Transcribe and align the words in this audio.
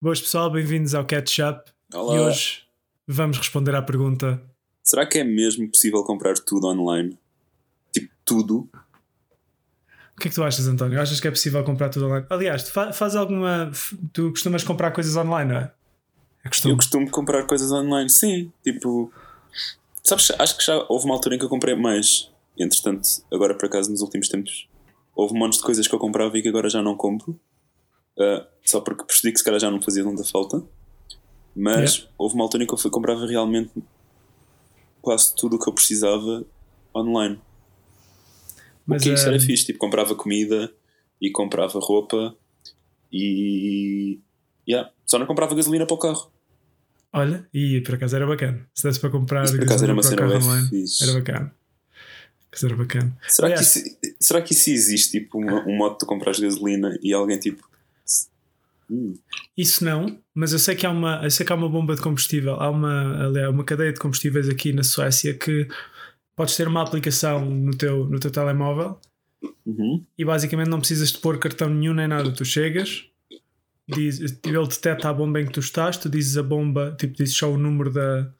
Boas 0.00 0.20
pessoal, 0.20 0.50
bem-vindos 0.50 0.94
ao 0.94 1.04
Catch 1.04 1.38
Up. 1.40 1.70
Olá. 1.94 2.16
E 2.16 2.20
hoje 2.20 2.62
vamos 3.06 3.38
responder 3.38 3.74
à 3.74 3.82
pergunta: 3.82 4.42
Será 4.82 5.06
que 5.06 5.18
é 5.18 5.24
mesmo 5.24 5.68
possível 5.70 6.02
comprar 6.04 6.34
tudo 6.38 6.66
online? 6.68 7.18
Tipo, 7.92 8.12
tudo? 8.24 8.68
O 10.16 10.20
que 10.20 10.28
é 10.28 10.30
que 10.30 10.34
tu 10.34 10.42
achas, 10.42 10.66
António? 10.66 11.00
Achas 11.00 11.20
que 11.20 11.28
é 11.28 11.30
possível 11.30 11.62
comprar 11.64 11.88
tudo 11.88 12.06
online? 12.06 12.26
Aliás, 12.30 12.64
tu 12.64 12.72
fa- 12.72 12.92
faz 12.92 13.14
alguma. 13.16 13.70
Tu 14.12 14.30
costumas 14.30 14.64
comprar 14.64 14.90
coisas 14.92 15.16
online, 15.16 15.52
não 15.52 15.60
é? 15.60 15.72
É 16.44 16.48
costume. 16.48 16.72
Eu 16.72 16.76
costumo 16.76 17.10
comprar 17.10 17.44
coisas 17.46 17.70
online, 17.70 18.08
sim. 18.08 18.50
Tipo, 18.64 19.12
sabes, 20.02 20.30
acho 20.38 20.56
que 20.56 20.64
já 20.64 20.76
houve 20.88 21.04
uma 21.04 21.14
altura 21.14 21.34
em 21.34 21.38
que 21.38 21.44
eu 21.44 21.48
comprei 21.48 21.74
mais. 21.74 22.30
Entretanto, 22.58 23.06
agora 23.32 23.54
por 23.54 23.66
acaso, 23.66 23.90
nos 23.90 24.00
últimos 24.00 24.28
tempos, 24.28 24.66
houve 25.14 25.34
montes 25.34 25.58
de 25.58 25.64
coisas 25.64 25.86
que 25.86 25.94
eu 25.94 25.98
comprava 25.98 26.36
e 26.38 26.42
que 26.42 26.48
agora 26.48 26.68
já 26.70 26.82
não 26.82 26.94
compro. 26.96 27.38
Ah, 28.20 28.46
só 28.64 28.80
porque 28.80 29.04
percebi 29.04 29.32
que 29.32 29.38
se 29.38 29.44
calhar 29.44 29.58
já 29.60 29.70
não 29.70 29.80
fazia 29.80 30.04
tanta 30.04 30.22
falta. 30.24 30.62
Mas 31.56 31.96
Yeah. 31.96 32.12
houve 32.18 32.34
uma 32.34 32.44
altura 32.44 32.62
em 32.62 32.66
que 32.66 32.72
eu 32.74 32.78
fui- 32.78 32.90
comprava 32.90 33.26
realmente 33.26 33.70
quase 35.02 35.34
tudo 35.34 35.56
o 35.56 35.58
que 35.58 35.68
eu 35.68 35.72
precisava 35.72 36.44
online. 36.94 37.40
Mas, 38.86 39.02
o 39.02 39.04
que 39.04 39.12
isso 39.14 39.26
era 39.26 39.36
eh, 39.36 39.40
fixe, 39.40 39.66
tipo, 39.66 39.78
comprava 39.78 40.14
comida 40.14 40.72
e 41.20 41.30
comprava 41.30 41.78
roupa 41.80 42.36
e. 43.12 44.20
Yeah, 44.68 44.90
só 45.06 45.18
não 45.18 45.26
comprava 45.26 45.54
gasolina 45.54 45.86
para 45.86 45.94
o 45.94 45.98
carro. 45.98 46.30
Olha, 47.12 47.48
e 47.52 47.80
por 47.80 47.94
acaso 47.96 48.14
era 48.14 48.26
bacana. 48.26 48.68
Se 48.74 48.84
desse 48.84 49.00
para 49.00 49.10
comprar 49.10 49.44
Isso 49.44 49.56
por 49.56 49.64
acaso 49.64 49.82
era 49.84 49.92
uma 49.92 50.02
para 50.02 50.06
o 50.06 50.10
cena 50.10 50.22
carro 50.32 50.44
online, 50.44 50.68
fixe. 50.68 51.02
era 51.02 51.12
bacana. 51.14 51.54
Era 52.62 52.76
bacana. 52.76 53.18
Será, 53.28 53.48
que 53.48 53.54
Aliás- 53.54 53.76
isso, 53.76 53.96
será 54.20 54.42
que 54.42 54.52
isso 54.52 54.70
existe? 54.70 55.20
Tipo, 55.20 55.38
uma- 55.38 55.66
um 55.68 55.76
modo 55.76 55.92
de 55.94 55.98
tu 56.00 56.06
compras 56.06 56.38
gasolina 56.38 56.96
e 57.02 57.12
alguém 57.12 57.38
tipo. 57.38 57.68
Hum, 58.90 59.14
Isso 59.56 59.84
não, 59.84 60.18
mas 60.34 60.52
eu 60.52 60.58
sei 60.58 60.74
que 60.74 60.84
há 60.84 60.90
uma, 60.90 61.20
eu 61.22 61.30
sei 61.30 61.46
que 61.46 61.52
há 61.52 61.56
uma 61.56 61.68
bomba 61.68 61.94
de 61.94 62.02
combustível, 62.02 62.54
há 62.54 62.68
uma, 62.68 63.26
aliás, 63.26 63.48
uma 63.48 63.64
cadeia 63.64 63.92
de 63.92 64.00
combustíveis 64.00 64.48
aqui 64.48 64.72
na 64.72 64.82
Suécia 64.82 65.32
que 65.32 65.68
podes 66.34 66.56
ter 66.56 66.66
uma 66.66 66.82
aplicação 66.82 67.44
no 67.44 67.76
teu, 67.76 68.06
no 68.06 68.18
teu 68.18 68.30
telemóvel 68.30 68.98
uhum. 69.64 70.04
e 70.18 70.24
basicamente 70.24 70.68
não 70.68 70.78
precisas 70.78 71.12
de 71.12 71.18
pôr 71.18 71.38
cartão 71.38 71.68
nenhum 71.68 71.94
nem 71.94 72.08
nada. 72.08 72.32
Tu 72.32 72.44
chegas, 72.44 73.04
diz, 73.88 74.20
ele 74.20 74.66
detecta 74.66 75.08
a 75.08 75.12
bomba 75.12 75.40
em 75.40 75.46
que 75.46 75.52
tu 75.52 75.60
estás, 75.60 75.96
tu 75.96 76.08
dizes 76.08 76.36
a 76.36 76.42
bomba, 76.42 76.96
tipo, 76.98 77.14
dizes 77.14 77.36
só 77.36 77.50
o 77.50 77.58
número 77.58 77.92
da, 77.92 78.32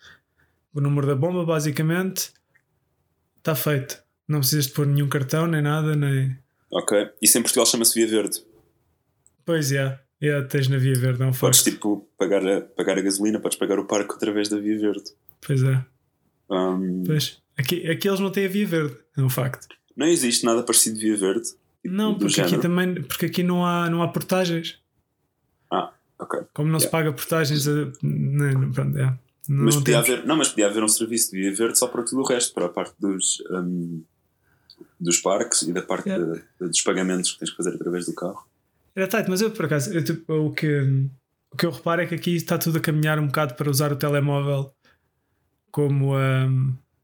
o 0.74 0.80
número 0.80 1.06
da 1.06 1.14
bomba, 1.14 1.44
basicamente, 1.44 2.32
está 3.38 3.54
feito. 3.54 4.02
Não 4.26 4.40
precisas 4.40 4.66
de 4.66 4.72
pôr 4.72 4.86
nenhum 4.86 5.08
cartão 5.08 5.46
nem 5.46 5.62
nada, 5.62 5.94
nem. 5.94 6.36
Ok. 6.72 7.10
Isso 7.20 7.38
em 7.38 7.42
Portugal 7.42 7.66
chama-se 7.66 7.94
Via 7.94 8.08
Verde. 8.08 8.42
Pois 9.44 9.72
é, 9.72 9.98
é, 10.20 10.40
tens 10.42 10.68
na 10.68 10.76
Via 10.78 10.94
Verde, 10.94 11.20
não 11.20 11.32
Podes 11.32 11.60
foi? 11.60 11.72
tipo 11.72 12.08
pagar 12.18 12.46
a, 12.46 12.60
pagar 12.60 12.98
a 12.98 13.00
gasolina, 13.00 13.40
podes 13.40 13.58
pagar 13.58 13.78
o 13.78 13.86
parque 13.86 14.12
através 14.14 14.48
da 14.48 14.58
Via 14.58 14.78
Verde. 14.78 15.04
Pois 15.46 15.62
é. 15.62 15.84
Um, 16.50 17.04
Pois. 17.06 17.40
Aqui, 17.56 17.86
aqui 17.90 18.08
eles 18.08 18.20
não 18.20 18.30
têm 18.30 18.46
a 18.46 18.48
Via 18.48 18.66
Verde, 18.66 18.96
é 19.16 19.20
um 19.22 19.28
facto. 19.30 19.66
não 19.96 20.06
existe 20.06 20.44
nada 20.44 20.62
parecido 20.62 20.98
de 20.98 21.04
Via 21.06 21.16
Verde. 21.16 21.44
tipo, 21.48 21.58
Não, 21.84 22.18
porque 22.18 22.40
aqui 22.40 22.58
também 22.58 23.02
porque 23.02 23.26
aqui 23.26 23.42
não 23.42 23.64
há, 23.64 23.88
não 23.90 24.02
há 24.02 24.08
portagens. 24.08 24.78
Ah, 25.70 25.92
ok. 26.18 26.40
Como 26.54 26.70
não 26.70 26.78
se 26.80 26.86
Yeah. 26.86 26.98
paga 27.04 27.16
portagens, 27.16 27.66
não, 27.66 27.92
não, 28.02 28.72
pronto, 28.72 28.98
é. 28.98 29.18
Não 29.48 29.64
Mas 29.64 29.74
podia 29.76 29.98
haver, 29.98 30.24
não, 30.26 30.36
mas 30.36 30.48
podia 30.48 30.66
haver 30.68 30.82
um 30.82 30.88
serviço 30.88 31.30
de 31.32 31.40
Via 31.40 31.54
Verde 31.54 31.78
só 31.78 31.86
para 31.88 32.02
tudo 32.02 32.20
o 32.22 32.24
resto, 32.26 32.52
para 32.54 32.66
a 32.66 32.68
parte 32.68 32.94
dos, 33.00 33.42
um, 33.50 34.02
dos 34.98 35.18
parques 35.18 35.62
e 35.62 35.72
da 35.72 35.82
parte 35.82 36.08
Yeah. 36.08 36.32
de- 36.60 36.68
dos 36.68 36.82
pagamentos 36.82 37.32
que 37.32 37.38
tens 37.40 37.50
que 37.50 37.56
fazer 37.56 37.74
através 37.74 38.06
do 38.06 38.14
carro. 38.14 38.46
Era 38.94 39.06
tight, 39.06 39.28
mas 39.28 39.40
eu 39.40 39.50
por 39.50 39.64
acaso, 39.66 39.92
eu, 39.92 40.02
tipo, 40.04 40.32
o, 40.32 40.52
que, 40.52 40.66
o 41.52 41.56
que 41.56 41.66
eu 41.66 41.70
reparo 41.70 42.02
é 42.02 42.06
que 42.06 42.14
aqui 42.14 42.34
está 42.36 42.58
tudo 42.58 42.78
a 42.78 42.80
caminhar 42.80 43.18
um 43.18 43.26
bocado 43.26 43.54
para 43.54 43.70
usar 43.70 43.92
o 43.92 43.96
telemóvel 43.96 44.72
como 45.70 46.14
a, 46.16 46.48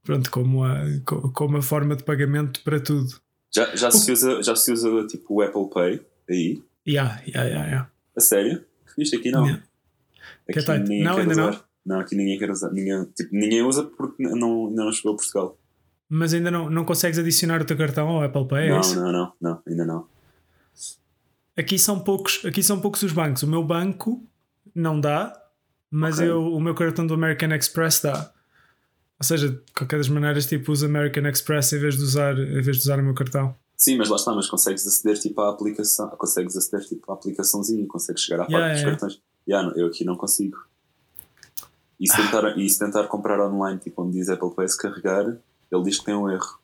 pronto, 0.03 0.31
como 0.31 0.65
a, 0.65 0.81
co- 1.05 1.33
como 1.33 1.56
a 1.59 1.62
forma 1.62 1.95
de 1.97 2.03
pagamento 2.03 2.62
para 2.65 2.81
tudo. 2.81 3.09
Já, 3.55 3.75
já, 3.77 3.91
se 3.91 4.11
usa, 4.12 4.43
já 4.43 4.56
se 4.56 4.72
usa 4.72 5.06
tipo 5.06 5.34
o 5.34 5.43
Apple 5.43 5.71
Pay 5.72 6.06
aí? 6.28 6.62
Yeah, 6.87 7.22
yeah, 7.27 7.49
yeah. 7.50 7.91
A 8.16 8.21
sério? 8.21 8.65
Isto 8.99 9.16
aqui 9.16 9.31
não. 9.31 9.44
Yeah. 9.44 9.62
Que 10.50 10.59
é 10.59 10.62
Aqui 10.62 10.78
ninguém 10.81 11.05
Não, 11.05 11.15
quer 11.15 11.21
ainda 11.22 11.32
usar. 11.32 11.50
não? 11.53 11.61
Não, 11.87 12.00
aqui 12.00 12.16
ninguém 12.16 12.38
quer 12.38 12.50
usar. 12.50 12.71
Ninguém, 12.72 13.05
tipo, 13.16 13.31
ninguém 13.32 13.62
usa 13.62 13.84
porque 13.84 14.22
não, 14.22 14.66
ainda 14.69 14.84
não 14.84 14.93
chegou 14.93 15.12
a 15.12 15.16
Portugal. 15.16 15.59
Mas 16.09 16.34
ainda 16.34 16.50
não, 16.50 16.69
não 16.71 16.84
consegues 16.84 17.19
adicionar 17.19 17.61
o 17.62 17.65
teu 17.65 17.77
cartão 17.77 18.09
ao 18.09 18.22
Apple 18.22 18.47
Pay? 18.49 18.66
é 18.66 18.71
não, 18.71 18.81
isso? 18.81 18.94
não, 19.00 19.12
não, 19.12 19.32
não, 19.41 19.62
ainda 19.66 19.87
não. 19.87 20.09
Aqui 21.56 21.78
são 21.78 21.99
poucos, 22.00 22.44
aqui 22.44 22.62
são 22.62 22.81
poucos 22.81 23.03
os 23.03 23.12
bancos. 23.12 23.43
O 23.43 23.47
meu 23.47 23.65
banco 23.65 24.22
não 24.75 25.00
dá, 25.00 25.33
mas 25.91 26.17
Ok. 26.19 26.28
eu, 26.31 26.53
o 26.53 26.61
meu 26.61 26.75
cartão 26.75 27.06
do 27.06 27.15
American 27.15 27.53
Express 27.55 28.00
dá. 28.03 28.31
Ou 29.19 29.25
seja, 29.27 29.49
de 29.49 29.59
qualquer 29.75 29.97
das 29.97 30.09
maneiras, 30.09 30.47
tipo, 30.47 30.71
uso 30.71 30.84
American 30.84 31.27
Express 31.27 31.72
em 31.72 31.78
vez 31.78 31.97
de 31.97 32.03
usar, 32.03 32.39
em 32.39 32.61
vez 32.61 32.77
de 32.77 32.83
usar 32.83 32.99
o 32.99 33.03
meu 33.03 33.15
cartão. 33.15 33.56
Sim, 33.75 33.97
mas 33.97 34.09
lá 34.09 34.17
está, 34.17 34.34
mas 34.34 34.49
consegues 34.49 34.87
aceder 34.87 35.19
tipo 35.19 35.41
à 35.41 35.50
aplicação, 35.50 36.09
consegues 36.11 36.56
aceder 36.56 36.87
tipo 36.87 37.11
à 37.11 37.15
aplicaçãozinha, 37.15 37.87
consegues 37.87 38.23
chegar 38.23 38.43
à 38.43 38.47
Yeah, 38.47 38.59
parte 38.59 38.73
dos 38.75 38.81
yeah. 38.83 38.99
cartões. 38.99 39.23
Yeah, 39.49 39.69
não, 39.71 39.77
eu 39.77 39.87
aqui 39.87 40.05
não 40.05 40.17
consigo. 40.17 40.59
E 41.99 42.06
se, 42.11 42.17
tentar, 42.17 42.59
e 42.59 42.69
se 42.69 42.78
tentar 42.78 43.05
comprar 43.05 43.41
online, 43.41 43.78
tipo 43.78 44.03
onde 44.03 44.19
diz 44.19 44.28
Apple 44.28 44.50
Pay, 44.55 44.69
se 44.69 44.77
carregar, 44.78 45.27
ele 45.71 45.83
diz 45.83 45.99
que 45.99 46.05
tem 46.05 46.15
um 46.15 46.28
erro. 46.31 46.59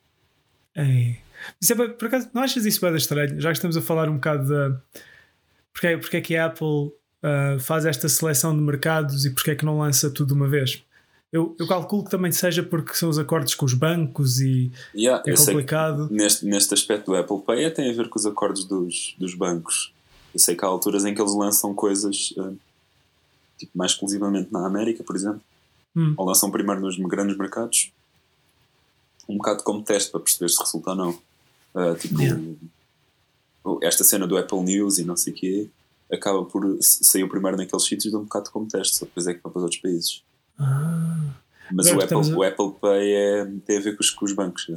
Ei. 0.76 1.18
Isso 1.60 1.72
é, 1.72 1.88
por 1.88 2.08
acaso, 2.08 2.28
não 2.34 2.42
achas 2.42 2.64
isso 2.66 2.80
bem 2.80 2.94
estranho? 2.96 3.40
Já 3.40 3.50
que 3.50 3.56
estamos 3.56 3.76
a 3.76 3.82
falar 3.82 4.08
um 4.08 4.14
bocado 4.14 4.48
da. 4.48 4.80
Porque, 5.72 5.86
é- 5.86 5.96
porque 5.96 6.16
é 6.16 6.20
que 6.20 6.36
a 6.36 6.46
Apple 6.46 6.92
ah, 7.22 7.56
faz 7.60 7.84
esta 7.86 8.08
seleção 8.08 8.54
de 8.56 8.62
mercados 8.62 9.24
e 9.24 9.30
porque 9.30 9.50
é 9.52 9.54
que 9.54 9.64
não 9.64 9.78
lança 9.78 10.10
tudo 10.10 10.28
de 10.28 10.34
uma 10.34 10.48
vez? 10.48 10.82
Eu, 11.32 11.56
eu 11.58 11.66
calculo 11.66 12.04
que 12.04 12.10
também 12.10 12.30
seja 12.30 12.62
porque 12.62 12.92
são 12.94 13.08
os 13.08 13.18
acordos 13.18 13.54
com 13.54 13.64
os 13.64 13.72
bancos 13.72 14.38
e 14.40 14.70
Yeah, 14.94 15.22
é 15.26 15.34
complicado. 15.34 16.08
neste, 16.10 16.44
neste 16.44 16.74
aspecto 16.74 17.06
do 17.06 17.16
Apple 17.16 17.40
Pay 17.40 17.64
é, 17.64 17.70
tem 17.70 17.90
a 17.90 17.94
ver 17.94 18.10
com 18.10 18.18
os 18.18 18.26
acordos 18.26 18.66
dos, 18.66 19.14
dos 19.18 19.34
bancos. 19.34 19.94
Eu 20.34 20.38
sei 20.40 20.54
que 20.54 20.62
há 20.62 20.68
alturas 20.68 21.06
em 21.06 21.14
que 21.14 21.22
eles 21.22 21.34
lançam 21.34 21.74
coisas 21.74 22.34
eh, 22.38 22.52
tipo, 23.58 23.72
mais 23.74 23.92
exclusivamente 23.92 24.52
na 24.52 24.66
América, 24.66 25.02
por 25.04 25.16
exemplo, 25.16 25.40
Hum. 25.96 26.14
ou 26.16 26.26
lançam 26.26 26.50
primeiro 26.50 26.80
nos 26.80 26.96
grandes 26.98 27.36
mercados, 27.36 27.90
um 29.28 29.36
bocado 29.36 29.62
como 29.62 29.82
teste 29.82 30.10
para 30.10 30.20
perceber 30.20 30.48
se 30.50 30.58
resulta 30.60 30.90
ou 30.90 30.96
não. 30.96 31.18
Ah, 31.74 31.94
tipo, 31.98 32.20
Yeah. 32.20 32.40
esta 33.82 34.04
cena 34.04 34.26
do 34.26 34.36
Apple 34.36 34.60
News 34.62 34.98
e 34.98 35.04
não 35.04 35.16
sei 35.16 35.32
o 35.32 35.36
quê 35.36 35.68
acaba 36.12 36.44
por 36.44 36.76
sair 36.80 37.26
primeiro 37.28 37.56
naqueles 37.56 37.84
sítios 37.86 38.10
de 38.12 38.16
um 38.16 38.24
bocado 38.24 38.50
como 38.50 38.66
teste, 38.68 38.96
só 38.96 39.06
depois 39.06 39.26
é 39.26 39.32
que 39.34 39.40
vai 39.42 39.50
para 39.50 39.58
os 39.58 39.62
outros 39.64 39.80
países. 39.80 40.22
Ah. 40.58 41.30
Mas 41.72 41.86
o 41.86 41.98
Apple, 42.00 42.16
a- 42.16 42.36
o 42.36 42.42
Apple 42.42 42.72
Pay 42.80 43.12
é, 43.14 43.46
tem 43.64 43.78
a 43.78 43.80
ver 43.80 43.96
com 43.96 44.02
os, 44.02 44.10
com 44.10 44.24
os 44.26 44.32
bancos. 44.34 44.70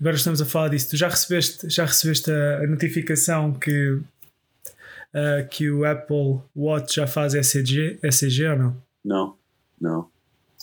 Agora 0.00 0.16
estamos 0.16 0.42
a 0.42 0.44
falar 0.44 0.68
disso. 0.70 0.90
Tu 0.90 0.96
já 0.96 1.08
recebeste, 1.08 1.70
já 1.70 1.84
recebeste 1.84 2.30
a, 2.32 2.58
a 2.64 2.66
notificação 2.66 3.52
que, 3.54 4.00
ah, 5.14 5.44
que 5.48 5.70
o 5.70 5.84
Apple 5.84 6.40
Watch 6.56 6.96
já 6.96 7.06
faz 7.06 7.34
ECG, 7.34 8.00
ECG 8.02 8.46
ou 8.48 8.56
não? 8.58 8.82
Não, 9.04 9.36
não. 9.80 10.08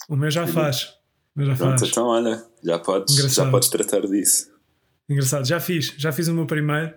O 0.10 0.18
meu 0.18 0.30
já 0.30 0.46
faz. 0.46 0.96
O 1.34 1.40
meu 1.40 1.48
já 1.48 1.56
Pronto, 1.56 1.80
faz. 1.80 1.92
então 1.92 2.08
olha, 2.08 2.44
já 2.62 2.78
podes, 2.78 3.14
Engraçado. 3.18 3.46
já 3.46 3.52
podes 3.52 3.70
tratar 3.70 4.02
disso. 4.02 4.52
Engraçado. 5.10 5.46
Já 5.46 5.60
fiz. 5.60 5.94
Já 5.98 6.12
fiz 6.12 6.28
o 6.28 6.34
meu 6.34 6.46
primeiro. 6.46 6.94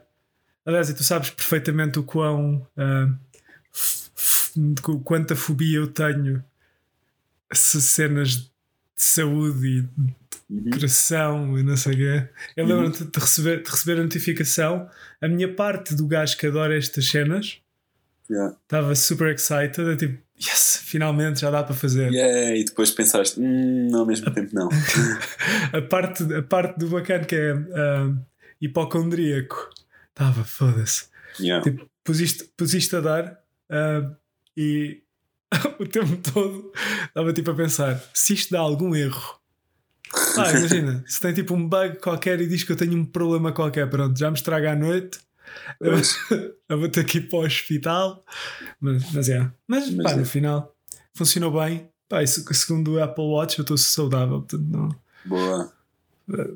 Aliás, 0.64 0.88
e 0.90 0.94
tu 0.94 1.04
sabes 1.04 1.30
perfeitamente 1.30 1.98
o 1.98 2.02
quão. 2.02 2.66
o 4.88 5.00
quanta 5.00 5.36
fobia 5.36 5.78
eu 5.78 5.86
tenho 5.88 6.42
se 7.52 7.80
cenas 7.82 8.30
de 8.36 8.50
saúde 8.96 9.66
e 9.68 10.16
Uhum. 10.48 10.70
coração 10.70 11.58
e 11.58 11.62
não 11.64 11.76
sei 11.76 11.94
o 11.94 11.96
quê. 11.96 12.28
Eu 12.56 12.66
Uhum. 12.66 12.82
lembro-te 12.82 13.04
de 13.04 13.18
receber, 13.18 13.62
de 13.64 13.68
receber 13.70 13.98
a 14.00 14.02
notificação. 14.04 14.88
A 15.20 15.26
minha 15.26 15.52
parte 15.52 15.92
do 15.94 16.06
gajo 16.06 16.36
que 16.36 16.46
adora 16.46 16.76
estas 16.76 17.08
cenas 17.08 17.60
Yeah. 18.30 18.56
estava 18.62 18.94
super 18.94 19.34
excited. 19.34 19.96
Tipo, 19.96 20.22
yes, 20.40 20.80
finalmente 20.84 21.40
já 21.40 21.50
dá 21.50 21.62
para 21.62 21.74
fazer. 21.74 22.12
Yeah, 22.12 22.56
e 22.56 22.64
depois 22.64 22.90
pensaste, 22.90 23.40
hum, 23.40 23.88
não, 23.90 24.00
ao 24.00 24.06
mesmo 24.06 24.30
tempo 24.32 24.54
não. 24.54 24.68
A, 25.72 25.82
parte, 25.82 26.22
a 26.34 26.42
parte 26.42 26.78
do 26.78 26.88
bacana 26.88 27.24
que 27.24 27.34
é 27.34 27.52
ah, 27.52 28.14
hipocondríaco. 28.60 29.70
Estava, 30.10 30.44
foda-se. 30.44 31.06
Yeah. 31.38 31.62
Tipo, 31.62 31.88
pusiste, 32.02 32.44
pusiste 32.56 32.96
a 32.96 33.00
dar 33.00 33.38
ah, 33.70 34.10
e 34.56 35.02
o 35.78 35.86
tempo 35.86 36.16
todo 36.32 36.72
estava 37.06 37.32
tipo 37.32 37.50
a 37.50 37.54
pensar: 37.54 38.02
se 38.14 38.34
isto 38.34 38.52
dá 38.52 38.60
algum 38.60 38.94
erro. 38.94 39.40
Ah, 40.38 40.50
imagina, 40.52 41.04
se 41.06 41.20
tem 41.20 41.34
tipo 41.34 41.54
um 41.54 41.68
bug 41.68 41.98
qualquer 41.98 42.40
e 42.40 42.46
diz 42.46 42.62
que 42.62 42.72
eu 42.72 42.76
tenho 42.76 42.96
um 42.96 43.04
problema 43.04 43.52
qualquer, 43.52 43.88
pronto, 43.90 44.16
já 44.18 44.30
me 44.30 44.36
estraga 44.36 44.72
a 44.72 44.76
noite, 44.76 45.18
eu, 45.80 46.78
vou 46.78 46.88
ter 46.88 47.04
que 47.04 47.18
ir 47.18 47.28
para 47.28 47.38
o 47.38 47.44
hospital. 47.44 48.24
Mas, 48.80 49.12
mas 49.12 49.28
é, 49.28 49.50
mas, 49.66 49.90
Mas 49.90 50.04
pá, 50.04 50.12
é. 50.12 50.16
no 50.16 50.24
final 50.24 50.74
funcionou 51.14 51.50
bem. 51.52 51.88
Pá, 52.08 52.24
se- 52.26 52.44
segundo 52.54 52.92
o 52.92 53.02
Apple 53.02 53.24
Watch, 53.24 53.58
eu 53.58 53.62
estou 53.62 53.76
saudável, 53.76 54.40
portanto, 54.42 54.64
não, 54.68 54.88
Boa. 55.24 55.72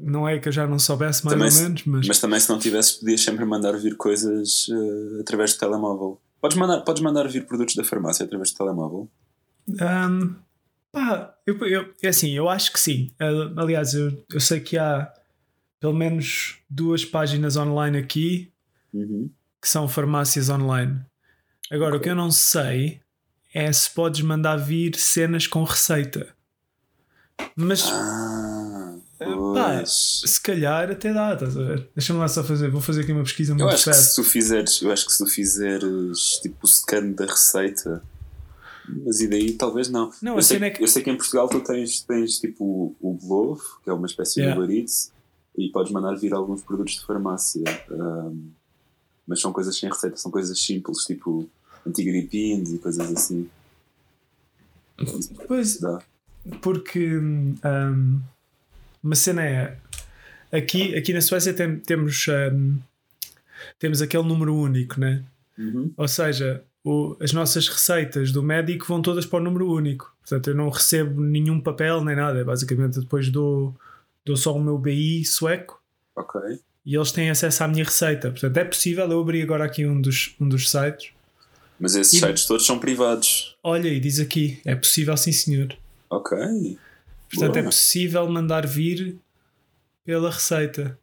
não 0.01 0.29
é 0.29 0.39
que 0.39 0.49
eu 0.49 0.53
já 0.53 0.67
não 0.67 0.79
soubesse 0.79 1.25
mais 1.25 1.35
Também 1.35 1.47
ou 1.47 1.51
se- 1.53 1.63
menos, 1.63 1.85
mas, 1.87 2.07
Mas 2.09 2.21
também 2.21 2.39
se 2.41 2.49
não 2.49 2.59
tivesses, 2.59 2.93
podias 2.93 3.21
sempre 3.21 3.45
mandar 3.45 3.73
vir 3.77 3.97
coisas 3.97 4.69
eh, 4.71 5.21
através 5.21 5.55
do 5.55 5.59
telemóvel. 5.61 6.21
Podes 6.41 6.57
mandar, 6.57 6.81
podes 6.83 7.03
mandar 7.03 7.27
vir 7.29 7.47
produtos 7.47 7.75
da 7.75 7.83
farmácia 7.85 8.25
através 8.25 8.53
do 8.53 8.57
telemóvel? 8.59 9.11
Um, 9.69 10.35
pá, 10.93 11.35
eu, 11.47 11.59
eu, 11.67 11.95
é 12.03 12.09
assim, 12.09 12.31
eu 12.31 12.49
acho 12.49 12.73
que 12.73 12.81
sim. 12.81 13.11
Uh, 13.21 13.59
aliás, 13.61 13.93
eu, 13.95 14.25
eu 14.33 14.41
sei 14.41 14.61
que 14.61 14.79
há 14.79 15.13
pelo 15.81 15.95
menos 15.95 16.59
duas 16.69 17.05
páginas 17.05 17.57
online 17.57 17.99
aqui 17.99 18.53
Uhum. 18.93 19.31
que 19.61 19.69
são 19.69 19.89
farmácias 19.89 20.49
online. 20.49 21.01
Agora, 21.71 21.97
o 21.97 22.01
que 22.01 22.09
eu 22.09 22.15
não 22.17 22.31
sei 22.31 23.01
é 23.55 23.73
se 23.73 23.91
podes 23.91 24.21
mandar 24.23 24.57
vir 24.57 24.95
cenas 24.97 25.47
com 25.47 25.63
receita. 25.65 26.29
Mas 27.57 27.85
Ah, 27.91 28.97
pá, 29.19 29.77
pois. 29.77 30.23
se 30.27 30.41
calhar 30.41 30.91
até 30.91 31.13
dá, 31.13 31.35
estás 31.35 31.57
a 31.57 31.63
ver? 31.63 31.89
Deixa-me 31.95 32.19
lá 32.19 32.29
só 32.29 32.43
fazer, 32.45 32.71
vou 32.71 32.81
fazer 32.81 33.03
aqui 33.03 33.13
uma 33.13 33.23
pesquisa 33.23 33.53
Eu 33.53 33.57
muito 33.57 33.73
acho 33.73 33.85
que 33.85 33.95
se 33.95 34.15
tu 34.17 34.25
fizeres, 34.25 34.83
eu 34.83 34.91
acho 34.93 35.07
que 35.07 35.13
se 35.13 35.19
tu 35.25 35.27
fizeres 35.31 36.19
tipo 36.43 36.57
o 36.63 36.67
scan 36.69 37.13
da 37.13 37.27
receita, 37.27 38.03
mas 39.05 39.21
e 39.21 39.29
daí 39.29 39.53
talvez 39.53 39.89
não. 39.89 40.11
Não, 40.23 40.37
eu, 40.37 40.43
sei, 40.43 40.59
é 40.59 40.71
que- 40.71 40.83
eu 40.83 40.89
sei 40.89 41.03
que 41.03 41.11
em 41.11 41.17
Portugal 41.17 41.49
tu 41.49 41.61
tens, 41.61 42.01
tens 42.03 42.39
tipo 42.39 42.95
o, 43.01 43.15
Glovo, 43.15 43.63
que 43.85 43.91
é 43.91 43.93
uma 43.93 44.07
espécie 44.07 44.41
Yeah. 44.41 44.59
de 44.59 44.65
Uber 44.65 44.77
Eats, 44.77 45.13
e 45.57 45.69
podes 45.71 45.93
mandar 45.93 46.15
vir 46.17 46.33
alguns 46.33 46.63
produtos 46.63 46.95
de 46.95 47.05
farmácia. 47.07 47.63
ahm, 47.91 48.51
mas 49.31 49.41
são 49.41 49.53
coisas 49.53 49.77
sem 49.79 49.88
receita, 49.88 50.17
são 50.17 50.31
coisas 50.31 50.59
simples, 50.59 51.05
tipo 51.05 51.49
antigripins 51.87 52.73
e 52.73 52.79
coisas 52.79 53.11
assim. 53.12 53.49
Pois, 55.47 55.79
Dá. 55.81 56.00
porque 56.61 57.17
hum, 57.17 57.55
uma 59.03 59.15
cena 59.15 59.43
é 59.44 59.77
aqui, 60.53 60.94
aqui 60.97 61.12
na 61.12 61.21
Suécia 61.21 61.55
tem- 61.55 61.79
temos, 61.79 62.27
hum, 62.53 62.79
temos 63.79 64.03
aquele 64.03 64.25
número 64.25 64.55
único, 64.55 64.99
né? 65.00 65.23
Uhum. 65.56 65.93
Ou 65.97 66.09
seja, 66.09 66.62
o- 66.85 67.17
as 67.21 67.32
nossas 67.32 67.69
receitas 67.69 68.32
do 68.32 68.43
médico 68.43 68.87
vão 68.87 69.00
todas 69.00 69.25
para 69.25 69.38
o 69.38 69.43
número 69.44 69.71
único. 69.71 70.12
Portanto, 70.21 70.49
eu 70.50 70.55
não 70.55 70.69
recebo 70.69 71.21
nenhum 71.21 71.61
papel 71.61 72.05
nem 72.05 72.17
nada. 72.17 72.44
Basicamente, 72.44 73.00
depois 73.00 73.31
dou, 73.31 73.75
dou 74.25 74.37
só 74.37 74.55
o 74.55 74.62
meu 74.62 74.77
BI 74.79 75.25
sueco 75.25 75.81
Ok. 76.17 76.41
E 76.85 76.94
eles 76.97 77.12
têm 77.12 77.31
acesso 77.31 77.62
à 77.65 77.69
minha 77.69 77.85
receita. 77.85 78.31
Portanto, 78.31 78.56
é 78.56 78.65
possível. 78.65 79.11
Eu 79.11 79.21
abri 79.21 79.43
agora 79.43 79.65
aqui 79.65 79.87
um 79.87 80.00
dos, 80.00 80.35
um 80.41 80.49
dos 80.49 80.71
sites. 80.71 81.11
Mas 81.79 81.94
esses 81.94 82.15
E- 82.15 82.19
sites 82.21 82.44
todos 82.47 82.65
são 82.67 82.79
privados. 82.79 83.56
Olha, 83.62 83.88
e 83.88 83.99
diz 84.00 84.19
aqui: 84.21 84.61
é 84.65 84.75
possível, 84.75 85.17
sim, 85.17 85.32
senhor. 85.32 85.77
Ok. 86.09 86.37
Portanto, 87.31 87.56
é 87.56 87.61
Boa. 87.62 87.65
possível 87.71 88.29
mandar 88.29 88.67
vir 88.67 89.17
pela 90.05 90.31
receita. 90.31 90.99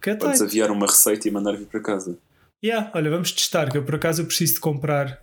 Que 0.00 0.10
é 0.10 0.14
Podes 0.14 0.38
tight. 0.38 0.48
aviar 0.50 0.70
uma 0.70 0.86
receita 0.86 1.28
e 1.28 1.30
mandar 1.30 1.56
vir 1.56 1.66
para 1.66 1.80
casa. 1.80 2.16
Yeah, 2.64 2.90
olha, 2.94 3.10
vamos 3.10 3.32
testar, 3.32 3.70
que 3.70 3.76
eu 3.76 3.84
por 3.84 3.96
acaso 3.96 4.22
eu 4.22 4.26
preciso 4.26 4.54
de 4.54 4.60
comprar. 4.60 5.22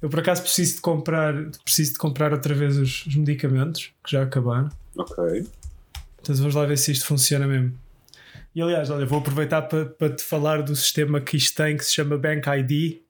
Eu 0.00 0.08
por 0.08 0.20
acaso 0.20 0.42
preciso 0.42 0.76
de 0.76 0.80
comprar, 0.80 1.34
preciso 1.64 1.92
de 1.92 1.98
comprar 1.98 2.32
outra 2.32 2.54
vez 2.54 2.76
os, 2.76 3.04
os 3.06 3.14
medicamentos 3.16 3.92
que 4.04 4.12
já 4.12 4.22
acabaram. 4.22 4.70
Ok. 4.96 5.46
Vamos 6.32 6.54
lá 6.54 6.64
ver 6.66 6.76
se 6.78 6.92
isto 6.92 7.06
funciona 7.06 7.46
mesmo. 7.46 7.78
E 8.54 8.62
aliás, 8.62 8.88
olha, 8.90 9.04
vou 9.06 9.18
aproveitar 9.18 9.62
para, 9.62 9.84
para 9.86 10.14
te 10.14 10.22
falar 10.22 10.62
do 10.62 10.74
sistema 10.74 11.20
que 11.20 11.36
isto 11.36 11.54
tem 11.56 11.76
que 11.76 11.84
se 11.84 11.92
chama 11.94 12.16
Bank 12.16 12.46
ID. 12.48 13.02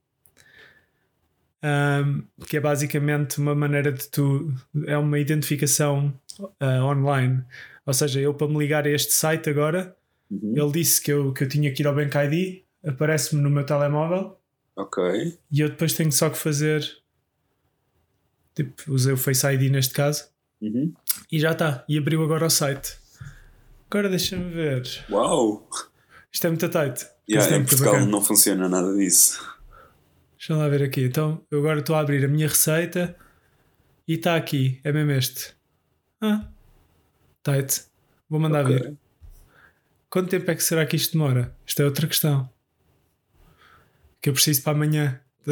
Ahm, 1.62 2.22
que 2.46 2.56
é 2.56 2.60
basicamente 2.60 3.38
uma 3.38 3.54
maneira 3.54 3.90
de 3.92 4.08
tu. 4.08 4.52
É 4.86 4.96
uma 4.96 5.18
identificação 5.18 6.12
ah, 6.60 6.84
online. 6.84 7.42
Ou 7.84 7.94
seja, 7.94 8.20
eu 8.20 8.34
para 8.34 8.48
me 8.48 8.58
ligar 8.58 8.86
a 8.86 8.90
este 8.90 9.12
site 9.12 9.48
agora, 9.50 9.96
Uhum. 10.28 10.54
ele 10.56 10.72
disse 10.72 11.00
que 11.00 11.12
eu, 11.12 11.32
que 11.32 11.44
eu 11.44 11.48
tinha 11.48 11.72
que 11.72 11.80
ir 11.84 11.86
ao 11.86 11.94
Bank 11.94 12.12
ID, 12.18 12.64
aparece-me 12.84 13.40
no 13.40 13.48
meu 13.48 13.64
telemóvel 13.64 14.36
Ok. 14.74 15.38
e 15.52 15.60
eu 15.60 15.68
depois 15.68 15.92
tenho 15.92 16.10
só 16.10 16.28
que 16.28 16.36
fazer. 16.36 16.84
Tipo, 18.52 18.92
usei 18.92 19.12
o 19.12 19.16
Face 19.16 19.46
ID 19.46 19.70
neste 19.70 19.94
caso 19.94 20.24
Uhum. 20.60 20.92
e 21.30 21.38
já 21.38 21.52
está. 21.52 21.84
E 21.88 21.96
abriu 21.96 22.24
agora 22.24 22.44
o 22.46 22.50
site. 22.50 22.96
Agora 23.90 24.08
deixa-me 24.08 24.50
ver. 24.52 25.04
Uau! 25.10 25.68
Isto 26.32 26.46
é 26.46 26.50
muito 26.50 26.68
tight. 26.68 27.06
Yeah, 27.28 27.54
é 27.54 27.58
em 27.58 27.64
Portugal 27.64 27.92
bacana. 27.94 28.10
não 28.10 28.22
funciona 28.22 28.68
nada 28.68 28.94
disso. 28.94 29.40
Deixa 30.36 30.54
lá 30.56 30.68
ver 30.68 30.82
aqui. 30.82 31.04
Então, 31.04 31.40
eu 31.50 31.58
agora 31.60 31.80
estou 31.80 31.96
a 31.96 32.00
abrir 32.00 32.24
a 32.24 32.28
minha 32.28 32.48
receita 32.48 33.16
e 34.06 34.14
está 34.14 34.36
aqui. 34.36 34.80
É 34.84 34.92
mesmo 34.92 35.10
este. 35.12 35.54
Ah, 36.20 36.46
tight. 37.42 37.84
Vou 38.28 38.40
mandar 38.40 38.64
Ok. 38.64 38.76
vir. 38.76 38.96
Quanto 40.10 40.30
tempo 40.30 40.50
é 40.50 40.54
que 40.54 40.62
será 40.62 40.84
que 40.86 40.96
isto 40.96 41.12
demora? 41.12 41.54
Isto 41.66 41.82
é 41.82 41.84
outra 41.84 42.06
questão. 42.06 42.48
Que 44.20 44.28
eu 44.30 44.34
preciso 44.34 44.62
para 44.62 44.72
amanhã. 44.72 45.20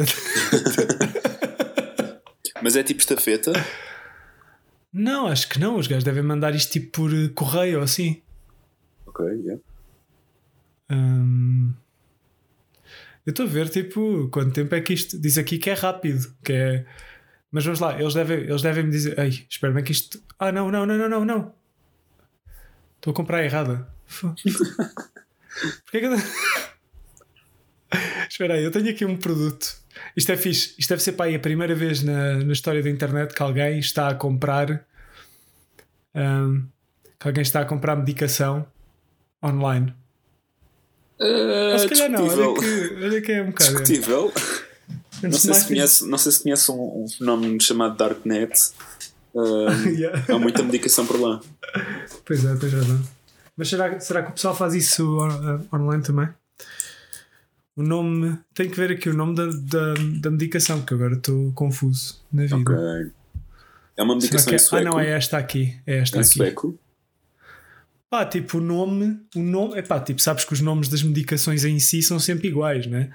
Mas 2.61 2.75
é 2.75 2.83
tipo 2.83 2.99
estafeta? 2.99 3.53
Não, 4.91 5.27
acho 5.27 5.47
que 5.49 5.59
não. 5.59 5.77
Os 5.77 5.87
gajos 5.87 6.03
devem 6.03 6.23
mandar 6.23 6.55
isto 6.55 6.71
tipo 6.71 6.91
por 7.01 7.11
correio 7.33 7.77
ou 7.79 7.83
assim. 7.83 8.21
Ok, 9.15 9.25
yeah. 9.43 9.61
Hum, 10.91 11.73
Eu 13.25 13.31
estou 13.31 13.45
a 13.45 13.49
ver, 13.49 13.69
tipo, 13.69 14.27
quanto 14.29 14.53
tempo 14.53 14.75
é 14.75 14.81
que 14.81 14.93
isto. 14.93 15.17
Diz 15.17 15.37
aqui 15.37 15.57
que 15.57 15.69
é 15.69 15.73
rápido, 15.73 16.35
que 16.43 16.51
é. 16.51 16.85
Mas 17.49 17.63
vamos 17.63 17.79
lá, 17.79 17.99
eles 17.99 18.13
devem, 18.13 18.39
eles 18.39 18.61
devem 18.61 18.83
me 18.83 18.91
dizer. 18.91 19.17
Ei, 19.17 19.45
espera 19.49 19.73
bem 19.73 19.83
que 19.83 19.93
isto. 19.93 20.21
Ah, 20.37 20.51
não, 20.51 20.69
não, 20.69 20.85
não, 20.85 20.97
não, 20.97 21.09
não, 21.09 21.25
não. 21.25 21.53
Estou 22.97 23.11
a 23.11 23.15
comprar 23.15 23.43
errada. 23.43 23.87
Porquê 25.85 26.01
que 26.01 26.05
eu. 26.05 26.15
espera 28.29 28.55
aí, 28.55 28.63
eu 28.63 28.71
tenho 28.71 28.89
aqui 28.89 29.05
um 29.05 29.15
produto. 29.15 29.77
Isto 30.15 30.33
é 30.33 30.37
fixe. 30.37 30.75
Isto 30.77 30.89
deve 30.89 31.03
ser 31.03 31.13
para 31.13 31.27
aí 31.27 31.35
a 31.35 31.39
primeira 31.39 31.73
vez 31.73 32.03
na, 32.03 32.43
na 32.43 32.51
história 32.51 32.83
da 32.83 32.89
internet 32.89 33.33
que 33.33 33.41
alguém 33.41 33.79
está 33.79 34.09
a 34.09 34.15
comprar. 34.15 34.85
hum, 36.13 36.67
que 37.17 37.27
alguém 37.27 37.43
está 37.43 37.61
a 37.61 37.65
comprar 37.65 37.95
medicação 37.95 38.67
online. 39.45 39.93
Ou 41.19 41.79
se 41.79 41.87
calhar 41.87 42.09
não, 42.11 42.27
olha 42.27 42.59
que, 42.59 42.95
olha 43.05 43.21
que 43.21 43.31
é 43.31 43.41
um 43.41 43.47
bocado. 43.47 43.71
Discutível. 43.71 44.33
Não 45.23 45.31
sei, 45.31 45.53
se 45.53 45.67
conhece, 45.67 46.07
não 46.07 46.17
sei 46.17 46.31
se 46.33 46.43
conhece 46.43 46.71
um, 46.71 47.03
um 47.03 47.07
fenómeno 47.07 47.61
chamado 47.61 47.95
Darknet. 47.97 48.53
Um, 49.37 49.67
Yeah. 49.89 50.23
há 50.33 50.39
muita 50.39 50.63
medicação 50.63 51.05
por 51.05 51.19
lá. 51.19 51.41
Pois 52.25 52.45
é, 52.45 52.55
tens 52.55 52.71
razão. 52.71 53.01
Mas 53.57 53.67
será, 53.67 53.99
será 53.99 54.23
que 54.23 54.29
o 54.29 54.33
pessoal 54.33 54.55
faz 54.55 54.73
isso 54.73 55.03
on- 55.19 55.75
online 55.77 56.01
também? 56.01 56.29
O 57.75 57.83
nome. 57.83 58.37
Tem 58.53 58.69
que 58.69 58.77
ver 58.77 58.91
aqui 58.93 59.09
o 59.09 59.13
nome 59.13 59.35
da, 59.35 59.47
da, 59.47 59.93
da 60.21 60.31
medicação, 60.31 60.81
que 60.83 60.93
agora 60.93 61.15
estou 61.15 61.51
confuso 61.51 62.21
na 62.31 62.43
vida. 62.43 62.55
Ok. 62.55 62.75
É 63.97 64.03
uma 64.03 64.15
medicação 64.15 64.47
que 64.47 64.53
é- 64.53 64.55
em 64.55 64.59
sueco. 64.59 64.87
Ah, 64.87 64.89
não, 64.91 64.97
é 65.01 65.09
esta 65.09 65.37
aqui. 65.37 65.77
É 65.85 65.97
esta 65.97 66.15
em 66.15 66.21
aqui. 66.21 66.29
sueco. 66.29 66.79
Pá, 68.09 68.25
tipo, 68.25 68.57
o 68.59 68.61
nome. 68.61 69.19
O 69.35 69.39
nome. 69.41 69.77
Epá, 69.77 69.99
tipo, 69.99 70.21
sabes 70.21 70.45
que 70.45 70.53
os 70.53 70.61
nomes 70.61 70.87
das 70.87 71.03
medicações 71.03 71.63
em 71.65 71.79
si 71.79 72.01
são 72.01 72.19
sempre 72.19 72.47
iguais, 72.47 72.87
né? 72.87 73.13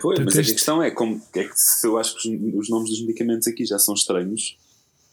Pois, 0.00 0.16
Portanto, 0.16 0.24
mas 0.26 0.38
a 0.38 0.40
este- 0.40 0.54
questão 0.54 0.82
é, 0.82 0.90
como, 0.90 1.22
é 1.34 1.44
que 1.44 1.52
se 1.60 1.86
eu 1.86 1.96
acho 1.98 2.16
que 2.16 2.28
os, 2.28 2.54
os 2.64 2.68
nomes 2.70 2.90
dos 2.90 3.00
medicamentos 3.02 3.46
aqui 3.46 3.64
já 3.64 3.78
são 3.78 3.94
estranhos, 3.94 4.56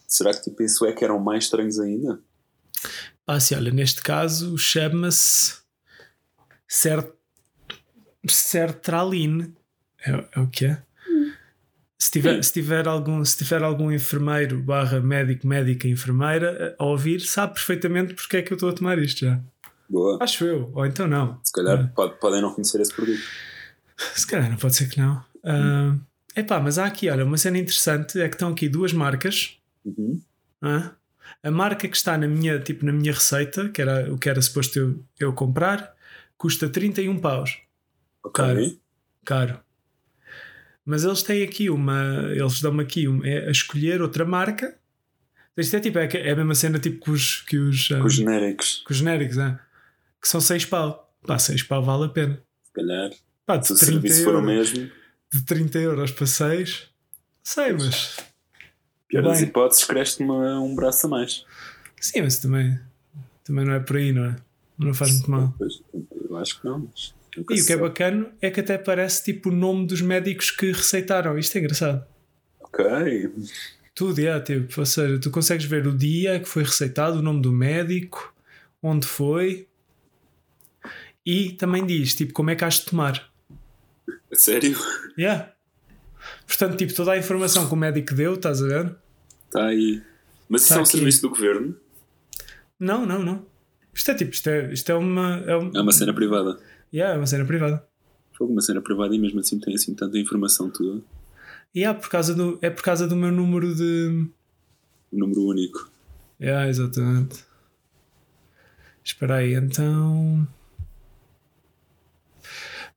será 0.08 0.34
que 0.34 0.42
tipo, 0.42 0.62
em 0.62 0.68
sueco 0.68 1.04
eram 1.04 1.18
mais 1.20 1.44
estranhos 1.44 1.78
ainda? 1.78 2.18
Ah, 3.26 3.38
sim, 3.38 3.54
olha, 3.54 3.70
neste 3.70 4.02
caso 4.02 4.58
chama-se 4.58 5.58
Cert... 6.66 7.12
Sertraline. 8.26 9.54
É, 10.04 10.10
é 10.34 10.40
o 10.40 10.48
que 10.48 10.64
é? 10.66 10.82
Se 12.02 12.10
tiver, 12.10 12.42
se, 12.42 12.50
tiver 12.54 12.88
algum, 12.88 13.22
se 13.22 13.36
tiver 13.36 13.62
algum 13.62 13.92
enfermeiro 13.92 14.58
barra 14.62 15.00
médico, 15.00 15.46
médica, 15.46 15.86
enfermeira 15.86 16.74
a 16.78 16.84
ouvir, 16.86 17.20
sabe 17.20 17.52
perfeitamente 17.52 18.14
porque 18.14 18.38
é 18.38 18.42
que 18.42 18.50
eu 18.50 18.54
estou 18.54 18.70
a 18.70 18.72
tomar 18.72 18.98
isto 18.98 19.26
já. 19.26 19.38
Boa. 19.86 20.16
Acho 20.18 20.44
eu, 20.46 20.70
ou 20.74 20.86
então 20.86 21.06
não. 21.06 21.38
Se 21.44 21.52
calhar 21.52 21.92
pode- 21.94 22.14
podem 22.18 22.40
não 22.40 22.54
conhecer 22.54 22.80
esse 22.80 22.94
produto. 22.94 23.20
Se 24.14 24.26
calhar 24.26 24.48
não 24.48 24.56
pode 24.56 24.76
ser 24.76 24.88
que 24.88 24.98
não. 24.98 25.22
Ah, 25.44 25.94
epá, 26.34 26.58
mas 26.58 26.78
há 26.78 26.86
aqui, 26.86 27.10
olha, 27.10 27.22
uma 27.24 27.36
cena 27.36 27.58
interessante 27.58 28.18
é 28.18 28.28
que 28.30 28.34
estão 28.34 28.48
aqui 28.50 28.66
duas 28.66 28.94
marcas. 28.94 29.58
Uhum. 29.84 30.22
Hã? 30.62 30.92
A 31.42 31.50
marca 31.50 31.86
que 31.86 31.96
está 31.96 32.16
na 32.16 32.26
minha, 32.26 32.58
tipo, 32.60 32.84
na 32.86 32.92
minha 32.92 33.12
receita, 33.12 33.68
que 33.68 33.82
era 33.82 34.10
o 34.12 34.16
que 34.18 34.28
era 34.30 34.40
suposto 34.40 34.78
eu, 34.78 35.04
eu 35.18 35.32
comprar, 35.34 35.92
custa 36.38 36.66
31 36.68 37.18
paus. 37.20 37.58
Ok. 38.24 38.42
Caro. 38.42 38.78
Caro. 39.24 39.60
Mas 40.90 41.04
eles 41.04 41.22
têm 41.22 41.44
aqui 41.44 41.70
uma. 41.70 42.02
Eles 42.34 42.60
dão-me 42.60 42.82
aqui 42.82 43.06
uma, 43.06 43.24
é 43.24 43.46
a 43.46 43.50
escolher 43.52 44.02
outra 44.02 44.24
marca. 44.24 44.76
Isto 45.56 45.76
é 45.76 45.80
tipo, 45.80 45.98
é, 46.00 46.08
que- 46.08 46.16
é 46.18 46.32
a 46.32 46.34
mesma 46.34 46.54
cena 46.54 46.80
tipo 46.80 47.04
que 47.04 47.10
os, 47.12 47.42
que 47.42 47.56
os, 47.58 47.92
ah, 47.92 48.00
Com 48.00 48.06
os 48.06 48.14
genéricos, 48.14 48.82
que 48.84 48.90
os 48.90 48.96
genéricos, 48.98 49.38
ah, 49.38 49.60
que 50.20 50.26
são 50.26 50.40
6 50.40 50.64
pau. 50.64 51.14
Pá, 51.24 51.38
6 51.38 51.62
pau 51.62 51.80
vale 51.80 52.06
a 52.06 52.08
pena. 52.08 52.42
se 52.64 52.72
calhar. 52.72 53.10
Pá, 53.46 53.56
de 53.56 53.68
Se 53.68 53.72
o 53.72 53.76
30 53.76 53.92
serviço 53.92 54.24
for 54.24 54.34
o 54.34 54.38
euros, 54.50 54.72
mesmo, 54.72 54.90
de 55.32 55.42
30 55.42 55.78
euros 55.78 56.10
para 56.10 56.26
6, 56.26 56.88
sei, 57.44 57.72
mas. 57.72 58.16
pior 59.06 59.22
das 59.22 59.40
hipóteses, 59.42 59.84
cresce 59.84 60.20
um 60.24 60.74
braço 60.74 61.06
a 61.06 61.10
mais. 61.10 61.44
Sim, 62.00 62.22
mas 62.22 62.38
também, 62.40 62.80
também 63.44 63.64
não 63.64 63.74
é 63.74 63.78
por 63.80 63.96
aí, 63.96 64.12
não 64.12 64.24
é? 64.24 64.36
Não 64.76 64.92
faz 64.92 65.12
muito 65.12 65.30
mal. 65.30 65.54
Eu 66.28 66.36
acho 66.36 66.58
que 66.60 66.66
não, 66.66 66.88
mas 66.92 67.14
Nunca 67.36 67.54
E 67.54 67.60
o 67.60 67.66
que 67.66 67.72
é 67.72 67.76
bacana 67.76 68.30
é 68.40 68.50
que 68.50 68.60
até 68.60 68.76
parece 68.78 69.24
tipo 69.24 69.50
o 69.50 69.52
nome 69.52 69.86
dos 69.86 70.00
médicos 70.00 70.50
que 70.50 70.72
receitaram. 70.72 71.38
Isto 71.38 71.56
é 71.56 71.60
engraçado. 71.60 72.04
Ok. 72.60 72.84
Tudo, 73.94 74.18
é, 74.20 74.40
tipo, 74.40 74.80
ou 74.80 74.86
seja, 74.86 75.18
tu 75.18 75.30
consegues 75.30 75.66
ver 75.66 75.86
o 75.86 75.96
dia 75.96 76.40
que 76.40 76.48
foi 76.48 76.62
receitado, 76.62 77.18
o 77.18 77.22
nome 77.22 77.42
do 77.42 77.52
médico, 77.52 78.34
onde 78.82 79.06
foi 79.06 79.66
e 81.24 81.50
também 81.52 81.84
diz, 81.84 82.14
tipo, 82.14 82.32
como 82.32 82.50
é 82.50 82.56
que 82.56 82.64
has 82.64 82.74
de 82.80 82.86
tomar. 82.86 83.30
A 84.32 84.34
Sério? 84.34 84.76
Yeah. 85.18 85.52
Portanto, 86.46 86.76
tipo, 86.76 86.94
toda 86.94 87.12
a 87.12 87.18
informação 87.18 87.66
que 87.66 87.72
o 87.74 87.76
médico 87.76 88.14
deu, 88.14 88.34
estás 88.34 88.62
a 88.62 88.66
ver? 88.66 88.94
Está 89.46 89.66
aí. 89.66 90.02
Mas 90.48 90.62
isso 90.62 90.70
Tá 90.70 90.76
é 90.76 90.78
um 90.78 90.82
aqui. 90.82 90.90
serviço 90.92 91.22
do 91.22 91.30
governo? 91.30 91.76
Não, 92.78 93.04
não, 93.04 93.22
não. 93.22 93.46
Isto 93.92 94.12
é 94.12 94.14
tipo, 94.14 94.32
isto 94.32 94.48
é, 94.48 94.72
isto 94.72 94.90
é 94.90 94.94
uma. 94.94 95.42
É, 95.46 95.56
um, 95.56 95.70
É 95.74 95.80
uma 95.80 95.92
cena 95.92 96.14
privada. 96.14 96.58
Yeah, 96.92 97.14
é 97.14 97.18
uma 97.18 97.26
cena 97.26 97.44
privada. 97.44 97.84
Foi 98.36 98.46
uma 98.46 98.60
cena 98.60 98.80
privada 98.80 99.14
e 99.14 99.18
mesmo 99.18 99.40
assim 99.40 99.58
tem 99.58 99.74
assim 99.74 99.94
tanta 99.94 100.18
informação. 100.18 100.72
E 101.74 101.80
yeah, 101.80 101.98
por 101.98 102.08
causa 102.08 102.34
do, 102.34 102.58
é 102.62 102.70
por 102.70 102.82
causa 102.82 103.06
do 103.06 103.16
meu 103.16 103.30
número 103.30 103.74
de. 103.74 104.26
O 105.12 105.18
número 105.18 105.42
único. 105.44 105.90
Yeah, 106.40 106.68
exatamente. 106.68 107.44
Espera 109.04 109.36
aí, 109.36 109.54
então. 109.54 110.46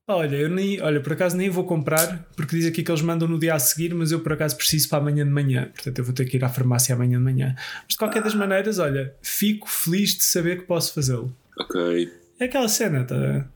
Olha, 0.06 0.36
eu 0.36 0.50
nem, 0.50 0.82
olha, 0.82 1.00
por 1.00 1.14
acaso 1.14 1.38
nem 1.38 1.50
vou 1.50 1.66
comprar, 1.66 2.28
porque 2.36 2.58
diz 2.58 2.66
aqui 2.66 2.84
que 2.84 2.92
eles 2.92 3.02
mandam 3.02 3.26
no 3.26 3.40
dia 3.40 3.56
a 3.56 3.60
seguir, 3.60 3.94
mas 3.94 4.12
eu 4.12 4.20
por 4.20 4.34
acaso 4.34 4.58
preciso 4.58 4.90
para 4.90 4.98
amanhã 4.98 5.24
de 5.24 5.32
manhã. 5.32 5.70
Portanto, 5.74 5.98
eu 5.98 6.04
vou 6.04 6.14
ter 6.14 6.26
que 6.26 6.36
ir 6.36 6.44
à 6.44 6.50
farmácia 6.50 6.94
amanhã 6.94 7.18
de 7.18 7.24
manhã. 7.24 7.56
Mas 7.58 7.90
de 7.90 7.98
qualquer 7.98 8.22
das 8.22 8.36
maneiras, 8.36 8.80
olha, 8.80 9.16
fico 9.22 9.70
feliz 9.70 10.16
de 10.16 10.24
saber 10.24 10.60
que 10.60 10.66
posso 10.66 10.94
fazê-lo. 10.94 11.34
Ok. 11.58 12.12
É 12.38 12.46
aquela 12.46 12.68
cena, 12.68 13.06
tá? 13.06 13.48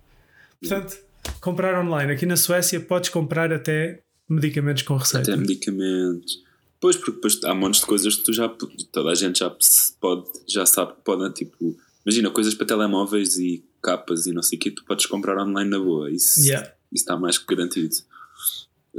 Portanto, 0.59 0.97
comprar 1.41 1.79
online. 1.83 2.11
Aqui 2.13 2.25
na 2.25 2.35
Suécia 2.37 2.79
podes 2.79 3.09
comprar 3.09 3.51
até 3.53 4.01
medicamentos 4.29 4.83
com 4.83 4.95
receita. 4.97 5.31
Até 5.31 5.39
medicamentos. 5.39 6.43
Pois, 6.79 6.95
porque 6.95 7.11
depois 7.11 7.43
há 7.43 7.53
montes 7.55 7.81
de 7.81 7.87
coisas 7.87 8.15
que 8.15 8.23
tu 8.23 8.33
já. 8.33 8.47
Toda 8.91 9.09
a 9.11 9.15
gente 9.15 9.39
já 9.39 9.55
pode, 9.99 10.27
já 10.47 10.65
sabe 10.65 10.93
que 10.93 11.01
podem, 11.01 11.31
tipo. 11.31 11.77
Imagina, 12.05 12.29
coisas 12.31 12.53
para 12.53 12.65
telemóveis 12.67 13.37
e 13.37 13.63
capas 13.81 14.25
e 14.27 14.31
não 14.33 14.41
sei 14.43 14.57
o 14.57 14.61
que, 14.61 14.71
tu 14.71 14.83
podes 14.85 15.05
comprar 15.05 15.37
online 15.41 15.69
na 15.69 15.79
boa. 15.79 16.09
Isso, 16.11 16.39
Yeah. 16.41 16.67
isso 16.91 17.03
está 17.03 17.17
mais 17.17 17.37
que 17.37 17.45
garantido. 17.53 17.95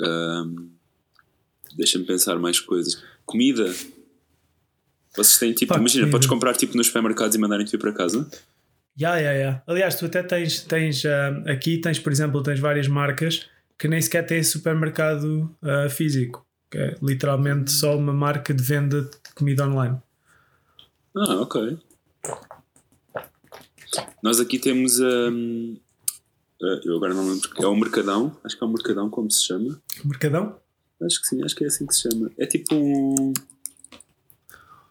Ahm, 0.00 0.68
Deixa-me 1.76 2.04
pensar 2.04 2.38
mais 2.38 2.58
coisas. 2.60 3.00
Comida. 3.24 3.72
Vocês 5.16 5.38
têm 5.38 5.52
tipo, 5.52 5.72
Pá, 5.74 5.78
imagina, 5.78 6.02
comida. 6.04 6.12
podes 6.16 6.28
comprar 6.28 6.54
tipo 6.56 6.76
nos 6.76 6.86
supermercados 6.88 7.36
e 7.36 7.38
mandarem-te 7.38 7.70
vir 7.72 7.78
para 7.78 7.92
casa? 7.92 8.28
Ya, 8.98 9.16
ya, 9.20 9.32
ya. 9.32 9.62
Aliás, 9.64 9.94
tu 9.94 10.06
até 10.06 10.24
tens, 10.24 10.62
tens 10.62 11.04
ah, 11.06 11.42
aqui 11.46 11.78
tens, 11.78 12.00
por 12.00 12.10
exemplo, 12.10 12.42
tens 12.42 12.58
várias 12.58 12.88
marcas 12.88 13.48
que 13.78 13.86
nem 13.86 14.00
sequer 14.02 14.26
têm 14.26 14.42
supermercado 14.42 15.54
ah, 15.62 15.88
físico, 15.88 16.44
que 16.68 16.78
é 16.78 16.96
literalmente 17.00 17.70
só 17.70 17.96
uma 17.96 18.12
marca 18.12 18.52
de 18.52 18.62
venda 18.62 19.02
de 19.02 19.34
comida 19.36 19.64
online. 19.68 19.98
Ah, 21.16 21.40
ok. 21.40 21.78
Nós 24.20 24.40
aqui 24.40 24.58
temos. 24.58 25.00
ahm, 25.00 25.76
ah, 26.60 26.80
eu 26.84 26.96
agora 26.96 27.14
não 27.14 27.28
lembro. 27.28 27.48
É 27.56 27.66
o 27.68 27.76
Mercadão. 27.76 28.36
Acho 28.42 28.58
que 28.58 28.64
é 28.64 28.66
o 28.66 28.70
Mercadão, 28.70 29.08
como 29.08 29.30
se 29.30 29.46
chama. 29.46 29.80
Mercadão? 30.04 30.58
Acho 31.00 31.20
que 31.20 31.28
sim, 31.28 31.44
acho 31.44 31.54
que 31.54 31.62
é 31.62 31.68
assim 31.68 31.86
que 31.86 31.94
se 31.94 32.10
chama. 32.10 32.32
É 32.36 32.46
tipo 32.46 32.74
um. 32.74 33.32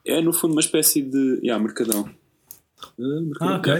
É 0.06 0.22
no 0.22 0.32
fundo 0.32 0.54
uma 0.54 0.62
espécie 0.62 1.02
de. 1.02 1.42
Yeah, 1.44 1.62
Mercadão. 1.62 2.10
Ah, 2.80 2.94
Ah, 3.42 3.56
ok. 3.58 3.74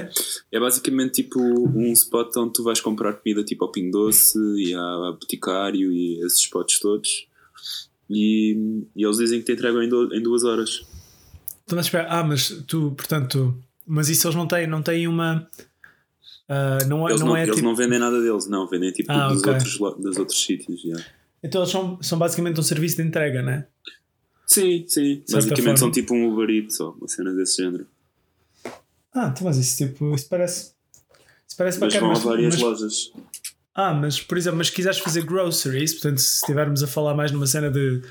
É 0.52 0.60
basicamente 0.60 1.24
tipo 1.24 1.40
um 1.40 1.92
spot 1.94 2.36
onde 2.38 2.54
tu 2.54 2.64
vais 2.64 2.82
comprar 2.82 3.14
comida 3.14 3.44
tipo 3.44 3.64
ao 3.66 3.72
Pingo 3.72 3.92
Doce 3.92 4.38
e 4.58 4.74
ao 4.74 5.14
Boticário 5.14 5.92
e 5.92 6.20
esses 6.26 6.40
spots 6.40 6.80
todos. 6.80 7.28
E, 8.10 8.84
e 8.96 9.04
eles 9.04 9.18
dizem 9.18 9.40
que 9.40 9.46
te 9.46 9.52
entregam 9.54 9.84
em, 9.84 9.90
du- 9.90 10.14
em 10.14 10.22
duas 10.22 10.44
horas. 10.44 10.82
Então, 11.66 11.76
mas 11.76 11.86
espera, 11.88 12.08
ah, 12.10 12.24
mas 12.24 12.50
tu, 12.68 12.92
portanto, 12.98 13.56
mas 13.86 14.08
isso 14.10 14.26
eles 14.28 14.36
não 14.36 14.48
têm, 14.48 14.66
não 14.66 14.82
têm 14.82 15.08
uma. 15.08 15.46
ah, 16.48 16.80
não, 16.88 17.08
é- 17.08 17.12
Eles, 17.12 17.22
não, 17.22 17.28
não, 17.30 17.36
é 17.38 17.44
eles 17.44 17.56
tipo. 17.56 17.68
não 17.68 17.76
vendem 17.76 18.00
nada 18.00 18.22
deles, 18.22 18.48
não. 18.48 18.68
Vendem 18.68 18.92
tipo 18.92 19.12
Ah, 19.12 19.28
dos, 19.28 19.40
ok. 19.42 19.54
outros, 19.54 19.78
dos 20.04 20.18
outros 20.18 20.42
sítios. 20.42 20.84
yeah. 20.84 21.04
Então 21.44 21.62
eles 21.62 21.72
são, 21.72 22.02
são 22.02 22.18
basicamente 22.18 22.60
um 22.60 22.64
serviço 22.64 22.96
de 22.98 23.04
entrega, 23.04 23.42
né? 23.44 23.68
Sim, 24.48 24.86
sim. 24.88 25.22
certa 25.26 25.50
Basicamente 25.50 25.80
são 25.80 25.92
tipo 25.92 26.16
um 26.16 26.32
Uber 26.32 26.50
Eats 26.50 26.80
ou 26.80 26.94
uma 26.94 27.08
cena 27.08 27.34
desse 27.34 27.62
género. 27.62 27.86
Ah, 29.20 29.30
então, 29.34 29.46
mas 29.48 29.58
isso 29.58 29.78
tipo, 29.78 30.14
isso 30.14 30.28
parece. 30.30 30.74
Isso 31.48 31.58
parece 31.58 31.80
Mas 31.80 31.94
bacana. 31.94 32.14
vão 32.14 32.22
a 32.22 32.26
várias 32.26 32.54
mas- 32.56 32.62
lojas. 32.64 33.12
Ah, 33.74 33.94
mas 33.94 34.20
por 34.22 34.38
exemplo, 34.38 34.58
mas 34.58 34.68
se 34.68 34.74
quiseres 34.74 35.00
fazer 35.00 35.24
groceries, 35.24 35.94
portanto, 35.94 36.20
se 36.20 36.36
estivermos 36.42 36.84
a 36.84 36.88
falar 36.88 37.14
mais 37.16 37.32
numa 37.32 37.48
cena 37.48 37.70
de 37.72 38.02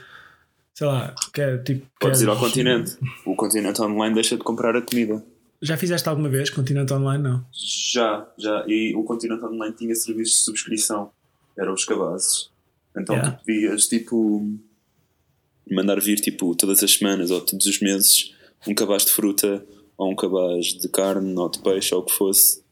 sei 0.75 0.87
lá, 0.87 1.15
que 1.33 1.41
é 1.41 1.59
tipo. 1.59 1.87
Podes 2.01 2.21
ir 2.23 2.29
ao 2.29 2.37
queres- 2.37 2.49
continente. 2.53 2.97
O 3.25 3.35
continente 3.37 3.81
online 3.83 4.15
deixa 4.15 4.37
de 4.37 4.43
comprar 4.43 4.75
a 4.77 4.83
comida. 4.83 5.25
Já 5.63 5.77
fizeste 5.77 6.09
alguma 6.09 6.29
vez 6.29 6.51
continente 6.51 6.93
online? 6.93 7.23
Não. 7.23 7.45
Já, 7.53 8.29
já. 8.39 8.65
E 8.67 8.95
o 8.95 9.03
continente 9.05 9.45
online 9.45 9.75
tinha 9.75 9.95
serviços 9.95 10.37
de 10.39 10.43
subscrição. 10.45 11.11
Eram 11.59 11.73
os 11.73 11.85
cabazes. 11.85 12.51
Então 12.97 13.15
Yeah. 13.15 13.33
tu 13.37 13.39
podias 13.45 13.87
tipo 13.89 14.59
mandar 15.71 16.01
vir 16.01 16.21
tipo 16.21 16.55
todas 16.55 16.83
as 16.83 16.93
semanas 16.93 17.31
ou 17.31 17.41
todos 17.41 17.67
os 17.67 17.81
meses 17.81 18.33
um 18.67 18.75
cabaz 18.75 19.05
de 19.05 19.11
fruta 19.13 19.65
ou 19.99 20.11
um 20.13 20.17
cabaz 20.17 20.67
de 20.67 20.89
carne 20.89 21.35
ou 21.39 21.49
de 21.49 21.59
peixe 21.61 21.95
ou 21.95 22.01
o 22.01 22.05
que 22.05 22.13
fosse. 22.13 22.63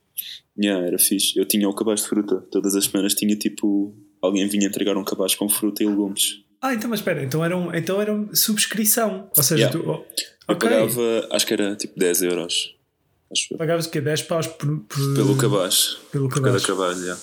Yeah, 0.59 0.87
era 0.87 0.99
fixe. 0.99 1.37
Eu 1.39 1.45
tinha 1.47 1.69
o 1.69 1.75
cabaz 1.75 2.03
de 2.03 2.09
fruta. 2.09 2.37
Todas 2.51 2.75
as 2.77 2.85
semanas 2.85 3.15
tinha 3.15 3.35
tipo. 3.37 3.95
Alguém 4.23 4.47
vinha 4.49 4.67
entregar 4.69 4.97
um 4.97 5.05
cabaz 5.05 5.35
com 5.35 5.49
fruta 5.49 5.83
e 5.83 5.87
legumes. 5.87 6.43
Ah, 6.63 6.73
então, 6.73 6.89
mas 6.89 7.01
espera, 7.01 7.23
então 7.23 7.45
era, 7.45 7.55
um, 7.57 7.75
então 7.75 8.01
era 8.01 8.15
uma 8.15 8.35
subscrição. 8.35 9.29
Ou 9.37 9.43
seja, 9.43 9.65
Yeah. 9.67 9.79
tu. 9.79 9.91
oh, 9.91 10.53
Eu 10.53 10.57
pagava, 10.59 11.29
acho 11.31 11.47
que 11.47 11.53
era 11.53 11.77
tipo 11.77 11.99
10 11.99 12.23
euros. 12.23 12.75
Acho. 13.31 13.57
Pagavas 13.59 13.85
o 13.87 13.91
quê? 13.91 14.01
10 14.01 14.23
paus 14.23 14.47
por, 14.47 14.79
por- 14.81 15.15
Pelo 15.15 15.37
cabaz. 15.37 15.99
Pelo 16.11 16.29
Por 16.29 16.37
cada 16.43 16.59
cabaz. 16.61 16.67
cabaz, 16.67 17.01
já. 17.05 17.19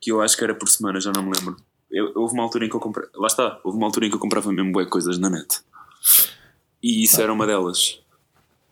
Que 0.00 0.12
eu 0.12 0.20
acho 0.20 0.36
que 0.36 0.44
era 0.44 0.54
por 0.54 0.68
semana, 0.68 1.00
já 1.00 1.10
não 1.12 1.22
me 1.22 1.32
lembro. 1.36 1.56
Eu, 1.90 2.12
houve 2.14 2.34
uma 2.34 2.44
altura 2.44 2.66
em 2.66 2.68
que 2.68 2.76
eu 2.76 2.80
comprei. 2.80 3.08
Lá 3.16 3.26
está, 3.26 3.58
houve 3.64 3.76
uma 3.76 3.86
altura 3.88 4.06
em 4.06 4.10
que 4.10 4.14
eu 4.16 4.20
comprava 4.20 4.52
mesmo 4.52 4.70
bué 4.70 4.84
coisas 4.86 5.18
na 5.18 5.28
net. 5.30 5.60
E 6.82 7.02
isso 7.02 7.20
era 7.20 7.32
uma 7.32 7.46
delas. 7.46 7.98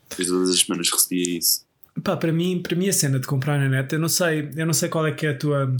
Depois 0.08 0.28
todas 0.28 0.50
as 0.50 0.60
semanas 0.60 0.90
recebia 0.90 1.38
isso. 1.38 1.66
Pá, 2.02 2.16
para 2.16 2.32
mim, 2.32 2.60
para 2.62 2.76
mim 2.76 2.88
a 2.88 2.92
cena 2.92 3.18
de 3.18 3.26
comprar 3.26 3.58
na 3.58 3.68
net, 3.68 3.92
eu 3.92 3.98
não 3.98 4.08
sei, 4.08 4.50
eu 4.56 4.66
não 4.66 4.72
sei 4.72 4.88
qual 4.88 5.06
é 5.06 5.12
que 5.12 5.26
é 5.26 5.30
a 5.30 5.36
tua 5.36 5.76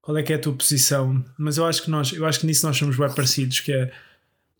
qual 0.00 0.16
é 0.16 0.22
que 0.22 0.32
é 0.32 0.36
a 0.36 0.38
tua 0.38 0.54
posição, 0.54 1.24
mas 1.36 1.58
eu 1.58 1.66
acho 1.66 1.82
que 1.82 1.90
nós, 1.90 2.12
eu 2.12 2.24
acho 2.24 2.38
que 2.40 2.46
nisso 2.46 2.64
nós 2.64 2.76
somos 2.76 2.96
bem 2.96 3.12
parecidos, 3.12 3.58
que 3.60 3.72
é 3.72 3.92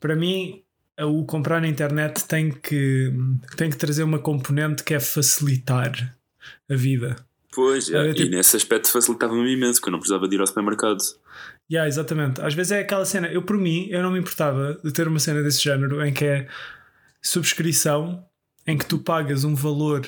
para 0.00 0.16
mim 0.16 0.62
o 1.00 1.24
comprar 1.24 1.60
na 1.60 1.68
internet 1.68 2.26
tem 2.26 2.50
que 2.50 3.12
tem 3.56 3.70
que 3.70 3.76
trazer 3.76 4.02
uma 4.02 4.18
componente 4.18 4.82
que 4.82 4.92
é 4.94 5.00
facilitar 5.00 6.16
a 6.68 6.74
vida. 6.74 7.16
Pois. 7.54 7.88
Era 7.90 8.10
e 8.10 8.14
tipo- 8.14 8.30
nesse 8.30 8.56
aspecto 8.56 8.90
facilitava-me 8.90 9.50
imenso, 9.52 9.80
que 9.80 9.88
eu 9.88 9.92
não 9.92 9.98
precisava 9.98 10.28
de 10.28 10.34
ir 10.34 10.40
ao 10.40 10.46
supermercado. 10.46 10.98
Yeah, 11.70 11.88
exatamente. 11.88 12.40
Às 12.40 12.52
vezes 12.54 12.72
é 12.72 12.80
aquela 12.80 13.04
cena, 13.04 13.28
eu 13.28 13.42
por 13.42 13.56
mim, 13.56 13.86
eu 13.88 14.02
não 14.02 14.10
me 14.10 14.18
importava 14.18 14.78
de 14.84 14.92
ter 14.92 15.08
uma 15.08 15.18
cena 15.18 15.42
desse 15.42 15.62
género 15.62 16.04
em 16.04 16.12
que 16.12 16.24
é 16.24 16.48
subscrição, 17.22 18.24
em 18.66 18.76
que 18.76 18.86
tu 18.86 18.98
pagas 18.98 19.44
um 19.44 19.54
valor 19.54 20.06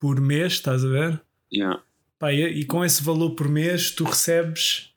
por 0.00 0.20
mês, 0.20 0.54
estás 0.54 0.84
a 0.84 0.88
ver? 0.88 1.20
Yeah. 1.52 1.82
Pá, 2.18 2.32
e, 2.32 2.42
e 2.42 2.64
com 2.64 2.84
esse 2.84 3.02
valor 3.02 3.30
por 3.34 3.48
mês 3.48 3.90
tu 3.90 4.04
recebes 4.04 4.92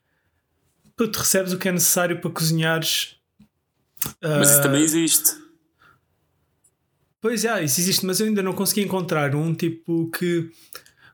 pá, 0.96 1.06
tu 1.06 1.18
recebes 1.18 1.52
o 1.52 1.58
que 1.58 1.68
é 1.68 1.72
necessário 1.72 2.20
para 2.20 2.30
cozinhares. 2.30 3.16
Mas 4.20 4.50
isso 4.50 4.58
Ah, 4.58 4.62
também 4.62 4.82
existe. 4.82 5.30
Pois 7.20 7.44
é, 7.44 7.62
isso 7.62 7.80
existe, 7.80 8.04
mas 8.04 8.18
eu 8.18 8.26
ainda 8.26 8.42
não 8.42 8.52
consegui 8.52 8.82
encontrar 8.82 9.34
um 9.36 9.54
tipo 9.54 10.10
que. 10.10 10.50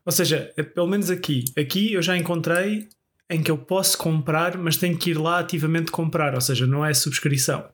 Ou 0.06 0.12
seja, 0.12 0.50
é, 0.56 0.62
pelo 0.62 0.86
menos 0.86 1.10
aqui. 1.10 1.44
Aqui 1.56 1.92
eu 1.92 2.00
já 2.00 2.16
encontrei 2.16 2.88
em 3.28 3.42
que 3.42 3.50
eu 3.50 3.58
posso 3.58 3.98
comprar, 3.98 4.56
mas 4.56 4.78
tenho 4.78 4.96
que 4.96 5.10
ir 5.10 5.18
lá 5.18 5.38
ativamente 5.40 5.90
comprar. 5.90 6.34
Ou 6.34 6.40
seja, 6.40 6.66
não 6.66 6.82
é 6.84 6.94
subscrição. 6.94 7.68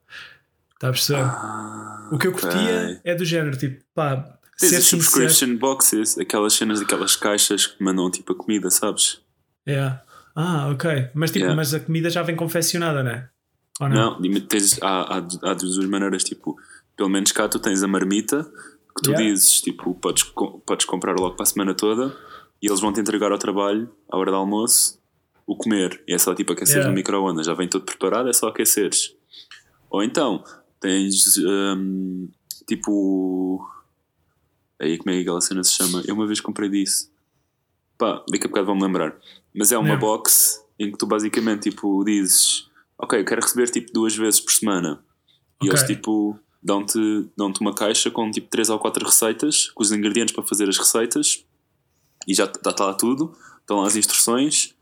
Está 0.85 0.89
a 0.89 0.93
perceber? 0.93 1.21
Ah, 1.23 2.09
o 2.13 2.19
que 2.19 2.27
eu 2.27 2.33
curtia 2.33 3.01
é 3.03 3.15
do 3.15 3.25
género, 3.25 3.57
tipo, 3.57 3.83
pá, 3.95 4.17
Tens 4.59 4.73
as 4.75 4.85
sincero. 4.85 5.03
subscription 5.03 5.57
boxes, 5.57 6.19
aquelas 6.19 6.53
cenas 6.53 6.81
daquelas 6.81 7.17
caixas 7.17 7.67
que 7.67 7.83
mandam 7.83 8.11
tipo 8.11 8.33
a 8.33 8.37
comida, 8.37 8.71
sabes? 8.71 9.21
É. 9.67 9.99
Ah, 10.37 10.69
ok. 10.69 11.09
Mas, 11.15 11.31
tipo, 11.31 11.41
Yeah. 11.45 11.57
mas 11.57 11.73
a 11.75 11.81
comida 11.81 12.11
já 12.11 12.23
vem 12.23 12.37
confeccionada, 12.37 13.03
não 13.03 13.11
é? 13.11 13.29
Ou 13.81 13.89
não? 13.89 14.21
Não, 14.21 14.41
tens, 14.43 14.81
há, 14.83 15.17
há, 15.17 15.17
há 15.17 15.55
de 15.55 15.65
duas 15.65 15.87
maneiras, 15.87 16.23
tipo, 16.23 16.57
pelo 16.97 17.09
menos 17.09 17.33
cá 17.33 17.49
tu 17.49 17.59
tens 17.59 17.83
a 17.83 17.89
marmita 17.89 18.45
que 18.97 19.03
tu 19.03 19.11
Yeah. 19.11 19.25
dizes, 19.33 19.61
tipo, 19.63 19.95
podes, 19.95 20.23
podes 20.67 20.85
comprar 20.87 21.15
logo 21.19 21.35
para 21.35 21.45
a 21.45 21.47
semana 21.47 21.75
toda 21.75 22.15
e 22.63 22.69
eles 22.69 22.81
vão 22.81 22.93
te 22.93 23.01
entregar 23.01 23.33
ao 23.33 23.39
trabalho, 23.39 23.91
à 24.11 24.17
hora 24.19 24.31
do 24.31 24.37
almoço, 24.37 25.01
o 25.47 25.57
comer. 25.57 26.03
E 26.07 26.15
é 26.15 26.19
só 26.19 26.35
tipo 26.35 26.53
aquecer 26.53 26.77
Yeah. 26.77 26.91
no 26.91 26.95
micro-ondas, 26.95 27.47
já 27.47 27.55
vem 27.55 27.69
tudo 27.69 27.85
preparado, 27.87 28.29
é 28.29 28.33
só 28.33 28.49
aqueceres. 28.49 29.15
Ou 29.91 30.03
então 30.03 30.45
tens 30.85 31.39
hum, 31.39 32.29
tipo. 32.67 33.67
Aí 34.79 34.99
como 34.99 35.11
é 35.11 35.15
que 35.15 35.21
aquela 35.23 35.41
cena 35.41 35.65
se 35.65 35.73
chama? 35.73 36.03
Eu 36.07 36.15
uma 36.15 36.27
vez 36.27 36.41
comprei 36.41 36.69
disso. 36.69 37.11
Pá, 37.97 38.23
daqui 38.31 38.47
a 38.47 38.49
bocado 38.49 38.67
vão-me 38.67 38.83
lembrar. 38.83 39.17
Mas 39.55 39.73
é 39.73 39.79
uma 39.79 39.89
Yeah. 39.89 40.01
box 40.07 40.63
em 40.79 40.91
que 40.91 40.99
tu 40.99 41.07
basicamente 41.07 41.71
tipo 41.71 42.05
dizes 42.05 42.69
ok, 42.99 43.21
eu 43.21 43.25
quero 43.25 43.41
receber 43.41 43.71
tipo 43.71 43.93
duas 43.93 44.15
vezes 44.15 44.41
por 44.41 44.53
semana. 44.53 45.03
E 45.63 45.69
eles 45.69 45.83
tipo 45.85 46.39
dão-te 46.63 46.99
dão 47.37 47.53
uma 47.61 47.75
caixa 47.75 48.11
com 48.11 48.31
tipo 48.31 48.49
três 48.49 48.69
ou 48.69 48.79
quatro 48.79 49.05
receitas, 49.07 49.69
com 49.71 49.83
os 49.83 49.93
ingredientes 49.93 50.35
para 50.35 50.45
fazer 50.45 50.69
as 50.69 50.77
receitas 50.77 51.45
e 52.27 52.35
já 52.35 52.45
está 52.45 52.75
lá 52.85 52.95
tudo, 52.95 53.33
estão 53.61 53.79
lá 53.81 53.87
as 53.87 53.97
instruções 53.97 54.75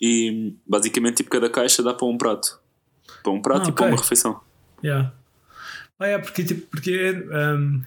e 0.00 0.54
basicamente 0.66 1.18
tipo 1.18 1.30
cada 1.30 1.48
caixa 1.50 1.82
dá 1.82 1.92
para 1.94 2.06
um 2.06 2.16
prato. 2.18 2.58
Para 3.22 3.32
um 3.32 3.40
prato 3.42 3.66
Ah, 3.66 3.68
e 3.68 3.72
para 3.72 3.84
ok. 3.84 3.94
uma 3.94 4.00
refeição. 4.00 4.40
Yeah. 4.82 5.12
Ah, 5.98 6.06
é, 6.08 6.18
porque, 6.18 6.42
tipo, 6.44 6.66
porque 6.68 7.12
um, 7.12 7.82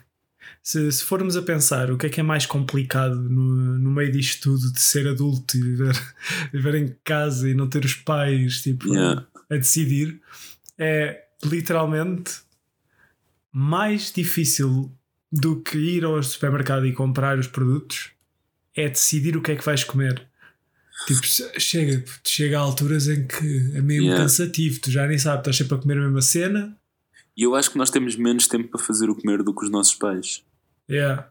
se, 0.63 0.91
se 0.91 1.03
formos 1.03 1.35
a 1.35 1.41
pensar 1.41 1.91
o 1.91 1.97
que 1.97 2.05
é 2.05 2.09
que 2.09 2.19
é 2.19 2.23
mais 2.23 2.45
complicado 2.45 3.15
no, 3.15 3.77
no 3.79 3.91
meio 3.91 4.11
disto 4.11 4.43
tudo 4.43 4.71
de 4.71 4.79
ser 4.79 5.07
adulto 5.07 5.57
e 5.57 5.61
viver, 5.61 5.95
viver 6.53 6.75
em 6.81 6.95
casa 7.03 7.49
e 7.49 7.53
não 7.53 7.67
ter 7.67 7.83
os 7.85 7.95
pais 7.95 8.61
tipo, 8.61 8.87
Yeah. 8.93 9.25
a 9.49 9.55
decidir, 9.57 10.21
é 10.77 11.25
literalmente 11.43 12.31
mais 13.51 14.11
difícil 14.11 14.91
do 15.31 15.61
que 15.61 15.77
ir 15.77 16.05
ao 16.05 16.21
supermercado 16.23 16.85
e 16.85 16.93
comprar 16.93 17.37
os 17.37 17.47
produtos 17.47 18.11
é 18.75 18.87
decidir 18.87 19.35
o 19.35 19.41
que 19.41 19.51
é 19.51 19.55
que 19.55 19.65
vais 19.65 19.83
comer. 19.83 20.25
Tipo, 21.07 21.25
che- 21.25 21.59
chega, 21.59 22.03
chega 22.23 22.57
a 22.57 22.61
alturas 22.61 23.07
em 23.07 23.25
que 23.27 23.71
é 23.75 23.81
mesmo 23.81 24.05
Yeah. 24.07 24.17
cansativo, 24.23 24.79
tu 24.79 24.91
já 24.91 25.05
nem 25.07 25.17
sabes, 25.17 25.39
estás 25.39 25.57
sempre 25.57 25.75
a 25.75 25.77
comer 25.81 25.97
a 25.97 26.01
mesma 26.01 26.21
cena. 26.21 26.77
E 27.37 27.43
eu 27.43 27.53
acho 27.55 27.69
que 27.71 27.77
nós 27.77 27.91
temos 27.91 28.15
menos 28.15 28.47
tempo 28.47 28.67
para 28.69 28.79
fazer 28.81 29.09
o 29.09 29.15
comer 29.15 29.43
do 29.43 29.53
que 29.53 29.63
os 29.63 29.69
nossos 29.71 29.93
pais. 29.93 30.43
Yeah. 30.89 31.29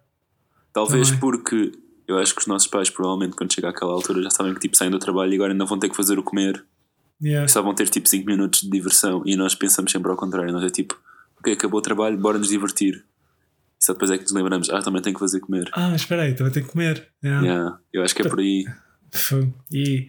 Talvez 0.73 1.09
Também. 1.09 1.21
porque 1.21 1.73
eu 2.07 2.17
acho 2.19 2.33
que 2.35 2.41
os 2.41 2.47
nossos 2.47 2.69
pais, 2.69 2.89
provavelmente, 2.89 3.35
quando 3.35 3.53
chega 3.53 3.69
àquela 3.71 3.93
altura, 3.93 4.23
já 4.23 4.31
sabem 4.31 4.55
que 4.55 4.61
tipo, 4.61 4.77
saem 4.77 4.91
do 4.91 4.99
trabalho 5.01 5.33
e 5.33 5.35
agora 5.35 5.53
ainda 5.53 5.65
vão 5.65 5.79
ter 5.79 5.89
que 5.89 5.97
fazer 5.97 6.19
o 6.19 6.23
comer 6.23 6.65
Yeah. 7.19 7.47
e 7.47 7.49
só 7.49 7.63
vão 7.63 7.75
ter 7.75 7.89
tipo 7.89 8.07
5 8.07 8.27
minutos 8.27 8.61
de 8.61 8.69
diversão. 8.69 9.23
E 9.25 9.37
nós 9.37 9.55
pensamos 9.55 9.91
sempre 9.91 10.11
ao 10.11 10.17
contrário. 10.19 10.53
Nós 10.53 10.63
é 10.63 10.69
tipo, 10.69 11.01
ok, 11.39 11.55
acabou 11.55 11.79
o 11.79 11.83
trabalho, 11.83 12.19
bora 12.19 12.37
nos 12.39 12.49
divertir. 12.49 13.03
E 13.81 13.85
só 13.85 13.95
depois 13.95 14.11
é 14.11 14.19
que 14.19 14.25
nos 14.25 14.33
lembramos, 14.33 14.69
ah, 14.69 14.83
também 14.83 15.01
tenho 15.01 15.15
que 15.15 15.21
fazer 15.21 15.41
comer. 15.41 15.71
Ah, 15.73 15.95
espera 15.97 16.23
aí, 16.23 16.35
também 16.35 16.53
tenho 16.53 16.67
que 16.67 16.73
comer. 16.73 17.09
Yeah. 17.25 17.47
Yeah, 17.47 17.79
eu 17.91 18.03
acho 18.03 18.15
que 18.15 18.21
é 18.21 18.29
por 18.29 18.39
aí. 18.39 18.67
E 19.73 20.09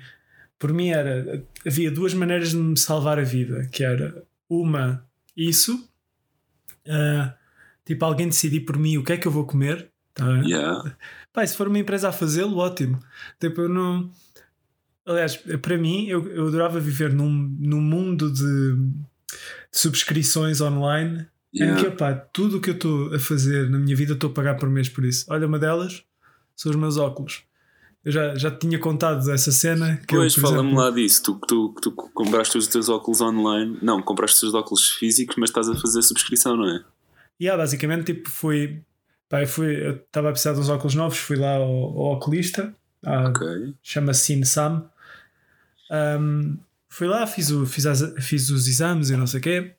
por 0.59 0.73
mim 0.73 0.89
era. 0.89 1.45
Havia 1.65 1.89
duas 1.89 2.13
maneiras 2.13 2.49
de 2.51 2.57
me 2.57 2.77
salvar 2.77 3.19
a 3.19 3.23
vida, 3.23 3.67
que 3.71 3.85
era 3.85 4.23
uma, 4.49 5.01
isso, 5.37 5.87
ah, 6.87 7.35
tipo 7.85 8.03
alguém 8.03 8.27
decidir 8.27 8.61
por 8.61 8.77
mim 8.77 8.97
o 8.97 9.03
que 9.03 9.13
é 9.13 9.17
que 9.17 9.27
eu 9.27 9.31
vou 9.31 9.45
comer. 9.45 9.91
Tá? 10.13 10.27
Yeah. 10.41 10.95
E 11.37 11.45
se 11.45 11.55
for 11.55 11.67
uma 11.67 11.77
empresa 11.77 12.09
a 12.09 12.11
fazê-lo, 12.11 12.57
ótimo. 12.57 12.99
Tipo, 13.39 13.61
eu 13.61 13.69
não. 13.69 14.11
Aliás, 15.05 15.37
para 15.61 15.77
mim, 15.77 16.07
eu, 16.07 16.27
eu 16.31 16.47
adorava 16.47 16.79
viver 16.79 17.13
num, 17.13 17.29
num 17.59 17.79
mundo 17.79 18.33
de, 18.33 18.41
de 18.41 18.95
subscrições 19.71 20.61
online 20.61 21.27
em 21.53 21.63
Yeah. 21.63 21.83
que, 21.83 21.91
pá, 21.91 22.13
tudo 22.13 22.57
o 22.57 22.61
que 22.61 22.71
eu 22.71 22.73
estou 22.73 23.13
a 23.13 23.19
fazer 23.19 23.69
na 23.69 23.77
minha 23.77 23.95
vida 23.95 24.13
estou 24.13 24.31
a 24.31 24.33
pagar 24.33 24.55
por 24.55 24.67
mês 24.67 24.89
por 24.89 25.05
isso. 25.05 25.25
Olha, 25.29 25.45
uma 25.45 25.59
delas 25.59 26.03
são 26.55 26.71
os 26.71 26.75
meus 26.75 26.97
óculos. 26.97 27.43
Eu 28.07 28.11
já, 28.13 28.35
já 28.35 28.49
te 28.49 28.59
tinha 28.59 28.79
contado 28.79 29.29
essa 29.29 29.51
cena. 29.51 29.97
Que 30.07 30.15
Pois, 30.15 30.33
fala-me 30.33 30.69
exemplo- 30.69 30.81
lá 30.81 30.91
disso. 30.91 31.21
Tu, 31.23 31.33
tu, 31.45 31.75
tu 31.81 31.91
compraste 31.91 32.57
os 32.57 32.65
teus 32.67 32.87
óculos 32.87 33.19
online. 33.19 33.77
Não, 33.81 34.01
compraste 34.01 34.35
os 34.35 34.39
teus 34.39 34.53
óculos 34.53 34.91
físicos, 34.91 35.35
mas 35.37 35.49
estás 35.49 35.67
a 35.67 35.75
fazer 35.75 36.01
subscrição, 36.01 36.55
não 36.55 36.69
é? 36.69 36.83
Yeah, 37.41 37.61
basicamente, 37.61 38.05
tipo, 38.13 38.29
fui. 38.29 38.81
Pá, 39.27 39.41
eu 39.41 39.47
fui. 39.47 39.75
Eu 39.85 39.95
estava 39.97 40.29
a 40.29 40.31
precisar 40.31 40.53
de 40.53 40.59
uns 40.61 40.69
óculos 40.69 40.95
novos, 40.95 41.17
fui 41.17 41.35
lá 41.35 41.55
ao, 41.55 41.63
ao 41.63 42.13
oculista. 42.13 42.73
à- 43.03 43.27
Ok. 43.27 43.45
chama-se 43.83 44.21
Sinsam. 44.21 44.89
Um, 45.91 46.57
fui 46.89 47.07
lá, 47.07 47.27
fiz, 47.27 47.49
o, 47.51 47.65
fiz, 47.65 47.85
as- 47.85 48.13
fiz 48.25 48.49
os 48.49 48.67
exames 48.67 49.09
e 49.09 49.17
não 49.17 49.27
sei 49.27 49.39
o 49.39 49.43
quê. 49.43 49.71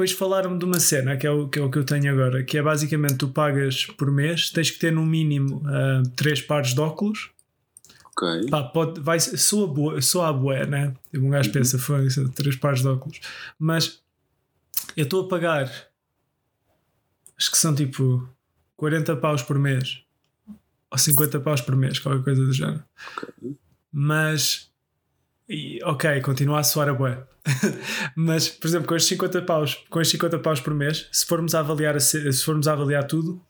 Depois 0.00 0.12
falaram-me 0.12 0.58
de 0.58 0.64
uma 0.64 0.80
cena 0.80 1.14
que 1.14 1.26
é, 1.26 1.30
o, 1.30 1.46
que 1.46 1.58
é 1.58 1.62
o 1.62 1.70
que 1.70 1.76
eu 1.76 1.84
tenho 1.84 2.10
agora, 2.10 2.42
que 2.42 2.56
é 2.56 2.62
basicamente 2.62 3.16
tu 3.16 3.28
pagas 3.28 3.84
por 3.84 4.10
mês, 4.10 4.48
tens 4.48 4.70
que 4.70 4.78
ter 4.78 4.90
no 4.90 5.04
mínimo 5.04 5.62
ah, 5.66 6.02
três 6.16 6.40
pares 6.40 6.72
de 6.72 6.80
óculos. 6.80 7.30
Ok. 8.06 8.48
Pá, 8.48 8.62
pode, 8.62 8.98
vai, 8.98 9.20
soa, 9.20 9.66
boa, 9.68 10.00
soa 10.00 10.28
a 10.28 10.32
boé, 10.32 10.64
né? 10.64 10.94
Um 11.12 11.28
gajo 11.28 11.52
pensa, 11.52 11.78
foi 11.78 12.06
isso, 12.06 12.26
três 12.30 12.56
pares 12.56 12.80
de 12.80 12.88
óculos. 12.88 13.20
Mas 13.58 14.00
eu 14.96 15.04
estou 15.04 15.26
a 15.26 15.28
pagar, 15.28 15.70
acho 17.36 17.50
que 17.50 17.58
são 17.58 17.74
tipo 17.74 18.26
40 18.78 19.16
paus 19.16 19.42
por 19.42 19.58
mês, 19.58 20.02
ou 20.90 20.96
50 20.96 21.40
paus 21.40 21.60
por 21.60 21.76
mês, 21.76 21.98
qualquer 21.98 22.24
coisa 22.24 22.42
do 22.42 22.54
género. 22.54 22.82
Mas, 23.92 24.70
e, 25.46 25.78
ok, 25.84 26.22
continua 26.22 26.60
a 26.60 26.62
soar 26.62 26.88
a 26.88 26.94
bué. 26.94 27.22
Mas, 28.14 28.48
por 28.48 28.68
exemplo, 28.68 28.86
com 28.86 28.96
estes 28.96 29.08
50 29.08 29.42
paus, 29.42 29.78
com 29.88 30.00
estes 30.00 30.12
50 30.12 30.38
paus 30.38 30.60
por 30.60 30.74
mês, 30.74 31.08
se 31.10 31.24
formos 31.26 31.54
a 31.54 31.60
avaliar, 31.60 32.00
se 32.00 32.32
formos 32.44 32.68
a 32.68 32.72
avaliar 32.72 33.04
tudo, 33.04 33.40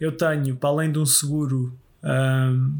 eu 0.00 0.12
tenho, 0.12 0.56
para 0.56 0.70
além 0.70 0.90
de 0.90 0.98
um 0.98 1.06
seguro, 1.06 1.76
ahm, 2.02 2.78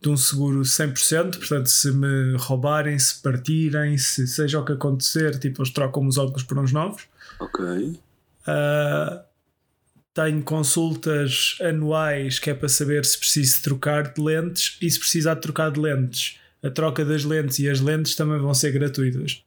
de 0.00 0.08
um 0.08 0.16
seguro 0.16 0.60
100%, 0.60 1.38
portanto, 1.38 1.66
se 1.66 1.90
me 1.92 2.36
roubarem, 2.36 2.98
se 2.98 3.20
partirem, 3.20 3.96
se 3.98 4.26
seja 4.26 4.60
o 4.60 4.64
que 4.64 4.72
acontecer, 4.72 5.38
tipo, 5.38 5.62
eles 5.62 5.72
trocam 5.72 6.06
os 6.06 6.18
óculos 6.18 6.42
por 6.42 6.58
uns 6.58 6.72
novos. 6.72 7.04
Ok. 7.40 7.64
Uh, 7.64 9.26
tenho 10.14 10.42
consultas 10.42 11.58
anuais 11.60 12.38
que 12.38 12.48
é 12.48 12.54
para 12.54 12.68
saber 12.68 13.04
se 13.04 13.18
preciso 13.18 13.62
trocar 13.62 14.14
de 14.14 14.22
lentes 14.22 14.78
e 14.80 14.90
se 14.90 14.98
precisar 14.98 15.34
de 15.34 15.42
trocar 15.42 15.70
de 15.70 15.78
lentes. 15.78 16.38
A 16.62 16.70
troca 16.70 17.04
das 17.04 17.22
lentes 17.22 17.58
e 17.58 17.68
as 17.68 17.80
lentes 17.80 18.14
também 18.14 18.38
vão 18.38 18.54
ser 18.54 18.72
gratuitas. 18.72 19.44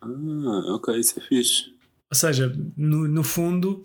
Ah, 0.00 0.74
ok, 0.74 0.98
isso 0.98 1.18
é 1.18 1.22
fixe. 1.22 1.74
Ou 2.10 2.16
seja, 2.16 2.56
no, 2.76 3.06
no 3.08 3.22
fundo, 3.22 3.84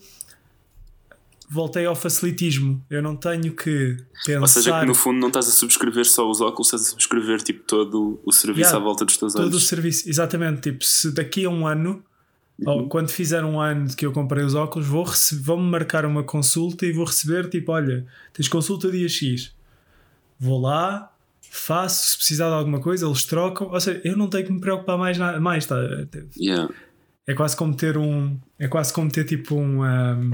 voltei 1.49 1.85
ao 1.85 1.95
facilitismo. 1.95 2.83
Eu 2.89 3.01
não 3.01 3.15
tenho 3.15 3.53
que 3.53 3.97
pensar. 4.25 4.41
Ou 4.41 4.47
seja, 4.47 4.79
que 4.79 4.85
no 4.85 4.95
fundo 4.95 5.19
não 5.19 5.27
estás 5.27 5.47
a 5.47 5.51
subscrever 5.51 6.05
só 6.05 6.29
os 6.29 6.41
óculos, 6.41 6.67
estás 6.67 6.83
a 6.83 6.85
subscrever 6.91 7.41
tipo 7.41 7.63
todo 7.65 8.19
o 8.23 8.31
serviço 8.31 8.69
Yeah, 8.69 8.77
à 8.77 8.79
volta 8.83 9.05
dos 9.05 9.17
teus 9.17 9.33
todo 9.33 9.43
o 9.43 9.47
olhos. 9.47 9.67
serviço. 9.67 10.09
Exatamente. 10.09 10.61
Tipo, 10.61 10.83
se 10.83 11.11
daqui 11.11 11.45
a 11.45 11.49
um 11.49 11.67
ano, 11.67 12.03
ou 12.65 12.87
quando 12.87 13.09
fizer 13.09 13.43
um 13.43 13.59
ano 13.59 13.87
de 13.87 13.95
que 13.95 14.05
eu 14.05 14.11
comprei 14.11 14.43
os 14.43 14.55
óculos, 14.55 14.87
vou 14.87 15.05
vão-me 15.41 15.69
marcar 15.69 16.05
uma 16.05 16.23
consulta 16.23 16.85
e 16.85 16.91
vou 16.93 17.05
receber 17.05 17.49
tipo: 17.49 17.71
olha, 17.71 18.05
tens 18.31 18.47
consulta 18.47 18.89
dia 18.89 19.09
X. 19.09 19.53
Vou 20.39 20.59
lá, 20.59 21.12
faço, 21.55 22.09
se 22.09 22.17
precisar 22.17 22.47
de 22.49 22.55
alguma 22.55 22.79
coisa, 22.81 23.05
eles 23.05 23.23
trocam. 23.25 23.67
Ou 23.69 23.79
seja, 23.79 24.01
eu 24.03 24.17
não 24.17 24.27
tenho 24.29 24.45
que 24.45 24.51
me 24.51 24.59
preocupar 24.59 24.97
mais, 24.97 25.17
na- 25.17 25.39
mais 25.39 25.65
tá? 25.65 25.75
Yeah. 26.37 26.73
É 27.27 27.33
quase 27.33 27.55
como 27.55 27.75
ter 27.75 27.97
um. 27.97 28.39
É 28.59 28.67
quase 28.67 28.91
como 28.91 29.09
ter 29.11 29.23
tipo 29.25 29.55
um. 29.55 29.83
um, 29.83 30.31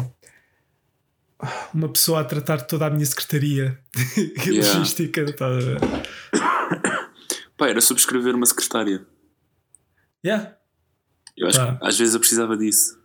uma 1.74 1.90
pessoa 1.90 2.22
a 2.22 2.24
tratar 2.24 2.62
toda 2.62 2.86
a 2.88 2.90
minha 2.90 3.06
secretaria 3.06 3.78
Yeah. 4.46 4.74
logística. 4.80 5.26
Tá? 5.34 5.48
Pá, 7.58 7.68
era 7.70 7.82
subscrever 7.82 8.36
uma 8.36 8.46
secretária. 8.46 9.06
Yeah. 10.26 10.56
Eu 11.38 11.48
acho 11.48 11.58
Pá. 11.60 11.76
que 11.76 11.86
às 11.88 11.98
vezes 11.98 12.14
eu 12.14 12.20
precisava 12.20 12.58
disso. 12.58 12.98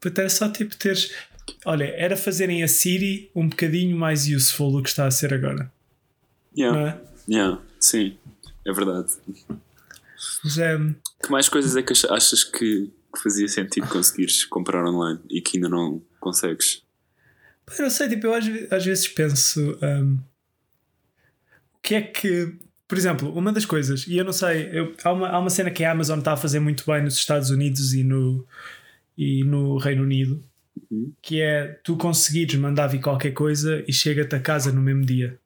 Puta, 0.00 0.22
Era 0.22 0.30
só 0.30 0.48
tipo 0.50 0.76
teres. 0.76 1.12
Olha, 1.64 1.84
era 1.96 2.16
fazerem 2.16 2.62
a 2.64 2.68
Siri 2.68 3.30
um 3.34 3.48
bocadinho 3.48 3.96
mais 3.96 4.26
useful 4.26 4.72
do 4.72 4.82
que 4.82 4.88
está 4.88 5.06
a 5.06 5.10
ser 5.10 5.32
agora. 5.32 5.72
Yeah. 6.56 6.78
Não 6.80 6.86
é? 6.88 7.00
Yeah. 7.28 7.62
Sim, 7.80 8.16
é 8.66 8.72
verdade. 8.72 9.12
Mas 10.44 10.58
é. 10.58 10.76
Que 11.22 11.30
mais 11.30 11.48
coisas 11.48 11.76
é 11.76 11.82
que 11.82 11.92
ach- 11.92 12.10
achas 12.10 12.44
que, 12.44 12.90
que 13.14 13.22
fazia 13.22 13.48
sentido 13.48 13.86
conseguires 13.88 14.44
comprar 14.44 14.84
online 14.86 15.20
e 15.30 15.40
que 15.40 15.56
ainda 15.56 15.68
não 15.68 16.02
consegues? 16.20 16.82
Eu 17.78 17.82
não 17.84 17.90
sei, 17.90 18.08
tipo, 18.08 18.26
eu 18.28 18.34
às, 18.34 18.44
às 18.72 18.84
vezes 18.84 19.08
penso. 19.08 19.78
hum, 19.82 20.18
o 21.74 21.78
que 21.82 21.94
é 21.94 22.02
que. 22.02 22.54
Por 22.88 22.96
exemplo, 22.96 23.32
uma 23.36 23.52
das 23.52 23.64
coisas, 23.64 24.06
e 24.06 24.16
eu 24.16 24.24
não 24.24 24.32
sei, 24.32 24.70
eu- 24.72 24.94
há, 25.02 25.12
uma, 25.12 25.28
há 25.28 25.38
uma 25.40 25.50
cena 25.50 25.72
que 25.72 25.82
a 25.82 25.90
Amazon 25.90 26.20
está 26.20 26.34
a 26.34 26.36
fazer 26.36 26.60
muito 26.60 26.84
bem 26.86 27.02
nos 27.02 27.14
Estados 27.16 27.50
Unidos 27.50 27.92
e 27.92 28.04
no, 28.04 28.46
e 29.18 29.42
no 29.44 29.76
Reino 29.76 30.02
Unido, 30.04 30.40
Uhum. 30.90 31.12
que 31.20 31.40
é 31.40 31.80
tu 31.82 31.96
conseguires 31.96 32.54
mandar 32.54 32.86
vir 32.86 33.00
qualquer 33.00 33.32
coisa 33.32 33.82
e 33.88 33.92
chega-te 33.92 34.36
a 34.36 34.40
casa 34.40 34.70
no 34.70 34.80
mesmo 34.80 35.04
dia. 35.04 35.36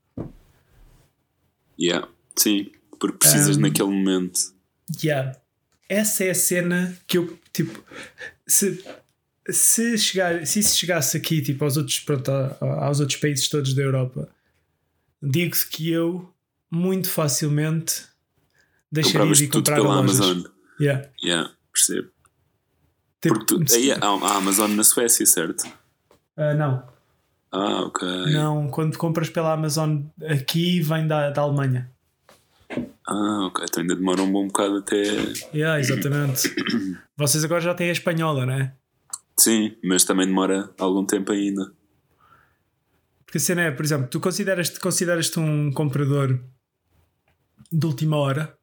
Yeah. 1.80 2.08
Sim, 2.36 2.70
porque 2.98 3.18
precisas 3.18 3.56
Um, 3.56 3.60
naquele 3.60 3.88
momento. 3.88 4.38
Yeah. 5.02 5.38
Essa 5.88 6.24
é 6.24 6.30
a 6.30 6.34
cena 6.34 6.96
que 7.06 7.18
eu 7.18 7.38
tipo 7.52 7.82
se, 8.46 8.84
se, 9.48 9.98
chegar, 9.98 10.46
se 10.46 10.60
isso 10.60 10.76
chegasse 10.76 11.16
aqui 11.16 11.40
tipo, 11.42 11.64
aos, 11.64 11.76
outros, 11.76 11.98
pronto, 12.00 12.30
aos 12.30 13.00
outros 13.00 13.18
países 13.18 13.48
todos 13.48 13.74
da 13.74 13.82
Europa, 13.82 14.28
digo-te 15.22 15.68
que 15.68 15.90
eu 15.90 16.32
muito 16.70 17.08
facilmente 17.08 18.04
deixaria 18.90 19.20
Compravas 19.20 19.38
de 19.38 19.44
ir 19.44 19.48
tudo 19.48 19.58
comprar 19.60 19.76
pela 19.76 19.94
lojas. 20.00 20.20
Amazon. 20.20 20.44
Yeah. 20.80 21.10
Yeah, 21.22 21.54
percebo. 21.72 22.10
Tipo, 23.20 23.34
Porque 23.44 23.64
tu, 23.64 23.74
aí 23.74 23.92
há, 23.92 24.36
Amazon 24.36 24.70
na 24.70 24.84
Suécia, 24.84 25.26
certo? 25.26 25.64
ah, 26.36 26.54
não, 26.54 26.82
Ah, 27.52 27.82
ok. 27.82 28.06
não, 28.32 28.68
quando 28.68 28.96
compras 28.96 29.28
pela 29.28 29.52
Amazon 29.52 30.02
aqui 30.24 30.80
vem 30.80 31.06
da, 31.06 31.30
da 31.30 31.42
Alemanha. 31.42 31.90
Ah, 33.06 33.46
ok. 33.46 33.64
Então 33.68 33.82
ainda 33.82 33.96
demora 33.96 34.22
um 34.22 34.30
bom 34.30 34.46
bocado 34.46 34.76
até. 34.76 35.02
Yeah, 35.52 35.80
exatamente. 35.80 36.54
Vocês 37.16 37.44
agora 37.44 37.60
já 37.60 37.74
têm 37.74 37.88
a 37.88 37.92
espanhola, 37.92 38.46
não 38.46 38.54
é? 38.54 38.72
Sim, 39.36 39.76
mas 39.82 40.04
também 40.04 40.26
demora 40.26 40.70
algum 40.78 41.04
tempo 41.04 41.32
ainda. 41.32 41.72
Porque 43.24 43.38
a 43.38 43.40
cena 43.40 43.62
é, 43.62 43.70
por 43.70 43.84
exemplo, 43.84 44.06
tu 44.08 44.20
consideras-te 44.20 44.78
consideras 44.78 45.36
um 45.36 45.72
comprador 45.72 46.40
de 47.70 47.86
última 47.86 48.16
hora? 48.16 48.56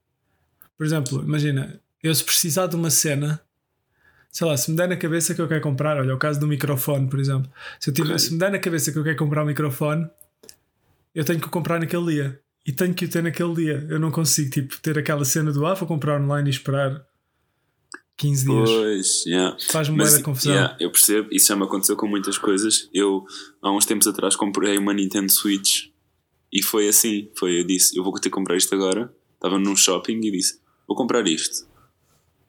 Por 0.77 0.85
exemplo, 0.85 1.23
imagina, 1.23 1.81
eu 2.03 2.13
se 2.13 2.23
precisar 2.23 2.67
de 2.67 2.75
uma 2.75 2.89
cena, 2.89 3.41
sei 4.37 4.45
lá, 4.45 4.55
se 4.55 4.69
me 4.69 4.77
der 4.77 4.87
na 4.87 4.95
cabeça 4.95 5.33
que 5.33 5.41
eu 5.41 5.47
quero 5.47 5.61
comprar, 5.61 5.97
olha, 5.97 6.13
o 6.13 6.17
caso 6.19 6.39
do 6.39 6.45
microfone, 6.45 7.09
por 7.09 7.19
exemplo, 7.19 7.51
se, 7.79 7.89
eu 7.89 7.93
tiver, 7.95 8.19
se 8.19 8.31
me 8.31 8.37
der 8.37 8.51
na 8.51 8.59
cabeça 8.59 8.91
que 8.91 8.99
eu 8.99 9.03
quero 9.03 9.17
comprar 9.17 9.41
um 9.41 9.47
microfone, 9.47 10.07
eu 11.15 11.25
tenho 11.25 11.39
que 11.39 11.47
o 11.47 11.49
comprar 11.49 11.79
naquele 11.79 12.05
dia. 12.05 12.39
E 12.63 12.71
tenho 12.71 12.93
que 12.93 13.05
o 13.05 13.09
ter 13.09 13.23
naquele 13.23 13.55
dia. 13.55 13.87
Eu 13.89 13.99
não 13.99 14.11
consigo, 14.11 14.51
tipo, 14.51 14.79
ter 14.79 14.95
aquela 14.95 15.25
cena 15.25 15.51
do 15.51 15.65
ah, 15.65 15.73
vou 15.73 15.87
comprar 15.87 16.21
online 16.21 16.49
e 16.49 16.51
esperar 16.51 17.03
15 18.15 18.45
dias. 18.45 18.69
Pois, 18.69 19.25
yeah. 19.25 19.57
Faz-me 19.71 19.97
da 19.97 20.21
confusão. 20.21 20.53
yeah, 20.53 20.77
eu 20.79 20.91
percebo, 20.91 21.29
isso 21.31 21.47
já 21.47 21.55
me 21.55 21.63
aconteceu 21.63 21.95
com 21.95 22.07
muitas 22.07 22.37
coisas. 22.37 22.87
Eu, 22.93 23.25
há 23.59 23.71
uns 23.71 23.87
tempos 23.87 24.05
atrás, 24.05 24.35
comprei 24.35 24.77
uma 24.77 24.93
Nintendo 24.93 25.31
Switch 25.31 25.85
e 26.53 26.61
foi 26.61 26.87
assim: 26.87 27.27
foi, 27.35 27.61
eu 27.61 27.63
disse, 27.65 27.97
eu 27.97 28.03
vou 28.03 28.13
ter 28.13 28.29
que 28.29 28.35
comprar 28.35 28.55
isto 28.55 28.75
agora. 28.75 29.11
Estava 29.33 29.57
num 29.57 29.75
shopping 29.75 30.19
e 30.23 30.29
disse, 30.29 30.59
vou 30.87 30.95
comprar 30.95 31.27
isto. 31.27 31.66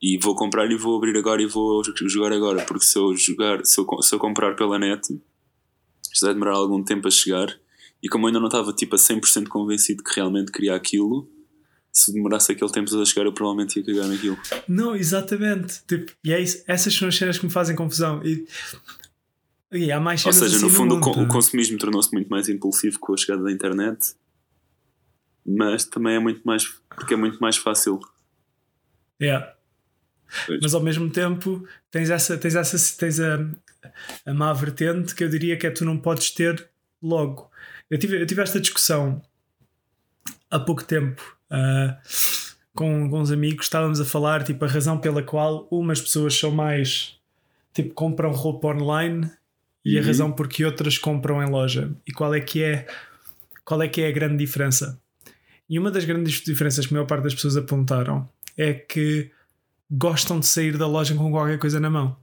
E 0.00 0.16
vou 0.18 0.34
comprar 0.34 0.70
e 0.70 0.76
vou 0.76 0.96
abrir 0.96 1.16
agora 1.16 1.42
e 1.42 1.46
vou 1.46 1.82
jogar 2.06 2.32
agora, 2.32 2.64
porque 2.64 2.84
se 2.84 2.96
eu 2.96 3.16
jogar, 3.16 3.64
se 3.64 3.80
eu, 3.80 3.86
se 4.02 4.14
eu 4.14 4.18
comprar 4.18 4.54
pela 4.54 4.78
net, 4.78 5.02
isto 6.12 6.24
vai 6.24 6.34
demorar 6.34 6.54
algum 6.54 6.82
tempo 6.82 7.08
a 7.08 7.10
chegar. 7.10 7.58
E 8.02 8.08
como 8.08 8.24
eu 8.24 8.28
ainda 8.28 8.38
não 8.38 8.46
estava 8.46 8.72
tipo 8.72 8.94
a 8.94 8.98
100% 8.98 9.48
convencido 9.48 10.04
que 10.04 10.14
realmente 10.14 10.52
queria 10.52 10.74
aquilo, 10.76 11.28
se 11.92 12.12
demorasse 12.12 12.52
aquele 12.52 12.70
tempo 12.70 12.96
a 12.96 13.04
chegar, 13.04 13.26
eu 13.26 13.32
provavelmente 13.32 13.78
ia 13.78 13.84
cagar 13.84 14.06
naquilo. 14.06 14.38
Não, 14.68 14.94
exatamente. 14.94 15.82
Tipo, 15.86 16.12
e 16.22 16.32
é 16.32 16.40
isso, 16.40 16.62
essas 16.66 16.94
são 16.94 17.08
as 17.08 17.16
cenas 17.16 17.38
que 17.38 17.46
me 17.46 17.52
fazem 17.52 17.74
confusão. 17.74 18.22
E, 18.24 18.46
e 19.72 19.90
há 19.90 19.98
mais 19.98 20.24
Ou 20.24 20.32
seja, 20.32 20.58
no 20.60 20.66
assim 20.66 20.76
fundo, 20.76 20.94
o, 20.94 20.98
mundo, 20.98 21.12
tá? 21.12 21.22
o 21.22 21.28
consumismo 21.28 21.76
tornou-se 21.76 22.12
muito 22.12 22.28
mais 22.28 22.48
impulsivo 22.48 22.98
com 23.00 23.14
a 23.14 23.16
chegada 23.16 23.42
da 23.42 23.50
internet, 23.50 24.14
mas 25.44 25.84
também 25.84 26.14
é 26.14 26.18
muito 26.20 26.42
mais 26.44 26.66
porque 26.88 27.14
é 27.14 27.16
muito 27.16 27.38
mais 27.38 27.56
fácil. 27.56 28.00
Yeah. 29.20 29.57
Pois. 30.46 30.60
Mas 30.62 30.74
ao 30.74 30.82
mesmo 30.82 31.08
tempo 31.10 31.66
tens 31.90 32.10
essa, 32.10 32.36
tens 32.36 32.54
essa 32.54 32.96
tens 32.98 33.18
a, 33.20 33.38
a 34.26 34.34
má 34.34 34.52
vertente 34.52 35.14
que 35.14 35.24
eu 35.24 35.28
diria 35.28 35.56
que 35.56 35.66
é 35.66 35.70
tu 35.70 35.84
não 35.84 35.96
podes 35.98 36.30
ter 36.30 36.68
logo. 37.02 37.50
Eu 37.90 37.98
tive, 37.98 38.20
eu 38.20 38.26
tive 38.26 38.42
esta 38.42 38.60
discussão 38.60 39.22
há 40.50 40.58
pouco 40.58 40.84
tempo 40.84 41.22
ah, 41.50 41.96
com, 42.74 43.08
com 43.10 43.20
uns 43.20 43.30
amigos, 43.30 43.66
estávamos 43.66 44.00
a 44.00 44.04
falar 44.04 44.42
tipo 44.44 44.64
a 44.64 44.68
razão 44.68 44.98
pela 44.98 45.22
qual 45.22 45.66
umas 45.70 46.00
pessoas 46.00 46.34
são 46.38 46.50
mais 46.50 47.16
tipo 47.74 47.94
compram 47.94 48.30
roupa 48.32 48.68
online 48.68 49.30
e 49.84 49.96
a 49.96 50.00
Uhum. 50.00 50.06
razão 50.06 50.32
porque 50.32 50.64
outras 50.64 50.98
compram 50.98 51.42
em 51.42 51.48
loja. 51.48 51.90
E 52.06 52.12
qual 52.12 52.34
é 52.34 52.40
que 52.40 52.62
é 52.62 52.86
qual 53.64 53.80
é 53.82 53.88
que 53.88 54.00
é 54.02 54.08
a 54.08 54.12
grande 54.12 54.36
diferença? 54.36 55.00
E 55.68 55.78
uma 55.78 55.90
das 55.90 56.04
grandes 56.04 56.40
diferenças 56.42 56.86
que 56.86 56.92
a 56.92 56.96
maior 56.96 57.06
parte 57.06 57.24
das 57.24 57.34
pessoas 57.34 57.56
apontaram 57.56 58.28
é 58.56 58.72
que 58.74 59.30
gostam 59.90 60.38
de 60.40 60.46
sair 60.46 60.76
da 60.76 60.86
loja 60.86 61.14
com 61.14 61.30
qualquer 61.30 61.58
coisa 61.58 61.80
na 61.80 61.90
mão. 61.90 62.16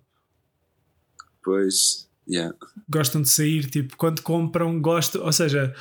Pois, 1.44 2.10
yeah. 2.28 2.56
Gostam 2.90 3.22
de 3.22 3.30
sair, 3.30 3.70
tipo, 3.70 3.96
quando 3.98 4.22
compram, 4.22 4.82
gostam. 4.82 5.24
Ou 5.24 5.32
seja, 5.32 5.76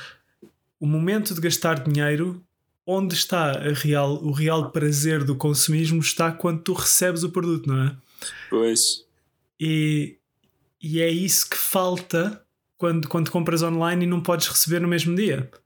o 0.79 0.85
momento 0.85 1.33
de 1.33 1.41
gastar 1.41 1.83
dinheiro, 1.83 2.43
onde 2.85 3.15
está 3.15 3.51
real, 3.73 4.23
o 4.23 4.31
real 4.31 4.71
prazer 4.71 5.23
do 5.23 5.35
consumismo, 5.35 5.99
está 5.99 6.31
quando 6.31 6.61
tu 6.61 6.73
recebes 6.73 7.23
o 7.23 7.31
produto, 7.31 7.67
não 7.67 7.83
é? 7.83 7.97
Pois, 8.49 9.05
E, 9.59 10.17
e 10.81 11.01
é 11.01 11.09
isso 11.09 11.49
que 11.49 11.57
falta 11.57 12.43
quando, 12.77 13.07
quando 13.07 13.31
compras 13.31 13.63
online 13.63 14.05
e 14.05 14.07
não 14.07 14.21
podes 14.21 14.47
receber 14.47 14.79
no 14.79 14.87
mesmo 14.87 15.15
dia. 15.15 15.49
Ou 15.51 15.59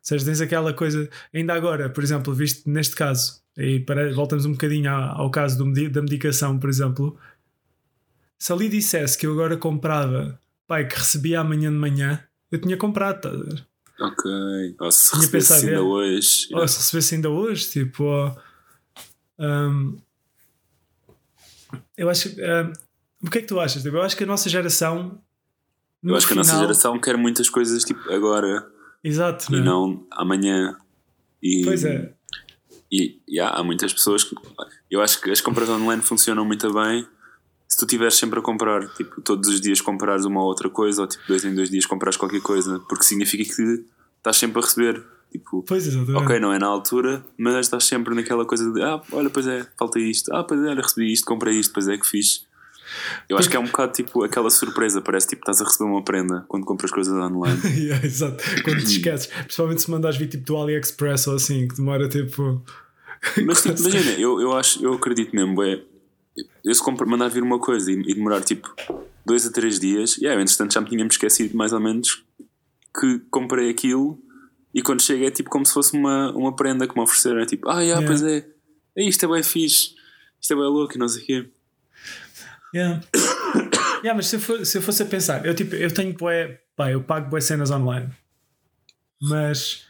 seja, 0.00 0.24
tens 0.24 0.40
aquela 0.40 0.72
coisa. 0.72 1.08
Ainda 1.34 1.54
agora, 1.54 1.90
por 1.90 2.02
exemplo, 2.02 2.32
visto 2.34 2.68
neste 2.68 2.94
caso, 2.94 3.41
e 3.56 3.80
para, 3.80 4.12
voltamos 4.14 4.44
um 4.46 4.52
bocadinho 4.52 4.90
ao, 4.90 5.22
ao 5.22 5.30
caso 5.30 5.58
do 5.58 5.90
da 5.90 6.02
medicação, 6.02 6.58
por 6.58 6.70
exemplo. 6.70 7.18
Se 8.38 8.52
ali 8.52 8.68
dissesse 8.68 9.16
que 9.16 9.26
eu 9.26 9.32
agora 9.32 9.56
comprava, 9.56 10.38
pai, 10.66 10.86
que 10.86 10.96
recebia 10.96 11.40
amanhã 11.40 11.70
de 11.70 11.76
manhã, 11.76 12.22
eu 12.50 12.60
tinha 12.60 12.76
comprado, 12.76 13.16
estás 13.16 13.34
a 13.34 13.44
ver? 13.44 13.66
ok. 14.00 14.74
Ou 14.80 14.90
se 14.90 15.10
Tinha 15.10 15.20
recebesse 15.20 15.48
pensado, 15.48 15.66
ainda 15.66 15.76
é. 15.76 15.80
hoje. 15.80 16.48
Ou 16.52 16.68
se 16.68 16.78
recebesse 16.78 17.14
ainda 17.14 17.30
hoje, 17.30 17.70
tipo. 17.70 18.04
ó, 18.04 18.34
hum, 19.38 19.98
eu 21.96 22.10
acho. 22.10 22.28
hum, 22.30 22.72
o 23.24 23.30
que 23.30 23.38
é 23.38 23.40
que 23.40 23.46
tu 23.46 23.60
achas? 23.60 23.84
Eu 23.84 24.02
acho 24.02 24.16
que 24.16 24.24
a 24.24 24.26
nossa 24.26 24.48
geração. 24.48 25.20
Eu 26.02 26.16
acho 26.16 26.26
que 26.26 26.32
a 26.32 26.36
nossa 26.36 26.58
geração 26.58 26.98
quer 26.98 27.16
muitas 27.16 27.48
coisas 27.48 27.84
tipo 27.84 28.12
agora 28.12 28.68
Exato, 29.04 29.54
e 29.54 29.58
né? 29.58 29.64
não 29.64 30.04
amanhã. 30.10 30.76
E, 31.40 31.62
Pois 31.64 31.84
é. 31.84 32.12
E, 32.92 33.18
e 33.26 33.40
há, 33.40 33.48
há 33.48 33.64
muitas 33.64 33.92
pessoas 33.92 34.22
que. 34.22 34.36
Eu 34.90 35.00
acho 35.00 35.20
que 35.20 35.30
as 35.30 35.40
compras 35.40 35.68
online 35.70 36.02
funcionam 36.02 36.44
muito 36.44 36.70
bem 36.72 37.06
se 37.72 37.78
tu 37.78 37.86
estiveres 37.86 38.14
sempre 38.16 38.38
a 38.38 38.42
comprar, 38.42 38.86
tipo, 38.90 39.22
todos 39.22 39.48
os 39.48 39.58
dias 39.58 39.80
comprares 39.80 40.26
uma 40.26 40.42
ou 40.42 40.46
outra 40.46 40.68
coisa, 40.68 41.00
ou 41.00 41.08
tipo, 41.08 41.22
dois 41.26 41.42
em 41.42 41.54
dois 41.54 41.70
dias 41.70 41.86
comprares 41.86 42.18
qualquer 42.18 42.42
coisa, 42.42 42.78
porque 42.80 43.02
significa 43.02 43.44
que 43.44 43.84
estás 44.18 44.36
sempre 44.36 44.60
a 44.60 44.62
receber. 44.62 45.02
Tipo, 45.32 45.64
Pois 45.66 45.86
exatamente. 45.86 46.22
ok, 46.22 46.38
não 46.38 46.52
é 46.52 46.58
na 46.58 46.66
altura, 46.66 47.24
mas 47.38 47.56
estás 47.56 47.84
sempre 47.84 48.14
naquela 48.14 48.44
coisa 48.44 48.70
de 48.70 48.82
ah, 48.82 49.00
olha, 49.10 49.30
pois 49.30 49.46
é, 49.46 49.66
falta 49.78 49.98
isto, 49.98 50.30
ah, 50.34 50.44
pois 50.44 50.60
é, 50.60 50.68
olha, 50.68 50.82
recebi 50.82 51.10
isto, 51.10 51.24
comprei 51.24 51.58
isto, 51.58 51.72
pois 51.72 51.88
é 51.88 51.96
que 51.96 52.06
fiz. 52.06 52.44
Eu 53.28 53.38
acho 53.38 53.48
que 53.48 53.56
é 53.56 53.60
um 53.60 53.64
bocado 53.64 53.92
tipo 53.92 54.22
aquela 54.22 54.50
surpresa, 54.50 55.00
parece 55.00 55.28
tipo 55.28 55.42
estás 55.42 55.60
a 55.60 55.64
receber 55.64 55.90
uma 55.90 56.02
prenda 56.02 56.44
quando 56.48 56.64
compras 56.64 56.90
coisas 56.90 57.12
online. 57.14 57.60
Yeah, 57.82 58.04
exato. 58.04 58.42
Quando 58.62 58.78
te 58.78 58.92
esqueces, 58.98 59.26
principalmente 59.26 59.82
se 59.82 59.90
mandares 59.90 60.16
vir 60.16 60.28
tipo 60.28 60.44
do 60.44 60.56
AliExpress 60.56 61.26
ou 61.26 61.36
assim, 61.36 61.66
que 61.68 61.76
demora 61.76 62.08
tipo. 62.08 62.62
Mas 63.44 63.62
tipo, 63.62 63.78
imagina, 63.80 64.12
eu, 64.12 64.40
eu 64.40 64.56
acho, 64.56 64.84
eu 64.84 64.94
acredito 64.94 65.34
mesmo, 65.34 65.62
é, 65.62 65.80
eu 66.64 66.74
se 66.74 66.82
compro, 66.82 67.08
mandar 67.08 67.28
vir 67.28 67.42
uma 67.42 67.58
coisa 67.58 67.90
e, 67.90 67.94
e 67.94 68.14
demorar 68.14 68.40
tipo 68.42 68.74
dois 69.24 69.46
a 69.46 69.52
três 69.52 69.78
dias, 69.78 70.16
e 70.18 70.22
yeah, 70.22 70.38
eu, 70.38 70.42
entretanto 70.42 70.74
já 70.74 70.80
me 70.80 70.88
tínhamos 70.88 71.14
esquecido 71.14 71.56
mais 71.56 71.72
ou 71.72 71.80
menos 71.80 72.24
que 72.98 73.20
comprei 73.30 73.70
aquilo 73.70 74.18
e 74.74 74.82
quando 74.82 75.02
chega 75.02 75.26
é 75.26 75.30
tipo 75.30 75.50
como 75.50 75.64
se 75.64 75.72
fosse 75.72 75.96
uma, 75.96 76.32
uma 76.32 76.54
prenda 76.54 76.86
que 76.86 76.94
me 76.96 77.02
ofereceram, 77.02 77.40
é 77.40 77.46
tipo, 77.46 77.68
ah, 77.68 77.80
yeah, 77.80 78.00
Yeah. 78.00 78.06
pois 78.06 78.22
é, 78.22 78.46
é 78.96 79.08
isto 79.08 79.24
é 79.24 79.28
bem 79.28 79.42
fixe, 79.42 79.94
isto 80.40 80.52
é 80.52 80.56
bem 80.56 80.64
louco 80.64 80.94
e 80.94 80.98
não 80.98 81.08
sei 81.08 81.22
o 81.22 81.26
quê. 81.26 81.50
Yeah. 82.74 83.00
yeah, 84.02 84.14
mas 84.14 84.26
se 84.28 84.36
eu, 84.36 84.40
for- 84.40 84.64
se 84.64 84.78
eu 84.78 84.82
fosse 84.82 85.02
a 85.02 85.06
pensar, 85.06 85.44
eu 85.46 85.54
tipo, 85.54 85.74
eu 85.74 85.92
tenho 85.92 86.14
bué, 86.14 86.60
pá, 86.76 86.90
eu 86.90 87.02
pago 87.02 87.28
bué 87.28 87.40
cenas 87.40 87.70
online. 87.70 88.08
Mas 89.20 89.84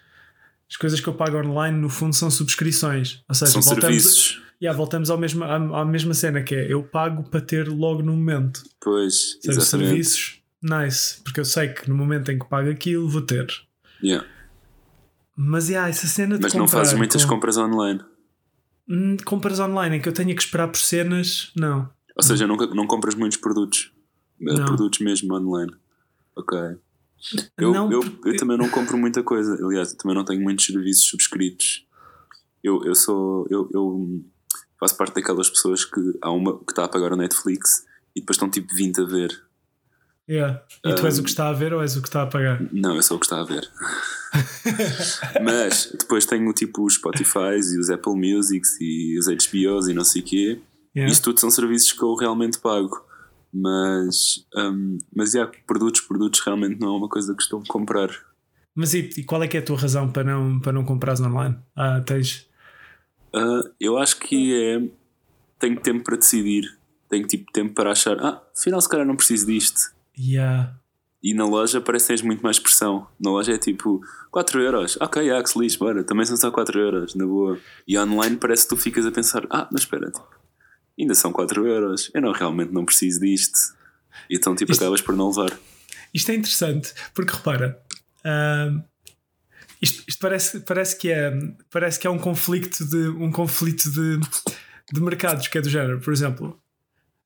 as 0.71 0.77
coisas 0.77 1.01
que 1.01 1.09
eu 1.09 1.15
pago 1.15 1.37
online 1.39 1.79
no 1.79 1.89
fundo 1.89 2.15
são 2.15 2.31
subscrições. 2.31 3.23
Ou 3.29 3.35
seja, 3.35 3.53
São 3.53 3.63
voltamos, 3.63 4.03
serviços, 4.03 4.43
yeah, 4.61 4.77
voltamos 4.77 5.11
ao 5.11 5.19
mesmo, 5.19 5.45
à, 5.45 5.57
à 5.81 5.85
mesma 5.85 6.15
cena 6.15 6.43
que 6.43 6.55
é 6.55 6.73
eu 6.73 6.83
pago 6.83 7.23
para 7.25 7.41
ter 7.41 7.69
logo 7.69 8.03
no 8.03 8.13
momento. 8.17 8.63
pois, 8.81 9.39
seja, 9.41 9.61
exatamente. 9.61 9.89
serviços, 9.91 10.43
nice. 10.63 11.21
Porque 11.23 11.41
eu 11.41 11.45
sei 11.45 11.69
que 11.69 11.89
no 11.89 11.95
momento 11.97 12.31
em 12.31 12.39
que 12.39 12.49
pago 12.49 12.69
aquilo 12.71 13.09
vou 13.09 13.23
ter. 13.23 13.47
Yeah. 14.03 14.27
Mas 15.37 15.69
yeah, 15.69 15.89
essa 15.89 16.07
cena 16.07 16.37
de 16.37 16.43
Mas 16.43 16.53
não 16.55 16.69
fazes 16.69 16.93
muitas 16.95 17.25
com- 17.25 17.31
compras 17.35 17.57
online. 17.57 18.01
Hum, 18.89 19.17
compras 19.25 19.61
online 19.61 19.97
em 19.97 20.01
que 20.01 20.09
eu 20.09 20.13
tenha 20.13 20.35
que 20.35 20.43
esperar 20.43 20.69
por 20.69 20.79
cenas, 20.79 21.51
não. 21.57 21.89
Ou 22.17 22.23
seja, 22.23 22.47
nunca, 22.47 22.67
não 22.67 22.87
compras 22.87 23.15
muitos 23.15 23.39
produtos. 23.39 23.93
eh, 24.41 24.55
Não. 24.55 24.65
Produtos 24.67 24.99
mesmo 25.01 25.35
online. 25.35 25.73
Ok. 26.37 26.59
Eu, 27.57 27.73
Não, 27.73 27.93
eu, 27.93 28.01
porque- 28.01 28.29
eu 28.31 28.37
também 28.37 28.59
não 28.59 28.69
compro 28.69 28.99
muita 28.99 29.23
coisa. 29.23 29.55
Aliás, 29.65 29.93
eu 29.93 29.97
também 29.99 30.17
não 30.17 30.25
tenho 30.25 30.43
muitos 30.43 30.67
serviços 30.67 31.05
subscritos. 31.09 31.87
Eu, 32.65 32.85
eu 32.85 32.95
sou. 32.95 33.47
Eu, 33.51 33.69
eu 33.73 34.25
faço 34.81 34.97
parte 34.97 35.15
daquelas 35.15 35.49
pessoas 35.49 35.85
que 35.85 36.01
há 36.21 36.31
uma 36.33 36.59
que 36.59 36.73
está 36.73 36.85
a 36.85 36.89
pagar 36.89 37.13
o 37.13 37.17
Netflix 37.17 37.85
e 38.17 38.21
depois 38.21 38.37
estão 38.37 38.51
tipo 38.51 38.75
20 38.75 39.01
a 39.01 39.05
ver. 39.05 39.43
Yeah. 40.29 40.63
E 40.85 40.95
tu 40.95 41.05
és 41.07 41.19
Ah. 41.19 41.21
o 41.21 41.25
que 41.25 41.31
está 41.31 41.49
a 41.49 41.53
ver 41.53 41.73
ou 41.75 41.83
és 41.83 41.97
o 41.97 42.03
que 42.03 42.09
está 42.09 42.23
a 42.23 42.27
pagar? 42.27 42.61
Não, 42.73 42.95
eu 42.97 43.03
sou 43.03 43.17
o 43.17 43.21
que 43.21 43.27
está 43.27 43.41
a 43.41 43.45
ver. 43.45 43.69
Mas 45.43 45.95
depois 45.99 46.25
tenho 46.27 46.53
tipo 46.53 46.85
os 46.85 46.95
Spotify 46.95 47.59
e 47.75 47.79
os 47.79 47.91
Apple 47.91 48.15
Musics 48.15 48.77
e 48.81 49.19
os 49.19 49.27
HBOs 49.29 49.89
e 49.89 49.95
não 49.95 50.05
sei 50.05 50.23
o 50.23 50.25
quê. 50.25 50.61
Yeah. 50.95 51.11
Isto 51.11 51.25
tudo 51.25 51.41
são 51.41 51.51
serviços 51.51 51.93
que 51.93 52.03
eu 52.03 52.15
realmente 52.15 52.59
pago. 52.59 53.05
Mas, 53.53 54.47
hum, 54.57 54.99
mas 55.15 55.35
yeah, 55.35 55.51
produtos, 55.67 56.01
produtos 56.01 56.41
realmente 56.41 56.81
não 56.81 56.95
é 56.95 56.97
uma 56.97 57.09
coisa 57.09 57.33
que 57.33 57.37
costumo 57.37 57.65
comprar. 57.67 58.11
Mas 58.75 58.95
e, 58.95 59.11
e 59.19 59.25
qual 59.25 59.43
é 59.43 59.49
que 59.49 59.57
é 59.57 59.61
a 59.61 59.65
tua 59.65 59.79
razão 59.79 60.11
para 60.11 60.25
não, 60.25 60.59
para 60.61 60.73
não 60.73 60.85
comprares 60.85 61.21
online? 61.21 61.57
Ah, 61.77 62.01
tens. 62.01 62.49
Ah, 63.35 63.63
eu 63.79 63.99
acho 63.99 64.19
que 64.19 64.55
é. 64.55 64.83
Tenho 65.59 65.81
tempo 65.81 66.03
para 66.03 66.17
decidir. 66.17 66.65
Tenho 67.09 67.27
tipo 67.27 67.53
tempo 67.53 67.75
para 67.75 67.93
achar. 67.93 68.19
Ah, 68.21 68.43
afinal, 68.57 68.81
se 68.81 68.89
calhar 68.89 69.07
não 69.07 69.17
preciso 69.17 69.47
disto. 69.47 69.93
Yeah. 70.19 70.75
E 71.23 71.35
na 71.35 71.45
loja 71.45 71.81
parece 71.81 72.07
que 72.07 72.15
tens 72.15 72.23
muito 72.23 72.43
mais 72.43 72.59
pressão. 72.59 73.07
Na 73.21 73.31
loja 73.31 73.53
é 73.53 73.59
tipo 73.59 74.01
4 74.31 74.61
euros. 74.61 74.99
Ok, 75.01 75.31
ah, 75.31 75.43
que 75.43 75.51
se 75.51 75.59
lixe, 75.59 75.79
bora. 75.79 76.03
Também 76.03 76.25
são 76.25 76.37
só 76.37 76.51
4 76.51 76.81
euros, 76.81 77.15
na 77.15 77.27
boa. 77.27 77.59
E 77.87 77.99
online 77.99 78.37
parece 78.37 78.65
que 78.65 78.71
tu 78.71 78.77
ficas 78.77 79.05
a 79.07 79.13
pensar: 79.13 79.47
ah, 79.51 79.69
mas 79.71 79.83
espera, 79.83 80.11
tipo, 80.11 80.27
ainda 81.03 81.15
são 81.15 81.33
4 81.33 81.67
euros. 81.67 82.11
Eu 82.15 82.23
não 82.23 82.33
realmente 82.33 82.73
não 82.73 82.85
preciso 82.85 83.21
disto. 83.21 83.59
E 84.31 84.37
então, 84.37 84.55
tipo, 84.55 84.73
Isto- 84.73 84.83
acabas 84.83 85.01
por 85.01 85.15
não 85.17 85.29
levar. 85.29 85.57
Isto 86.15 86.31
é 86.31 86.35
interessante, 86.35 86.93
porque 87.15 87.33
repara, 87.35 87.83
ah, 88.25 88.83
isto, 89.81 90.05
isto 90.07 90.21
parece, 90.21 90.61
parece, 90.61 90.97
que 90.97 91.11
é, 91.11 91.33
parece 91.71 91.99
que 91.99 92.07
é 92.07 92.11
um 92.11 92.19
conflito 92.19 92.85
de 92.85 93.09
um 93.09 93.31
conflito 93.33 93.91
de, 93.91 94.19
de 94.93 95.01
mercados, 95.01 95.49
que 95.49 95.59
é 95.59 95.61
do 95.61 95.69
género. 95.71 96.01
Por 96.01 96.13
exemplo, 96.13 96.61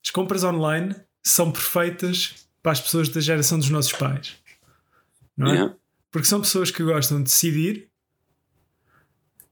as 0.04 0.10
compras 0.10 0.44
online 0.44 0.94
são 1.22 1.50
perfeitas 1.50 2.48
para 2.62 2.72
as 2.72 2.80
pessoas 2.80 3.08
da 3.08 3.20
geração 3.20 3.58
dos 3.58 3.68
nossos 3.70 3.92
pais. 3.92 4.36
Não 5.36 5.48
é? 5.48 5.52
Yeah. 5.54 5.74
Porque 6.10 6.28
são 6.28 6.40
pessoas 6.40 6.70
que 6.70 6.82
gostam 6.82 7.18
de 7.18 7.24
decidir, 7.24 7.88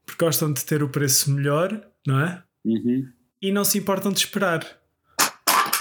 porque 0.05 0.23
gostam 0.23 0.51
de 0.51 0.63
ter 0.65 0.81
o 0.81 0.89
preço 0.89 1.29
melhor, 1.31 1.85
não 2.07 2.19
é? 2.19 2.43
Uhum. 2.63 3.07
E 3.47 3.51
não 3.51 3.63
se 3.63 3.77
importam 3.77 4.11
de 4.11 4.19
esperar, 4.19 4.65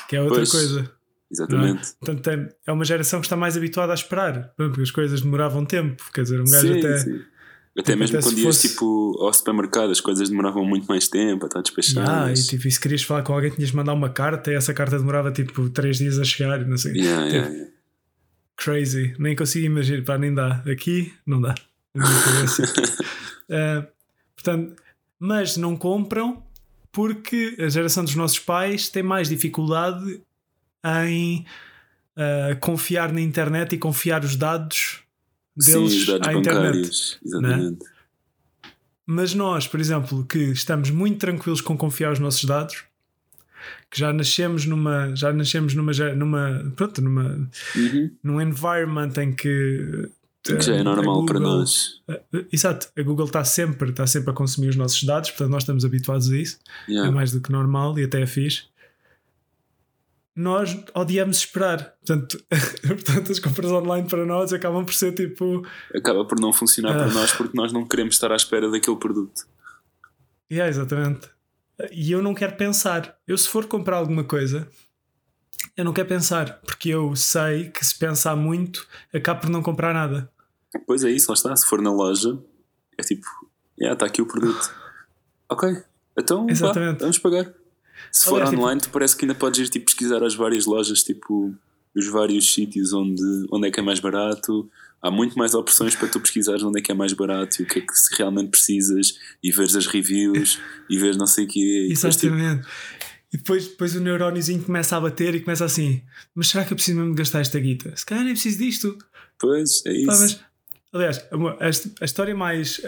que 0.08 0.16
é 0.16 0.20
outra 0.20 0.36
Pois. 0.38 0.50
coisa. 0.50 0.76
não 0.80 0.84
é? 0.84 0.90
Exatamente. 1.32 1.92
Portanto, 2.00 2.28
é, 2.66 2.72
uma 2.72 2.84
geração 2.84 3.20
que 3.20 3.26
está 3.26 3.36
mais 3.36 3.56
habituada 3.56 3.92
a 3.92 3.94
esperar, 3.94 4.52
porque 4.56 4.82
as 4.82 4.90
coisas 4.90 5.20
demoravam 5.20 5.64
tempo. 5.64 6.02
Quer 6.12 6.22
dizer, 6.22 6.40
um 6.40 6.44
gajo 6.44 6.68
Sim, 6.74 6.78
até. 6.78 6.98
sim. 6.98 7.20
Até 7.76 7.96
mesmo 7.96 8.16
até 8.18 8.24
quando 8.28 8.38
ias 8.38 8.46
fosse- 8.56 8.68
tipo, 8.68 9.16
ao 9.20 9.32
supermercado, 9.34 9.90
as 9.90 10.00
coisas 10.00 10.28
demoravam 10.28 10.64
muito 10.64 10.86
mais 10.86 11.08
tempo 11.08 11.44
a 11.44 11.48
estar 11.48 11.60
Ah, 12.06 12.30
e, 12.30 12.34
tipo, 12.34 12.68
e 12.68 12.70
se 12.70 12.78
querias 12.80 13.02
falar 13.02 13.22
com 13.22 13.32
alguém, 13.34 13.50
tinhas 13.50 13.70
de 13.70 13.76
mandar 13.76 13.94
uma 13.94 14.10
carta 14.10 14.52
e 14.52 14.54
essa 14.54 14.72
carta 14.72 14.96
demorava 14.96 15.32
tipo 15.32 15.68
3 15.70 15.98
dias 15.98 16.18
a 16.20 16.24
chegar 16.24 16.64
não 16.64 16.76
sei. 16.76 16.92
Yeah, 16.98 17.24
Tipo, 17.24 17.34
yeah, 17.36 17.52
yeah. 17.52 17.70
Crazy, 18.56 19.14
nem 19.18 19.34
consigo 19.34 19.66
imaginar, 19.66 20.04
pá, 20.04 20.16
nem 20.18 20.32
dá. 20.32 20.62
Aqui 20.70 21.12
não 21.26 21.40
dá. 21.40 21.54
Ah, 23.50 23.86
portanto, 24.36 24.76
mas 25.18 25.56
não 25.56 25.76
compram 25.76 26.44
porque 26.94 27.56
a 27.58 27.68
geração 27.68 28.04
dos 28.04 28.14
nossos 28.14 28.38
pais 28.38 28.88
tem 28.88 29.02
mais 29.02 29.28
dificuldade 29.28 30.20
em 31.04 31.44
ah, 32.16 32.56
confiar 32.60 33.12
na 33.12 33.20
internet 33.20 33.74
e 33.74 33.78
confiar 33.78 34.24
os 34.24 34.36
dados 34.36 35.00
Sim, 35.58 35.72
deles 35.72 35.94
os 35.94 36.06
dados 36.06 36.28
à 36.28 36.32
internet. 36.32 36.62
bancários. 36.64 37.18
Exatamente. 37.24 37.84
Mas 39.06 39.34
nós, 39.34 39.66
por 39.66 39.80
exemplo, 39.80 40.24
que 40.24 40.38
estamos 40.38 40.88
muito 40.90 41.18
tranquilos 41.18 41.60
com 41.60 41.76
confiar 41.76 42.12
os 42.12 42.18
nossos 42.18 42.44
dados, 42.44 42.84
que 43.90 43.98
já 43.98 44.12
nascemos 44.12 44.64
numa, 44.64 45.14
já 45.14 45.32
nascemos 45.32 45.74
numa, 45.74 45.92
numa, 46.14 46.72
pronto, 46.76 47.02
numa, 47.02 47.48
Uhum. 47.76 48.10
num 48.22 48.40
environment 48.40 49.12
em 49.18 49.32
que 49.32 50.08
Que 50.44 50.60
já 50.60 50.74
é 50.76 50.82
normal 50.82 51.24
para 51.24 51.38
Google- 51.38 51.58
nós. 51.60 52.02
eh, 52.08 52.22
eh, 52.34 52.44
Exato, 52.52 52.88
a 52.96 53.02
Google 53.02 53.26
está 53.26 53.42
sempre, 53.44 53.90
está 53.90 54.06
sempre 54.06 54.30
a 54.30 54.34
consumir 54.34 54.68
os 54.68 54.76
nossos 54.76 55.02
dados, 55.02 55.30
portanto 55.30 55.50
nós 55.50 55.62
estamos 55.62 55.84
habituados 55.84 56.30
a 56.30 56.36
isso, 56.36 56.58
é 56.88 56.92
Yeah. 56.92 57.10
mais 57.10 57.32
do 57.32 57.40
que 57.40 57.50
normal 57.50 57.98
e 57.98 58.04
até 58.04 58.20
é 58.20 58.26
fixe. 58.26 58.64
Nós 60.36 60.76
odiamos 60.94 61.36
esperar, 61.38 61.94
portanto, 62.04 62.44
portanto 62.86 63.30
as 63.32 63.38
compras 63.38 63.70
online 63.70 64.08
para 64.08 64.26
nós 64.26 64.52
acabam 64.52 64.84
por 64.84 64.92
ser 64.92 65.12
tipo, 65.14 65.64
Acaba 65.94 66.24
por 66.26 66.40
não 66.40 66.52
funcionar 66.52 66.90
Ah. 66.90 67.04
para 67.04 67.12
nós 67.14 67.32
porque 67.32 67.56
nós 67.56 67.72
não 67.72 67.86
queremos 67.86 68.16
estar 68.16 68.32
à 68.32 68.36
espera 68.36 68.68
daquele 68.70 68.96
produto. 68.96 69.46
Yeah, 70.50 70.68
exatamente. 70.68 71.28
E 71.92 72.10
eu 72.12 72.20
não 72.22 72.34
quero 72.34 72.56
pensar. 72.56 73.16
Eu, 73.26 73.38
se 73.38 73.48
for 73.48 73.66
comprar 73.66 73.96
alguma 73.96 74.24
coisa, 74.24 74.68
eu 75.76 75.84
não 75.84 75.92
quero 75.92 76.08
pensar, 76.08 76.60
porque 76.66 76.88
eu 76.90 77.14
sei 77.16 77.70
que 77.70 77.84
se 77.84 77.96
pensar 77.98 78.36
muito, 78.36 78.86
acabo 79.12 79.40
por 79.42 79.50
não 79.50 79.62
comprar 79.62 79.94
nada. 79.94 80.30
Pois 80.86 81.04
é 81.04 81.10
isso, 81.10 81.26
lá 81.30 81.34
está. 81.34 81.54
Se 81.56 81.66
for 81.66 81.80
na 81.80 81.92
loja, 81.92 82.38
é 82.98 83.02
tipo, 83.02 83.26
yeah, 83.78 83.94
está 83.94 84.06
aqui 84.06 84.20
o 84.22 84.26
produto. 84.26 84.70
Ok, 85.50 85.68
então 86.18 86.46
vá, 86.46 86.72
vamos 86.98 87.18
pagar. 87.18 87.52
Se 88.10 88.24
for 88.24 88.34
Aliás, 88.36 88.50
tipo- 88.50 88.62
online, 88.62 88.80
tu 88.80 88.90
parece 88.90 89.16
que 89.16 89.24
ainda 89.24 89.34
podes 89.34 89.60
ir 89.60 89.68
tipo, 89.68 89.86
pesquisar 89.86 90.22
as 90.22 90.34
várias 90.34 90.66
lojas, 90.66 91.02
tipo, 91.02 91.54
os 91.96 92.08
vários 92.08 92.52
sítios 92.52 92.92
onde, 92.92 93.22
onde 93.52 93.68
é 93.68 93.70
que 93.70 93.80
é 93.80 93.82
mais 93.82 94.00
barato. 94.00 94.68
Há 95.00 95.10
muito 95.10 95.36
mais 95.38 95.54
opções 95.54 95.94
para 95.94 96.08
tu 96.08 96.18
pesquisares 96.18 96.62
onde 96.62 96.80
é 96.80 96.82
que 96.82 96.90
é 96.90 96.94
mais 96.94 97.12
barato 97.12 97.60
e 97.60 97.64
o 97.64 97.68
que 97.68 97.78
é 97.78 97.82
que 97.82 97.94
se 97.94 98.16
realmente 98.16 98.50
precisas 98.50 99.18
e 99.42 99.52
veres 99.52 99.76
as 99.76 99.86
reviews 99.86 100.58
e 100.88 100.98
veres 100.98 101.16
não 101.16 101.26
sei 101.26 101.44
o 101.44 101.48
quê. 101.48 101.88
Depois, 101.92 102.16
tipo, 102.16 102.34
Exatamente. 102.34 102.66
E 103.32 103.36
depois, 103.36 103.68
depois 103.68 103.94
o 103.94 104.00
neuróniozinho 104.00 104.62
começa 104.62 104.96
a 104.96 105.00
bater 105.00 105.34
e 105.34 105.40
começa 105.40 105.64
assim: 105.64 106.02
Mas 106.34 106.48
será 106.48 106.64
que 106.64 106.72
eu 106.72 106.76
preciso 106.76 106.98
mesmo 106.98 107.14
gastar 107.14 107.40
esta 107.40 107.58
guita? 107.60 107.94
Se 107.96 108.06
calhar 108.06 108.24
nem 108.24 108.32
preciso 108.32 108.58
disto. 108.58 108.96
pois, 109.38 109.84
é 109.84 109.92
isso. 109.92 110.06
Pá, 110.06 110.18
mas, 110.18 110.40
aliás, 110.94 111.26
a, 111.30 111.64
a 111.64 111.68
his- 111.68 111.92
a 112.00 112.04
história 112.04 112.34
mais. 112.34 112.80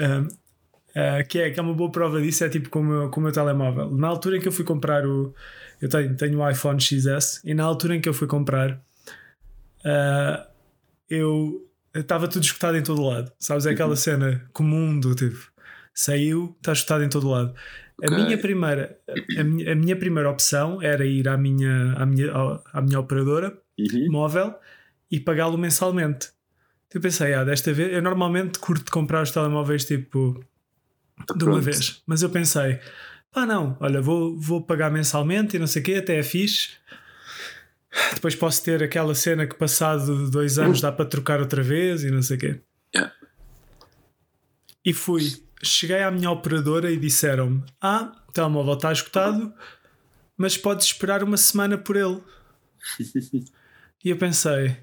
ah, 0.95 1.23
que, 1.25 1.39
é, 1.39 1.51
que 1.51 1.61
é 1.61 1.63
uma 1.63 1.75
boa 1.75 1.93
prova 1.93 2.21
disso 2.23 2.43
é 2.45 2.49
tipo 2.49 2.71
com 2.71 2.81
o, 2.81 2.85
meu, 2.85 3.11
com 3.11 3.21
o 3.21 3.23
meu 3.23 3.33
telemóvel. 3.33 3.91
Na 3.91 4.09
altura 4.09 4.39
em 4.39 4.41
que 4.41 4.49
eu 4.49 4.53
fui 4.53 4.65
comprar 4.65 5.07
o. 5.07 5.35
Eu 5.81 5.89
tenho, 5.91 6.17
tenho 6.17 6.39
o 6.41 6.51
iPhone 6.51 6.81
XS 6.81 7.43
e 7.45 7.53
na 7.53 7.65
altura 7.65 7.95
em 7.97 8.01
que 8.01 8.09
eu 8.09 8.15
fui 8.15 8.27
comprar, 8.27 8.81
ah, 9.85 10.47
eu 11.09 11.69
estava 11.95 12.29
tudo 12.29 12.45
escutado 12.45 12.77
em 12.77 12.83
todo 12.83 13.03
lado. 13.03 13.31
Sabes? 13.39 13.67
É 13.67 13.71
aquela 13.71 13.97
cena 13.97 14.49
comum 14.53 14.99
do 14.99 15.15
tipo. 15.15 15.51
Saiu, 15.95 16.55
está 16.59 16.73
escutado 16.73 17.05
em 17.05 17.09
todo 17.09 17.29
lado. 17.29 17.55
A 18.03 18.07
Ok. 18.07 18.17
minha 18.25 18.37
primeira 18.39 18.99
a 19.39 19.43
minha, 19.45 19.73
a 19.73 19.75
minha 19.75 19.97
primeira 19.97 20.31
opção 20.31 20.83
era 20.83 21.07
ir 21.07 21.27
à 21.29 21.37
minha, 21.39 21.93
à 21.95 22.05
minha, 22.05 22.31
à 22.73 22.83
minha 22.83 23.01
operadora 23.01 23.57
Uhum. 23.79 24.11
móvel 24.11 24.55
e 25.11 25.21
pagá-lo 25.21 25.57
mensalmente. 25.59 26.29
Eu 26.93 27.01
pensei, 27.01 27.35
ah, 27.35 27.45
desta 27.45 27.73
vez, 27.73 27.93
eu 27.93 28.01
normalmente 28.01 28.59
curto 28.59 28.91
comprar 28.91 29.23
os 29.23 29.31
telemóveis 29.31 29.85
tipo 29.85 30.45
de 31.37 31.45
uma 31.45 31.53
Pronto. 31.53 31.61
vez, 31.61 32.03
mas 32.07 32.23
eu 32.23 32.31
pensei, 32.31 32.79
pá, 33.33 33.45
não, 33.45 33.77
olha, 33.81 34.01
vou, 34.01 34.39
vou 34.39 34.63
pagar 34.63 34.91
mensalmente 34.91 35.57
e 35.57 35.59
não 35.59 35.67
sei 35.67 35.83
o 35.83 35.85
quê, 35.85 35.95
até 35.97 36.19
é 36.19 36.23
fixe. 36.23 36.71
Depois 38.15 38.35
posso 38.35 38.63
ter 38.63 38.83
aquela 38.83 39.15
cena 39.15 39.47
que 39.47 39.55
passado 39.55 40.31
dois 40.31 40.59
anos 40.59 40.81
dá 40.81 40.93
para 40.93 41.07
trocar 41.07 41.41
outra 41.41 41.63
vez 41.63 42.05
e 42.05 42.11
não 42.11 42.23
sei 42.23 42.37
o 42.37 42.41
quê. 42.41 42.61
Yeah. 42.95 43.15
E 44.85 44.93
fui, 44.93 45.43
cheguei 45.63 46.03
à 46.03 46.11
minha 46.11 46.31
operadora 46.31 46.91
e 46.91 46.97
disseram-me: 46.97 47.65
Ah, 47.81 48.13
o 48.29 48.33
telemóvel 48.33 48.75
está 48.75 48.93
esgotado, 48.93 49.53
mas 50.37 50.57
podes 50.57 50.87
esperar 50.87 51.25
uma 51.25 51.37
semana 51.37 51.79
por 51.79 51.97
ele. 51.97 52.23
e 54.05 54.11
eu 54.11 54.17
pensei: 54.17 54.77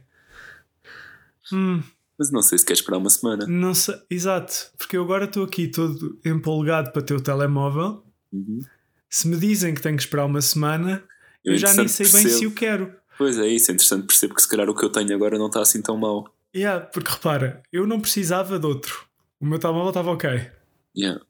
Hum, 1.54 1.82
Mas 2.18 2.32
não 2.32 2.42
sei 2.42 2.58
se 2.58 2.66
quer 2.66 2.74
esperar 2.74 2.98
uma 2.98 3.10
semana. 3.10 3.46
não 3.48 3.74
sei, 3.74 3.96
exato, 4.10 4.72
porque 4.78 4.98
eu 4.98 5.04
agora 5.04 5.26
estou 5.26 5.44
aqui 5.44 5.68
todo 5.68 6.20
empolgado 6.26 6.92
para 6.92 7.02
ter 7.02 7.14
o 7.14 7.22
telemóvel. 7.22 8.04
Uhum. 8.32 8.62
Se 9.10 9.28
me 9.28 9.38
dizem 9.38 9.74
que 9.74 9.82
tenho 9.82 9.96
que 9.98 10.04
esperar 10.04 10.26
uma 10.26 10.42
semana, 10.42 11.04
Eu, 11.46 11.54
eu 11.54 11.58
já 11.58 11.74
nem 11.74 11.88
sei 11.88 12.06
bem 12.08 12.22
se 12.22 12.28
percebo. 12.30 12.52
o 12.52 12.56
quero. 12.56 12.96
Pois 13.18 13.38
é 13.38 13.48
isso, 13.48 13.70
é 13.70 13.74
interessante 13.76 14.08
percebo 14.08 14.34
que 14.34 14.42
se 14.42 14.48
calhar 14.48 14.68
o 14.70 14.74
que 14.76 14.84
eu 14.84 14.90
tenho 14.90 15.14
agora 15.14 15.38
não 15.38 15.48
está 15.48 15.62
assim 15.62 15.82
tão 15.82 15.96
mal. 15.98 16.34
Yeah, 16.56 16.84
porque 16.86 17.12
repara, 17.12 17.62
eu 17.72 17.86
não 17.88 18.00
precisava 18.00 18.58
de 18.60 18.66
outro. 18.66 19.06
O 19.40 19.46
meu 19.46 19.60
telemóvel 19.60 19.90
estava 19.90 20.12
ok. 20.12 20.50
Yeah. 20.98 21.22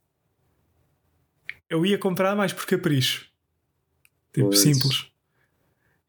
Eu 1.70 1.86
ia 1.86 1.98
comprar 1.98 2.36
mais 2.36 2.54
por 2.54 2.66
capricho. 2.66 3.26
Tipo, 4.34 4.48
Pois. 4.48 4.60
simples. 4.60 5.08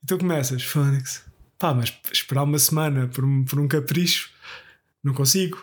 E 0.03 0.07
tu 0.07 0.19
começas, 0.19 0.63
Fónix. 0.63 1.25
Pá, 1.59 1.73
mas 1.73 1.93
esperar 2.13 2.43
uma 2.45 2.59
semana 2.59 3.09
por 3.09 3.25
um, 3.25 3.45
por 3.45 3.59
um 3.59 3.69
capricho, 3.69 4.31
não 5.03 5.13
consigo. 5.15 5.57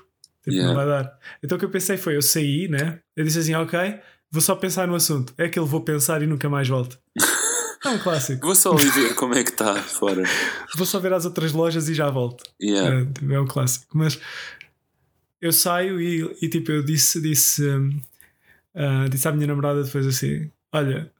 Tipo, 0.44 0.56
Yeah. 0.56 0.68
não 0.70 0.76
vai 0.76 0.88
dar. 0.88 1.20
Então 1.44 1.56
o 1.56 1.60
que 1.60 1.66
eu 1.66 1.70
pensei 1.70 1.98
foi: 1.98 2.16
eu 2.16 2.22
saí, 2.22 2.68
né? 2.68 3.00
Eu 3.16 3.24
disse 3.24 3.38
assim, 3.40 3.54
ok, 3.54 4.00
vou 4.32 4.42
só 4.42 4.56
pensar 4.56 4.88
no 4.88 4.96
assunto. 4.96 5.34
É 5.38 5.48
que 5.48 5.60
ele 5.60 5.68
vou 5.68 5.82
pensar 5.82 6.22
e 6.24 6.28
nunca 6.28 6.50
mais 6.50 6.68
volto. 6.68 6.98
É 7.84 7.90
um 7.90 7.98
clássico. 7.98 8.46
Vou 8.46 8.54
só 8.54 8.76
ver 8.76 9.16
como 9.16 9.34
é 9.34 9.44
que 9.44 9.50
está 9.50 9.74
fora. 9.74 10.22
Vou 10.78 10.86
só 10.86 11.00
ver 11.00 11.14
as 11.14 11.26
outras 11.26 11.52
lojas 11.52 11.90
e 11.90 11.96
já 11.96 12.08
volto. 12.12 12.44
Yeah. 12.62 13.00
É, 13.00 13.06
tipo, 13.06 13.34
é 13.34 13.42
um 13.42 13.48
clássico. 13.48 13.98
Mas 13.98 14.20
eu 15.42 15.52
saio 15.52 16.00
e, 16.00 16.22
e, 16.44 16.48
tipo, 16.48 16.72
eu 16.72 16.84
disse, 16.86 17.20
disse, 17.20 17.68
hum, 17.68 18.00
ah, 18.76 19.08
disse 19.10 19.28
à 19.28 19.32
minha 19.32 19.48
namorada 19.48 19.84
depois 19.84 20.06
assim: 20.06 20.52
Olha, 20.72 21.12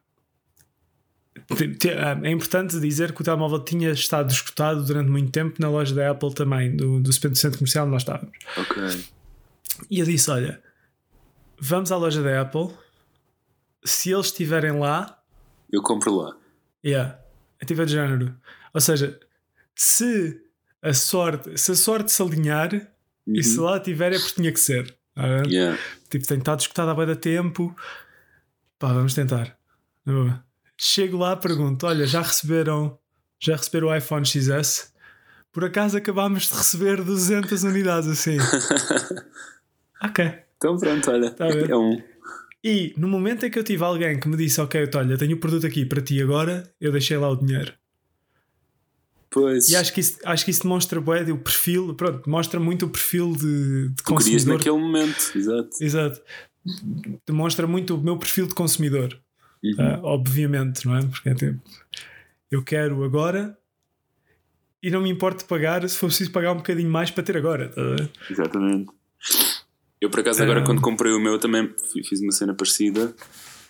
é 2.24 2.32
importante 2.32 2.80
dizer 2.80 3.14
que 3.14 3.22
o 3.22 3.24
telemóvel 3.24 3.60
tinha 3.60 3.92
estado 3.92 4.32
escutado 4.32 4.84
durante 4.84 5.10
muito 5.10 5.32
tempo 5.32 5.56
na 5.60 5.70
loja 5.70 5.96
da 5.96 6.12
Apple 6.12 6.34
também, 6.34 6.76
do, 6.76 7.00
do 7.00 7.14
centro 7.14 7.58
comercial 7.58 7.86
onde 7.86 7.94
nós 7.94 8.02
estávamos. 8.02 8.38
Ok. 8.58 9.06
E 9.90 10.00
eu 10.00 10.06
disse: 10.06 10.30
Olha, 10.30 10.62
vamos 11.60 11.92
à 11.92 11.98
loja 11.98 12.22
da 12.22 12.42
Apple. 12.42 12.70
Se 13.84 14.12
eles 14.12 14.28
estiverem 14.28 14.78
lá, 14.78 15.20
Eu 15.72 15.82
compro 15.82 16.16
lá. 16.16 16.36
Yeah. 16.86 17.20
É 17.60 17.66
tipo 17.66 17.86
de 17.86 17.92
género. 17.92 18.36
Ou 18.74 18.82
seja, 18.82 19.20
se 19.76 20.42
a 20.82 20.94
sorte, 20.94 21.58
se 21.58 21.72
a 21.72 21.76
sorte 21.76 22.12
se 22.12 22.22
alinhar 22.22 22.92
e 23.28 23.44
se 23.44 23.60
lá 23.60 23.80
tiver 23.80 24.14
é 24.14 24.20
porque 24.20 24.36
tinha 24.36 24.52
que 24.52 24.60
ser. 24.60 24.96
Tá? 25.14 25.24
Uhum. 25.24 25.44
Yeah. 25.48 25.80
Tipo, 26.10 26.28
tem 26.28 26.38
estado 26.38 26.60
escutado 26.60 26.90
há 26.90 27.06
bem 27.06 27.16
tempo. 27.16 27.76
Pá, 28.78 28.94
vamos 28.94 29.14
tentar. 29.14 29.58
Na 30.06 30.14
boa. 30.14 30.51
Chego 30.84 31.18
lá, 31.18 31.36
pergunto: 31.36 31.86
olha, 31.86 32.08
já 32.08 32.22
receberam, 32.22 32.98
já 33.40 33.56
receberam 33.56 33.90
o 33.90 33.96
iPhone 33.96 34.26
XS? 34.26 34.92
por 35.52 35.66
acaso 35.66 35.98
acabámos 35.98 36.48
de 36.48 36.54
receber 36.54 37.04
200 37.04 37.64
unidades 37.64 38.10
assim. 38.10 38.38
ok. 40.04 40.34
Então 40.58 40.78
pronto, 40.78 41.12
olha. 41.12 41.30
Tá 41.32 41.48
é 41.48 41.76
um. 41.76 42.02
E 42.64 42.94
no 42.98 43.08
momento 43.08 43.46
em 43.46 43.52
que 43.52 43.60
eu 43.60 43.64
tive 43.64 43.84
alguém 43.84 44.20
que 44.20 44.28
me 44.28 44.38
disse: 44.38 44.62
Ok, 44.62 44.90
olha, 44.96 45.18
tenho 45.18 45.36
o 45.36 45.40
produto 45.40 45.66
aqui 45.68 45.86
para 45.86 46.02
ti 46.02 46.22
agora, 46.22 46.72
eu 46.80 46.92
deixei 46.92 47.18
lá 47.18 47.30
o 47.30 47.36
dinheiro. 47.36 47.74
Pois. 49.30 49.70
E 49.70 49.76
acho 49.76 49.94
que 49.94 50.02
isso, 50.02 50.20
acho 50.26 50.44
que 50.46 50.52
isso 50.52 50.64
demonstra 50.64 51.00
bué, 51.00 51.24
o 51.32 51.38
perfil, 51.38 51.94
pronto, 51.96 52.26
demonstra 52.26 52.60
muito 52.60 52.86
o 52.86 52.90
perfil 52.90 53.34
de, 53.34 53.90
de 53.90 54.04
consumidor. 54.04 54.58
naquele 54.58 54.78
momento, 54.78 55.32
exato. 55.36 55.70
Exato. 55.80 56.22
Demonstra 57.26 57.66
muito 57.66 57.96
o 57.96 58.02
meu 58.02 58.18
perfil 58.18 58.46
de 58.46 58.54
consumidor. 58.54 59.18
Uhum. 59.64 59.76
Ah, 59.80 60.00
obviamente, 60.04 60.86
não 60.86 60.96
é? 60.98 61.06
Porque 61.06 61.30
é 61.30 61.36
tipo, 61.36 61.60
eu 62.50 62.64
quero 62.64 63.04
agora 63.04 63.58
e 64.82 64.90
não 64.90 65.02
me 65.02 65.10
importa 65.10 65.46
pagar 65.46 65.88
se 65.88 65.96
for 65.98 66.08
preciso 66.08 66.32
pagar 66.32 66.54
um 66.54 66.58
bocadinho 66.58 66.90
mais 66.90 67.12
para 67.12 67.24
ter 67.24 67.38
agora. 67.38 67.70
tá 67.70 67.80
a 67.82 67.84
ver? 67.96 68.12
Exatamente. 68.30 68.90
Eu, 70.02 70.10
por 70.10 70.20
acaso, 70.22 70.42
agora 70.42 70.62
Ah. 70.62 70.66
quando 70.66 70.82
comprei 70.82 71.14
o 71.14 71.20
meu, 71.20 71.38
também 71.38 71.70
fi- 71.94 72.04
fiz 72.04 72.20
uma 72.22 72.32
cena 72.32 72.56
parecida 72.56 73.14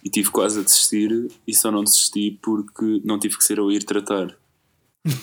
e 0.03 0.09
tive 0.09 0.29
quase 0.31 0.59
a 0.61 0.63
desistir. 0.63 1.27
E 1.45 1.53
só 1.53 1.69
não 1.69 1.83
desisti 1.83 2.39
porque 2.41 3.01
não 3.03 3.19
tive 3.19 3.37
que 3.37 3.43
ser 3.43 3.57
eu 3.57 3.69
ir 3.69 3.83
tratar. 3.83 4.33
Mas 5.03 5.21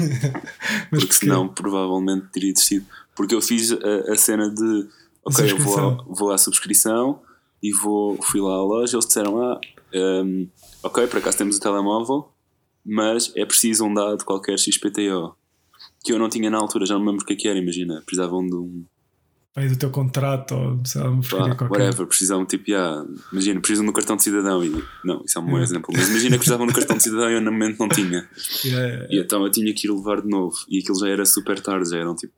porque 0.91 1.07
porquê? 1.07 1.13
senão 1.15 1.49
provavelmente 1.49 2.27
teria 2.33 2.53
desistido. 2.53 2.85
Porque 3.17 3.35
eu 3.35 3.41
fiz 3.41 3.73
a, 3.73 4.13
a 4.13 4.17
cena 4.17 4.51
de 4.51 4.87
ok, 5.25 5.51
eu 5.51 5.57
vou, 5.59 5.79
ao- 5.79 6.05
vou 6.15 6.31
à 6.33 6.37
subscrição 6.37 7.23
e 7.63 7.73
vou, 7.73 8.21
fui 8.23 8.41
lá 8.41 8.53
à 8.55 8.63
loja. 8.63 8.97
Eles 8.97 9.07
disseram: 9.07 9.41
Ah, 9.43 9.59
hum, 9.95 10.49
ok, 10.83 11.07
por 11.07 11.19
acaso 11.19 11.39
temos 11.39 11.57
o 11.57 11.61
telemóvel, 11.61 12.29
mas 12.85 13.33
é 13.37 13.45
preciso 13.45 13.85
um 13.85 13.93
dado 13.95 14.25
qualquer 14.25 14.59
XPTO 14.59 15.35
que 16.05 16.13
eu 16.13 16.19
não 16.19 16.29
tinha 16.29 16.49
na 16.51 16.59
altura, 16.59 16.87
já 16.87 16.95
não 16.95 17.01
me 17.03 17.11
lembro 17.11 17.25
o 17.25 17.27
que 17.27 17.33
é 17.33 17.37
que 17.37 17.49
era. 17.49 17.59
Imagina, 17.59 18.01
precisavam 18.07 18.47
de 18.47 18.55
um 18.55 18.85
Aí 19.57 19.69
do 19.69 19.77
teu 19.77 19.91
contrato 19.91 20.55
ou 20.55 20.81
sei 20.87 21.01
lá, 21.03 21.11
uma 21.11 21.21
pá, 21.21 21.29
porcaria 21.31 21.55
qualquer. 21.57 21.83
whatever, 21.83 22.07
precisavam 22.07 22.47
tipo, 22.47 22.71
yeah, 22.71 23.05
imagina, 23.33 23.61
precisam 23.61 23.85
do 23.85 23.93
cartão 23.93 24.15
de 24.15 24.23
cidadão 24.23 24.65
e 24.65 24.71
não, 25.05 25.25
isso 25.25 25.37
é 25.37 25.41
um 25.41 25.45
bom 25.47 25.51
Yeah. 25.53 25.65
exemplo, 25.65 25.89
mas 25.93 26.09
imagina 26.11 26.31
que 26.33 26.39
precisavam 26.39 26.67
do 26.67 26.73
cartão 26.73 26.97
de 26.97 27.03
cidadão 27.03 27.29
e 27.29 27.35
eu 27.35 27.41
no 27.41 27.51
momento 27.51 27.79
não 27.81 27.89
tinha. 27.89 28.29
Yeah, 28.65 29.07
E 29.11 29.19
então 29.19 29.43
eu 29.45 29.51
tinha 29.51 29.75
que 29.75 29.89
ir 29.89 29.91
levar 29.91 30.21
de 30.23 30.29
novo. 30.29 30.57
E 30.69 30.79
aquilo 30.79 30.97
já 31.01 31.09
era 31.09 31.27
super 31.27 31.59
tarde, 31.61 31.91
já 31.91 31.99
eram 31.99 32.15
tipo 32.15 32.33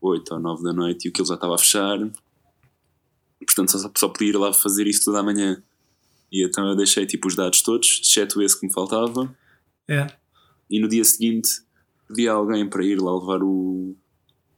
8 0.00 0.34
ou 0.34 0.40
9 0.40 0.62
da 0.64 0.72
noite 0.72 1.04
e 1.06 1.08
aquilo 1.10 1.28
já 1.28 1.34
estava 1.34 1.54
a 1.54 1.58
fechar. 1.58 1.98
Portanto, 3.46 3.70
só, 3.78 3.90
só 3.96 4.08
podia 4.08 4.30
ir 4.30 4.36
lá 4.36 4.52
fazer 4.52 4.86
isso 4.88 5.04
toda 5.04 5.20
a 5.20 5.22
manhã. 5.22 5.62
E 6.32 6.44
então 6.46 6.68
eu 6.68 6.76
deixei 6.76 7.06
tipo 7.06 7.28
os 7.28 7.34
dados 7.34 7.62
todos, 7.62 8.00
exceto 8.02 8.40
esse 8.42 8.58
que 8.58 8.66
me 8.66 8.72
faltava. 8.72 9.34
yeah. 9.88 10.12
E 10.70 10.78
no 10.80 10.88
dia 10.88 11.04
seguinte 11.04 11.48
pedi 12.08 12.28
a 12.28 12.32
alguém 12.34 12.68
para 12.68 12.84
ir 12.84 13.00
lá 13.00 13.12
levar 13.18 13.42
o, 13.42 13.96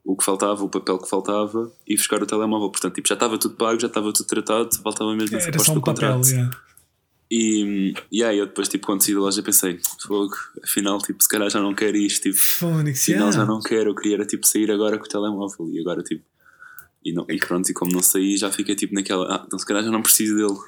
o 0.05 0.17
que 0.17 0.25
faltava, 0.25 0.63
o 0.63 0.69
papel 0.69 0.99
que 0.99 1.09
faltava 1.09 1.73
e 1.87 1.97
buscar 1.97 2.23
o 2.23 2.27
telemóvel. 2.27 2.71
Portanto, 2.71 2.95
tipo, 2.95 3.09
já 3.09 3.15
estava 3.15 3.39
tudo 3.39 3.55
pago, 3.55 3.81
já 3.81 3.87
estava 3.87 4.13
tudo 4.13 4.27
tratado, 4.27 4.75
faltava 4.83 5.15
mesmo 5.15 5.37
a 5.37 5.41
Era 5.41 5.51
proposta 5.51 5.73
um 5.73 5.75
do 5.77 5.81
papel. 5.81 6.13
contrato. 6.13 6.29
Yeah. 6.29 6.57
E, 7.31 7.95
e 8.11 8.23
aí 8.23 8.37
eu 8.37 8.47
depois, 8.47 8.69
tipo, 8.69 8.85
quando 8.85 9.03
saí 9.03 9.15
da 9.15 9.21
loja 9.21 9.43
pensei, 9.43 9.81
fogo, 10.07 10.35
afinal, 10.63 10.99
tipo, 10.99 11.23
se 11.23 11.29
calhar 11.31 11.49
já 11.49 11.61
não 11.63 11.75
quero 11.75 11.97
isto. 11.97 12.25
Tipo, 12.25 12.37
Fónix, 12.39 13.03
Afinal 13.03 13.29
yeah. 13.29 13.37
já 13.39 13.47
não 13.47 13.61
quero, 13.61 13.91
eu 13.91 13.95
queria 13.95 14.17
era 14.17 14.27
tipo 14.27 14.47
sair 14.47 14.71
agora 14.71 14.99
com 14.99 15.05
o 15.07 15.09
telemóvel 15.09 15.71
e 15.71 15.81
agora 15.81 16.03
tipo. 16.03 16.23
E, 17.03 17.13
não, 17.15 17.25
e 17.31 17.39
pronto, 17.39 17.71
e 17.71 17.73
como 17.73 17.91
não 17.91 18.03
saí, 18.03 18.37
já 18.37 18.51
fiquei 18.51 18.75
tipo 18.77 18.95
naquela. 18.95 19.35
Ah, 19.35 19.43
então 19.47 19.59
se 19.59 19.65
calhar 19.65 19.83
já 19.83 19.91
não 19.91 20.03
preciso 20.03 20.37
dele. 20.37 20.59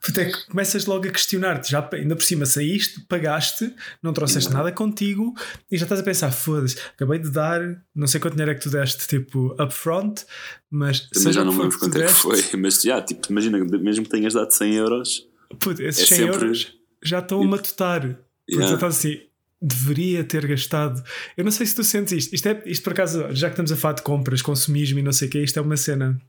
Puta, 0.00 0.22
é 0.22 0.24
que 0.26 0.46
começas 0.46 0.86
logo 0.86 1.06
a 1.06 1.10
questionar-te, 1.10 1.70
já 1.70 1.88
ainda 1.92 2.16
por 2.16 2.22
cima 2.24 2.46
saíste, 2.46 3.00
pagaste, 3.08 3.74
não 4.02 4.12
trouxeste 4.12 4.50
nada 4.52 4.72
contigo 4.72 5.34
e 5.70 5.76
já 5.76 5.84
estás 5.84 6.00
a 6.00 6.04
pensar, 6.04 6.30
foda-se, 6.32 6.76
acabei 6.94 7.18
de 7.18 7.30
dar, 7.30 7.60
não 7.94 8.06
sei 8.06 8.20
quanto 8.20 8.32
dinheiro 8.34 8.52
é 8.52 8.54
que 8.54 8.62
tu 8.62 8.70
deste, 8.70 9.06
tipo, 9.06 9.54
upfront, 9.62 10.24
mas 10.70 11.08
seja 11.12 11.32
já 11.32 11.44
não 11.44 11.52
me 11.52 11.62
lembro 11.62 11.78
quanto 11.78 11.96
é 11.98 12.06
que 12.06 12.12
tu 12.12 12.18
foi, 12.18 12.42
mas 12.58 12.80
já, 12.82 13.00
tipo, 13.02 13.30
imagina, 13.30 13.58
mesmo 13.58 14.04
que 14.04 14.10
tenhas 14.10 14.34
dado 14.34 14.50
100 14.52 14.74
euros, 14.74 15.28
Puta, 15.58 15.82
esses 15.82 16.04
É 16.04 16.06
100 16.06 16.18
sempre- 16.18 16.34
euros 16.46 16.72
já 17.02 17.18
estão 17.18 17.42
a 17.42 17.44
matutar. 17.46 18.00
Porque 18.02 18.20
Yeah. 18.62 18.68
tu 18.70 18.74
estás 18.74 18.96
assim, 18.98 19.20
deveria 19.60 20.24
ter 20.24 20.46
gastado. 20.46 21.02
Eu 21.36 21.44
não 21.44 21.50
sei 21.50 21.66
se 21.66 21.74
tu 21.74 21.84
sentes 21.84 22.12
isto. 22.12 22.34
Isto, 22.34 22.48
é, 22.48 22.62
isto 22.66 22.82
por 22.82 22.92
acaso, 22.92 23.26
já 23.32 23.48
que 23.48 23.52
estamos 23.54 23.70
a 23.72 23.76
falar 23.76 23.94
de 23.94 24.02
compras, 24.02 24.42
consumismo 24.42 24.98
e 24.98 25.02
não 25.02 25.12
sei 25.12 25.28
o 25.28 25.30
que, 25.30 25.38
isto 25.40 25.58
é 25.58 25.62
uma 25.62 25.76
cena. 25.76 26.20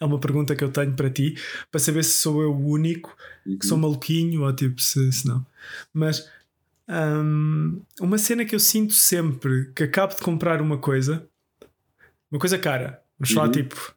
É 0.00 0.04
uma 0.04 0.18
pergunta 0.18 0.54
que 0.56 0.62
eu 0.64 0.70
tenho 0.70 0.92
para 0.94 1.10
ti, 1.10 1.36
para 1.70 1.78
saber 1.80 2.02
se 2.04 2.20
sou 2.20 2.42
eu 2.42 2.52
o 2.52 2.68
único 2.70 3.16
Uhum. 3.46 3.58
que 3.58 3.66
sou 3.66 3.78
maluquinho 3.78 4.42
ou 4.42 4.52
tipo 4.54 4.80
se, 4.80 5.10
se 5.12 5.26
não. 5.26 5.44
Mas 5.92 6.28
hum, 6.88 7.80
uma 8.00 8.18
cena 8.18 8.44
que 8.44 8.54
eu 8.54 8.60
sinto 8.60 8.92
sempre 8.92 9.72
que 9.74 9.84
acabo 9.84 10.14
de 10.14 10.20
comprar 10.20 10.60
uma 10.60 10.78
coisa, 10.78 11.26
uma 12.30 12.38
coisa 12.40 12.58
cara, 12.58 13.02
vamos 13.18 13.32
falar 13.32 13.46
Uhum. 13.46 13.52
tipo, 13.52 13.94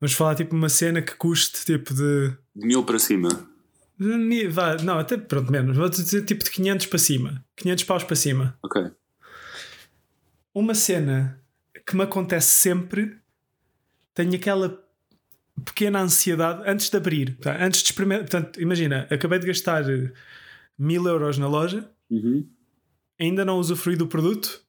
vamos 0.00 0.12
falar 0.14 0.34
tipo 0.34 0.54
uma 0.56 0.68
cena 0.68 1.00
que 1.02 1.14
custe 1.14 1.64
tipo 1.64 1.94
de 1.94 2.32
de 2.54 2.66
mil 2.66 2.84
para 2.84 2.98
cima. 2.98 3.28
Vá, 4.50 4.76
não, 4.82 4.98
até 4.98 5.16
pronto, 5.18 5.52
menos. 5.52 5.76
Vou 5.76 5.88
dizer 5.88 6.24
tipo 6.24 6.42
de 6.42 6.50
500 6.50 6.86
para 6.86 6.98
cima. 6.98 7.44
500 7.56 7.84
paus 7.84 8.02
para 8.04 8.16
cima. 8.16 8.58
Ok. 8.62 8.90
Uma 10.54 10.74
cena 10.74 11.38
que 11.86 11.94
me 11.94 12.02
acontece 12.02 12.48
sempre, 12.48 13.18
tenho 14.14 14.34
aquela 14.34 14.82
pequena 15.64 16.00
ansiedade 16.00 16.62
antes 16.66 16.88
de 16.90 16.96
abrir. 16.96 17.36
tá? 17.36 17.56
Antes 17.64 17.80
de 17.82 17.86
experimentar. 17.86 18.22
Portanto, 18.28 18.60
imagina, 18.60 19.06
acabei 19.10 19.38
de 19.38 19.46
gastar 19.46 19.88
eh, 19.88 20.12
mil 20.78 21.06
euros 21.06 21.38
na 21.38 21.46
loja, 21.48 21.88
Uhum. 22.10 22.46
ainda 23.18 23.44
não 23.44 23.58
usufruí 23.58 23.96
do 23.96 24.06
produto. 24.06 24.62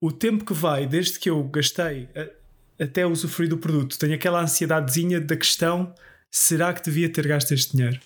O 0.00 0.10
tempo 0.12 0.44
que 0.44 0.52
vai 0.52 0.86
desde 0.86 1.18
que 1.18 1.30
eu 1.30 1.42
gastei 1.44 2.08
a- 2.16 2.82
até 2.84 3.06
usufruir 3.06 3.48
do 3.48 3.56
produto, 3.58 3.98
tenho 3.98 4.14
aquela 4.14 4.40
ansiedadezinha 4.42 5.20
da 5.20 5.36
questão: 5.36 5.94
será 6.30 6.72
que 6.72 6.82
devia 6.82 7.08
ter 7.12 7.26
gasto 7.26 7.52
este 7.52 7.76
dinheiro? 7.76 8.00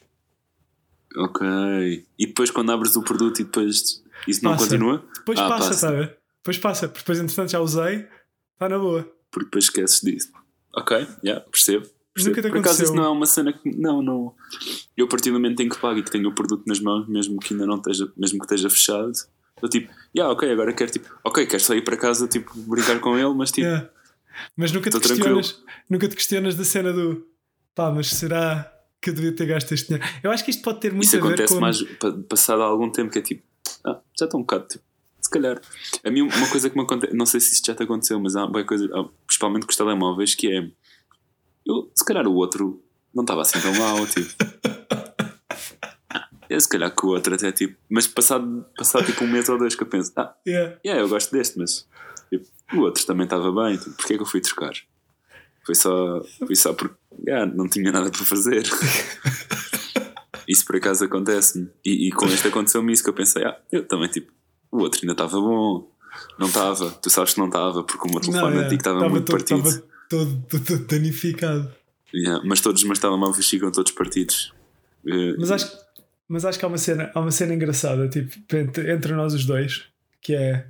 Ok. 1.16 1.46
E 2.18 2.26
depois 2.26 2.50
quando 2.50 2.72
abres 2.72 2.94
o 2.96 3.02
produto 3.02 3.40
e 3.40 3.44
depois 3.44 4.02
isso 4.28 4.44
não 4.44 4.52
Passa. 4.52 4.64
continua? 4.64 5.04
Depois 5.14 5.38
Ah, 5.38 5.48
passa, 5.48 5.68
passa. 5.68 5.86
tá 5.86 5.92
a 5.92 5.96
ver? 5.96 6.16
Depois 6.38 6.58
passa, 6.58 6.88
porque 6.88 7.00
depois 7.00 7.18
entretanto 7.18 7.50
já 7.50 7.60
usei, 7.60 8.06
está 8.52 8.68
na 8.68 8.78
boa. 8.78 9.02
Porque 9.30 9.46
depois 9.46 9.64
esqueces 9.64 10.00
disso. 10.02 10.32
Ok, 10.76 10.96
yeah, 11.24 11.44
percebo. 11.50 11.86
percebo. 12.14 12.36
Nunca 12.36 12.42
te 12.42 12.48
Por 12.50 12.58
acaso 12.58 12.82
isso 12.84 12.94
não 12.94 13.04
é 13.04 13.08
uma 13.08 13.26
cena 13.26 13.52
que. 13.52 13.70
Não, 13.76 14.02
não. 14.02 14.34
Eu 14.96 15.06
a 15.06 15.08
partir 15.08 15.30
do 15.30 15.34
momento 15.40 15.60
em 15.60 15.68
que 15.68 15.78
pago 15.78 15.98
e 15.98 16.02
que 16.02 16.10
tenho 16.10 16.28
o 16.28 16.34
produto 16.34 16.64
nas 16.66 16.80
mãos, 16.80 17.08
mesmo 17.08 17.38
que 17.40 17.54
ainda 17.54 17.66
não 17.66 17.76
esteja, 17.76 18.12
mesmo 18.16 18.38
que 18.38 18.44
esteja 18.44 18.68
fechado, 18.70 19.12
eu 19.62 19.68
tipo, 19.68 19.90
yeah, 20.14 20.32
ok, 20.32 20.50
agora 20.50 20.72
quero 20.74 20.90
tipo, 20.90 21.08
ok, 21.24 21.46
quero 21.46 21.62
sair 21.62 21.82
para 21.82 21.96
casa, 21.96 22.28
tipo, 22.28 22.52
brincar 22.62 23.00
com 23.00 23.16
ele, 23.16 23.32
mas 23.34 23.50
tipo, 23.50 23.66
Yeah. 23.66 23.88
Mas 24.54 24.70
nunca 24.70 24.90
te, 24.90 25.00
tranquilo. 25.00 25.36
questionas, 25.40 25.64
nunca 25.88 26.08
te 26.08 26.14
questionas 26.14 26.54
da 26.56 26.64
cena 26.64 26.92
do 26.92 27.26
pá, 27.74 27.90
mas 27.90 28.08
será 28.10 28.70
que 29.00 29.08
eu 29.08 29.14
devia 29.14 29.32
ter 29.34 29.46
gasto 29.46 29.72
este 29.72 29.86
dinheiro? 29.88 30.06
Eu 30.22 30.30
acho 30.30 30.44
que 30.44 30.50
isto 30.50 30.62
pode 30.62 30.78
ter 30.80 30.92
muito 30.92 31.04
isso 31.04 31.16
a 31.16 31.20
ver 31.20 31.26
acontece 31.28 31.54
com. 31.54 31.60
mais 31.60 31.82
pa- 31.82 32.12
passado 32.28 32.60
algum 32.62 32.90
tempo 32.92 33.10
que 33.10 33.18
é 33.18 33.22
tipo, 33.22 33.42
ah, 33.86 33.98
já 34.18 34.26
está 34.26 34.36
um 34.36 34.42
bocado, 34.42 34.66
tipo, 34.68 34.84
se 35.26 35.30
calhar. 35.30 35.60
A 36.04 36.10
mim, 36.10 36.22
uma 36.22 36.48
coisa 36.48 36.70
que 36.70 36.76
me 36.76 36.82
acontece, 36.82 37.14
não 37.14 37.26
sei 37.26 37.40
se 37.40 37.54
isto 37.54 37.66
já 37.66 37.74
te 37.74 37.82
aconteceu, 37.82 38.18
mas 38.20 38.36
há 38.36 38.44
uma 38.44 38.64
coisa, 38.64 38.88
principalmente 39.26 39.66
com 39.66 39.70
os 39.70 39.76
telemóveis, 39.76 40.34
que 40.34 40.50
é, 40.50 40.70
eu, 41.66 41.90
se 41.94 42.04
calhar 42.04 42.26
o 42.26 42.34
outro 42.34 42.82
não 43.12 43.24
estava 43.24 43.42
assim 43.42 43.60
tão 43.60 43.74
mal, 43.74 44.06
tipo. 44.06 44.28
É, 46.48 46.60
se 46.60 46.68
calhar 46.68 46.94
que 46.94 47.04
o 47.04 47.08
outro 47.08 47.34
até 47.34 47.50
tipo. 47.50 47.76
Mas 47.90 48.06
passado, 48.06 48.64
passado 48.76 49.04
tipo 49.04 49.24
um 49.24 49.26
mês 49.26 49.48
ou 49.48 49.58
dois 49.58 49.74
que 49.74 49.82
eu 49.82 49.86
penso, 49.88 50.12
ah, 50.14 50.32
Yeah. 50.46 50.78
yeah, 50.86 51.02
eu 51.02 51.08
gosto 51.08 51.32
deste, 51.32 51.58
mas 51.58 51.88
tipo, 52.30 52.46
o 52.72 52.82
outro 52.82 53.04
também 53.04 53.24
estava 53.24 53.50
bem, 53.50 53.76
tipo, 53.76 53.96
porque 53.96 54.12
é 54.12 54.16
que 54.16 54.22
eu 54.22 54.26
fui 54.26 54.40
trocar? 54.40 54.72
Foi 55.64 55.74
só, 55.74 56.22
foi 56.46 56.54
só 56.54 56.72
porque 56.72 56.94
yeah, 57.26 57.52
não 57.52 57.68
tinha 57.68 57.90
nada 57.90 58.10
para 58.12 58.24
fazer. 58.24 58.62
isso 60.46 60.64
por 60.64 60.76
acaso 60.76 61.04
acontece-me. 61.04 61.68
E, 61.84 62.06
e 62.06 62.12
com 62.12 62.26
este 62.26 62.46
aconteceu-me 62.46 62.92
isso 62.92 63.02
que 63.02 63.10
eu 63.10 63.14
pensei, 63.14 63.44
ah, 63.44 63.60
eu 63.72 63.84
também 63.84 64.08
tipo, 64.08 64.32
o 64.70 64.78
outro 64.78 65.00
ainda 65.02 65.12
estava 65.12 65.40
bom. 65.40 65.90
Não 66.38 66.46
estava, 66.46 66.90
tu 66.90 67.10
sabes 67.10 67.34
que 67.34 67.40
não 67.40 67.46
estava, 67.46 67.82
porque 67.84 68.08
o 68.08 68.10
meu 68.10 68.20
telefone 68.20 68.46
yeah, 68.54 68.66
antigo 68.66 68.80
estava 68.80 68.98
tava 69.00 69.10
muito 69.10 69.24
todo, 69.26 69.36
partido. 69.38 69.62
tava 69.62 69.82
todo, 70.08 70.42
todo, 70.48 70.64
todo 70.64 70.86
danificado. 70.86 71.74
Yeah, 72.14 72.42
mas 72.46 72.60
todos 72.60 72.80
os 72.80 72.86
meus 72.86 72.98
telemóveis 72.98 73.46
ficam 73.48 73.70
todos 73.70 73.92
partidos. 73.92 74.52
Eh, 75.06 75.34
Mas 75.38 75.50
acho, 75.50 75.76
mas 76.28 76.44
acho 76.44 76.58
que 76.58 76.64
há 76.64 76.68
uma 76.68 76.78
cena, 76.78 77.10
há 77.14 77.20
uma 77.20 77.30
cena 77.30 77.54
engraçada 77.54 78.08
tipo, 78.08 78.56
entre, 78.56 78.90
entre 78.92 79.12
nós 79.14 79.34
os 79.34 79.44
dois, 79.44 79.84
que 80.22 80.34
é 80.34 80.66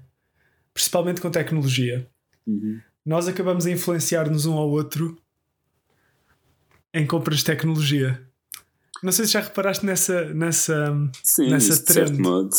principalmente 0.74 1.20
com 1.20 1.30
tecnologia. 1.30 2.06
uhum. 2.46 2.80
Nós 3.04 3.28
acabamos 3.28 3.66
a 3.66 3.70
influenciar-nos 3.70 4.46
um 4.46 4.54
ao 4.54 4.68
outro 4.68 5.16
em 6.92 7.06
compras 7.06 7.38
de 7.38 7.44
tecnologia. 7.44 8.20
Não 9.02 9.12
sei 9.12 9.26
se 9.26 9.32
já 9.32 9.40
reparaste 9.40 9.86
nessa. 9.86 10.24
nessa 10.34 10.92
Sim, 11.22 11.50
Nessa 11.50 11.72
isso 11.74 11.84
de 11.84 11.92
certo 11.92 12.06
trend. 12.08 12.20
modo. 12.22 12.50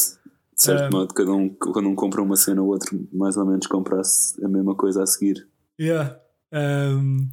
De 0.58 0.64
certo 0.64 0.94
Um, 0.94 1.00
modo, 1.00 1.14
cada 1.14 1.32
um, 1.32 1.50
quando 1.50 1.90
um 1.90 1.96
compra 1.96 2.22
uma 2.22 2.36
cena, 2.36 2.62
o 2.62 2.68
outro 2.68 3.08
mais 3.14 3.38
ou 3.38 3.46
menos 3.46 3.68
comprasse 3.68 4.44
a 4.44 4.48
mesma 4.48 4.76
coisa 4.76 5.04
a 5.04 5.06
seguir. 5.06 5.48
Yeah. 5.80 6.20
Um, 6.52 7.28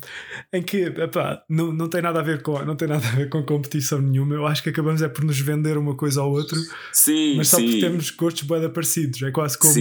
em 0.53 0.61
que 0.61 0.87
epá, 0.87 1.45
não, 1.49 1.73
não 1.73 1.89
tem 1.89 2.03
nada 2.03 2.19
a 2.19 2.23
ver 2.23 2.43
com 2.43 2.61
não 2.65 2.75
tem 2.75 2.89
nada 2.89 3.07
a 3.07 3.11
ver 3.13 3.29
com 3.29 3.43
competição 3.45 4.01
nenhuma. 4.01 4.35
Eu 4.35 4.45
acho 4.47 4.63
que 4.63 4.71
acabamos 4.71 5.03
é 5.03 5.09
por 5.09 5.25
nos 5.25 5.39
vender 5.39 5.79
uma 5.79 5.95
coisa 5.95 6.21
ao 6.21 6.31
outro, 6.31 6.59
Sim, 6.93 7.37
mas 7.37 7.49
só 7.49 7.59
sim. 7.59 7.65
porque 7.65 7.81
temos 7.81 8.11
gostos 8.11 8.43
bem 8.43 8.69
parecidos. 8.69 9.23
É 9.23 9.31
quase 9.31 9.57
como 9.57 9.73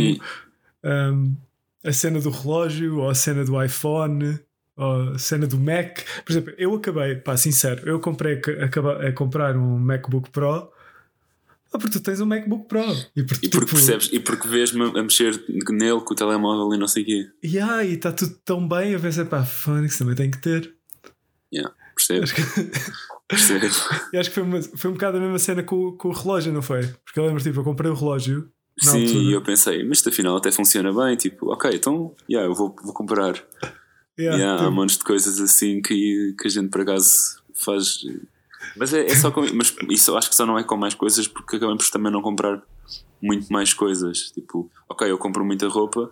um, 0.84 1.36
a 1.84 1.92
cena 1.92 2.20
do 2.20 2.30
relógio, 2.30 3.00
ou 3.00 3.10
a 3.10 3.16
cena 3.16 3.44
do 3.44 3.62
iPhone, 3.62 4.40
ou 4.78 5.14
a 5.14 5.18
cena 5.18 5.48
do 5.48 5.60
Mac. 5.60 6.00
Por 6.24 6.32
exemplo, 6.32 6.54
eu 6.58 6.76
acabei, 6.76 7.16
pá, 7.16 7.36
sincero, 7.36 7.82
eu 7.90 8.00
comprei 8.00 8.36
acabei 8.36 9.08
a 9.08 9.12
comprar 9.12 9.58
um 9.58 9.80
MacBook 9.80 10.30
Pro. 10.30 10.72
Ah, 11.74 11.78
porque 11.78 11.98
tu 11.98 12.04
tens 12.04 12.22
um 12.22 12.26
MacBook 12.26 12.68
Pro. 12.68 12.84
E 13.16 13.24
porque, 13.24 13.46
e 13.48 13.50
porque 13.50 13.66
tipo, 13.66 13.66
percebes, 13.66 14.10
e 14.14 14.20
porque 14.20 14.48
vês-me 14.48 14.84
a 14.84 15.04
mexer 15.04 15.44
nele 15.48 16.02
com 16.02 16.14
o 16.14 16.16
telemóvel 16.16 16.74
e 16.76 16.78
não 16.78 16.88
sei 16.88 17.04
o 17.04 17.06
quê. 17.06 17.28
Yeah, 17.44 17.84
e 17.84 17.94
está 17.94 18.12
tudo 18.12 18.38
tão 18.46 18.68
bem, 18.68 18.94
a 18.94 18.98
ver 18.98 19.26
pá, 19.26 19.44
Phonics 19.44 19.98
também 19.98 20.16
tem 20.16 20.30
que 20.30 20.40
ter. 20.40 20.74
Yeah, 21.52 21.74
percebo. 21.96 22.24
Acho 22.24 22.36
que... 22.36 22.42
percebo. 23.28 23.66
e 24.14 24.18
acho 24.18 24.30
que 24.30 24.36
foi, 24.36 24.44
uma, 24.44 24.62
foi 24.62 24.92
um 24.92 24.94
bocado 24.94 25.18
a 25.18 25.20
mesma 25.20 25.40
cena 25.40 25.64
com, 25.64 25.94
com 25.94 26.10
o 26.10 26.14
relógio, 26.14 26.54
não 26.54 26.62
foi? 26.62 26.88
Porque 27.04 27.20
eu 27.20 27.26
lembro, 27.26 27.42
tipo, 27.42 27.60
eu 27.60 27.64
comprei 27.64 27.90
o 27.90 27.96
relógio 27.96 28.52
Sim, 28.80 29.06
e 29.06 29.32
eu 29.32 29.42
pensei, 29.42 29.84
mas 29.84 30.00
isto 30.00 30.10
afinal 30.10 30.38
até 30.38 30.52
funciona 30.52 30.92
bem. 30.92 31.16
Tipo, 31.16 31.52
ok, 31.52 31.72
então 31.74 32.16
yeah, 32.30 32.50
eu 32.50 32.56
vou, 32.56 32.76
vou 32.84 32.94
comprar. 32.94 33.36
Yeah, 34.18 34.38
yeah, 34.38 34.66
há 34.66 34.72
montes 34.72 34.98
de 34.98 35.04
coisas 35.04 35.40
assim 35.40 35.82
que, 35.82 36.36
que 36.40 36.48
a 36.48 36.50
gente 36.50 36.70
por 36.70 36.82
acaso 36.82 37.42
faz. 37.54 38.00
Mas 38.76 38.94
é, 38.94 39.06
é 39.06 39.16
só 39.16 39.32
com. 39.32 39.42
Mas 39.54 39.76
isso 39.90 40.16
acho 40.18 40.30
que 40.30 40.36
só 40.36 40.46
não 40.46 40.58
é 40.58 40.64
com 40.64 40.78
mais 40.78 40.94
coisas 40.94 41.28
porque 41.28 41.58
acabamos 41.58 41.90
também 41.90 42.12
não 42.12 42.22
comprar 42.22 42.62
muito 43.22 43.52
mais 43.52 43.74
coisas. 43.74 44.32
Tipo, 44.32 44.70
ok, 44.90 45.10
eu 45.10 45.18
compro 45.18 45.46
muita 45.46 45.68
roupa, 45.68 46.12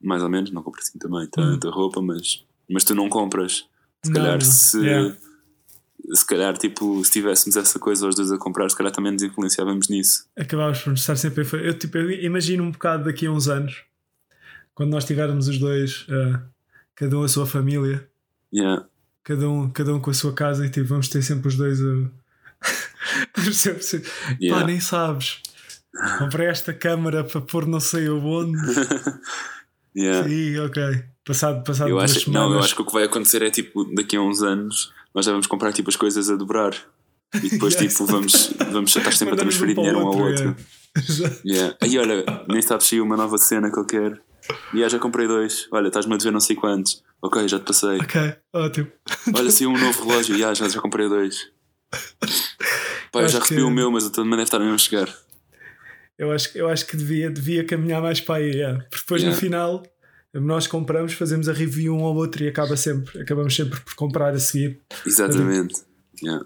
mais 0.00 0.22
ou 0.22 0.28
menos, 0.28 0.50
não 0.50 0.62
compro 0.62 0.80
assim 0.80 0.98
também 0.98 1.26
tanta 1.28 1.68
hum. 1.68 1.72
roupa, 1.72 2.02
mas, 2.02 2.44
mas 2.68 2.84
tu 2.84 2.94
não 2.94 3.08
compras. 3.08 3.66
Se 4.04 4.12
calhar 4.12 4.38
não, 4.38 4.38
não. 4.38 4.40
se. 4.40 4.80
Yeah 4.80 5.16
se 6.14 6.24
calhar, 6.24 6.56
tipo, 6.56 7.04
se 7.04 7.12
tivéssemos 7.12 7.56
essa 7.56 7.78
coisa 7.78 8.06
os 8.06 8.14
dois 8.14 8.32
a 8.32 8.38
comprar, 8.38 8.68
se 8.68 8.76
calhar 8.76 8.92
também 8.92 9.12
nos 9.12 9.22
influenciávamos 9.22 9.88
nisso. 9.88 10.26
Acabávamos 10.36 10.80
por 10.80 10.92
estar 10.94 11.16
sempre. 11.16 11.46
Eu, 11.52 11.78
tipo, 11.78 11.98
eu 11.98 12.10
imagino 12.24 12.64
um 12.64 12.70
bocado 12.70 13.04
daqui 13.04 13.26
a 13.26 13.30
uns 13.30 13.48
anos, 13.48 13.84
quando 14.74 14.90
nós 14.90 15.04
tivermos 15.04 15.48
os 15.48 15.58
dois, 15.58 16.06
uh, 16.08 16.40
cada 16.94 17.18
um 17.18 17.22
a 17.22 17.28
sua 17.28 17.46
família, 17.46 18.08
yeah. 18.52 18.86
Cada, 19.24 19.48
um, 19.48 19.70
cada 19.70 19.94
um 19.94 20.00
com 20.00 20.10
a 20.10 20.14
sua 20.14 20.32
casa, 20.32 20.66
e 20.66 20.70
tipo, 20.70 20.86
vamos 20.88 21.08
ter 21.08 21.22
sempre 21.22 21.48
os 21.48 21.56
dois 21.56 21.78
a. 21.80 22.10
sempre. 23.52 24.08
Yeah. 24.40 24.60
Pá, 24.60 24.66
nem 24.66 24.80
sabes. 24.80 25.42
Comprei 26.18 26.48
esta 26.48 26.72
câmara 26.72 27.24
para 27.24 27.40
pôr 27.40 27.66
não 27.66 27.80
sei 27.80 28.08
onde. 28.08 28.58
yeah. 29.96 30.28
Sim, 30.28 30.58
ok. 30.58 31.04
Passado, 31.24 31.62
passado 31.62 31.90
eu 31.90 31.98
acho, 31.98 32.30
Não, 32.30 32.52
eu 32.52 32.58
acho 32.58 32.74
que 32.74 32.80
o 32.80 32.86
que 32.86 32.92
vai 32.92 33.04
acontecer 33.04 33.42
é 33.42 33.50
tipo, 33.50 33.84
daqui 33.94 34.16
a 34.16 34.20
uns 34.20 34.42
anos 34.42 34.92
nós 35.14 35.26
já 35.26 35.32
vamos 35.32 35.46
comprar 35.46 35.72
tipo 35.72 35.90
as 35.90 35.96
coisas 35.96 36.30
a 36.30 36.36
dobrar 36.36 36.72
e 37.34 37.50
depois 37.50 37.74
yes. 37.80 37.92
tipo 37.92 38.06
vamos, 38.06 38.54
vamos 38.70 38.96
estar 38.96 39.12
sempre 39.12 39.34
a 39.34 39.36
transferir 39.36 39.78
um 39.78 39.82
dinheiro 39.82 39.98
um 39.98 40.06
ao 40.06 40.16
outro. 40.16 40.56
Yeah. 40.96 41.36
yeah. 41.44 41.76
Aí 41.82 41.98
olha, 41.98 42.24
nem 42.48 42.62
sabes 42.62 42.86
se 42.86 43.00
uma 43.00 43.16
nova 43.16 43.36
cena 43.36 43.70
que 43.70 43.78
eu 43.78 43.84
quero. 43.84 44.18
E 44.72 44.76
yeah, 44.76 44.88
já 44.88 44.98
comprei 44.98 45.26
dois. 45.26 45.68
Olha, 45.70 45.88
estás-me 45.88 46.14
a 46.14 46.16
dever 46.16 46.32
não 46.32 46.40
sei 46.40 46.56
quantos. 46.56 47.02
Ok, 47.20 47.48
já 47.48 47.58
te 47.58 47.64
passei. 47.64 47.98
Ok, 47.98 48.36
ótimo. 48.52 48.92
Olha, 49.34 49.50
se 49.50 49.66
um 49.66 49.76
novo 49.76 50.04
relógio. 50.04 50.36
Yeah, 50.36 50.54
já, 50.54 50.68
já 50.68 50.80
comprei 50.80 51.08
dois. 51.08 51.50
Pá, 53.12 53.22
eu 53.22 53.28
já 53.28 53.38
recebi 53.40 53.60
que... 53.60 53.66
o 53.66 53.70
meu, 53.70 53.90
mas 53.90 54.04
o 54.04 54.10
também 54.10 54.32
deve 54.32 54.42
estar 54.42 54.58
mesmo 54.58 54.74
a 54.74 54.78
chegar. 54.78 55.08
Eu 56.18 56.32
acho, 56.32 56.56
eu 56.56 56.68
acho 56.68 56.86
que 56.86 56.96
devia, 56.96 57.30
devia 57.30 57.64
caminhar 57.64 58.02
mais 58.02 58.20
para 58.20 58.36
aí, 58.36 58.50
yeah. 58.50 58.78
porque 58.90 58.96
depois 58.96 59.22
no 59.22 59.32
final 59.32 59.84
nós 60.34 60.66
compramos, 60.66 61.12
fazemos 61.12 61.48
a 61.48 61.52
review 61.52 61.94
um 61.94 62.04
ao 62.04 62.14
outro 62.14 62.42
e 62.42 62.48
acaba 62.48 62.76
sempre, 62.76 63.22
acabamos 63.22 63.54
sempre 63.54 63.80
por 63.80 63.94
comprar 63.94 64.34
a 64.34 64.38
seguir. 64.38 64.80
Exatamente. 65.06 65.82
Yeah. 66.22 66.44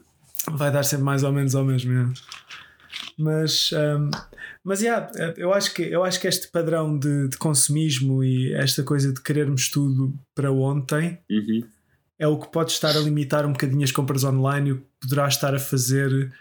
Vai 0.51 0.70
dar 0.70 0.85
sempre 0.85 1.05
mais 1.05 1.23
ou 1.23 1.33
menos 1.33 1.55
ao 1.55 1.64
mesmo. 1.64 1.91
Yeah. 1.91 2.12
Mas, 3.18 3.70
um, 3.73 4.11
mas 4.65 4.81
yeah, 4.81 5.11
eu, 5.37 5.53
acho 5.53 5.75
que, 5.75 5.83
eu 5.83 6.05
acho 6.05 6.21
que 6.21 6.29
este 6.29 6.49
padrão 6.49 6.97
de, 6.97 7.29
de 7.29 7.37
consumismo 7.37 8.23
e 8.23 8.53
esta 8.55 8.83
coisa 8.83 9.13
de 9.13 9.21
querermos 9.21 9.69
tudo 9.69 10.15
para 10.35 10.53
ontem 10.53 11.19
uhum. 11.31 11.65
é 12.19 12.27
o 12.27 12.39
que 12.39 12.51
pode 12.51 12.71
estar 12.71 12.97
a 12.97 13.01
limitar 13.01 13.45
um 13.45 13.53
bocadinho 13.53 13.83
as 13.83 13.91
compras 13.91 14.23
online 14.23 14.71
e 14.71 14.73
o 14.73 14.79
que 14.79 14.87
poderá 15.01 15.27
estar 15.27 15.55
a 15.55 15.59
fazer 15.59 16.33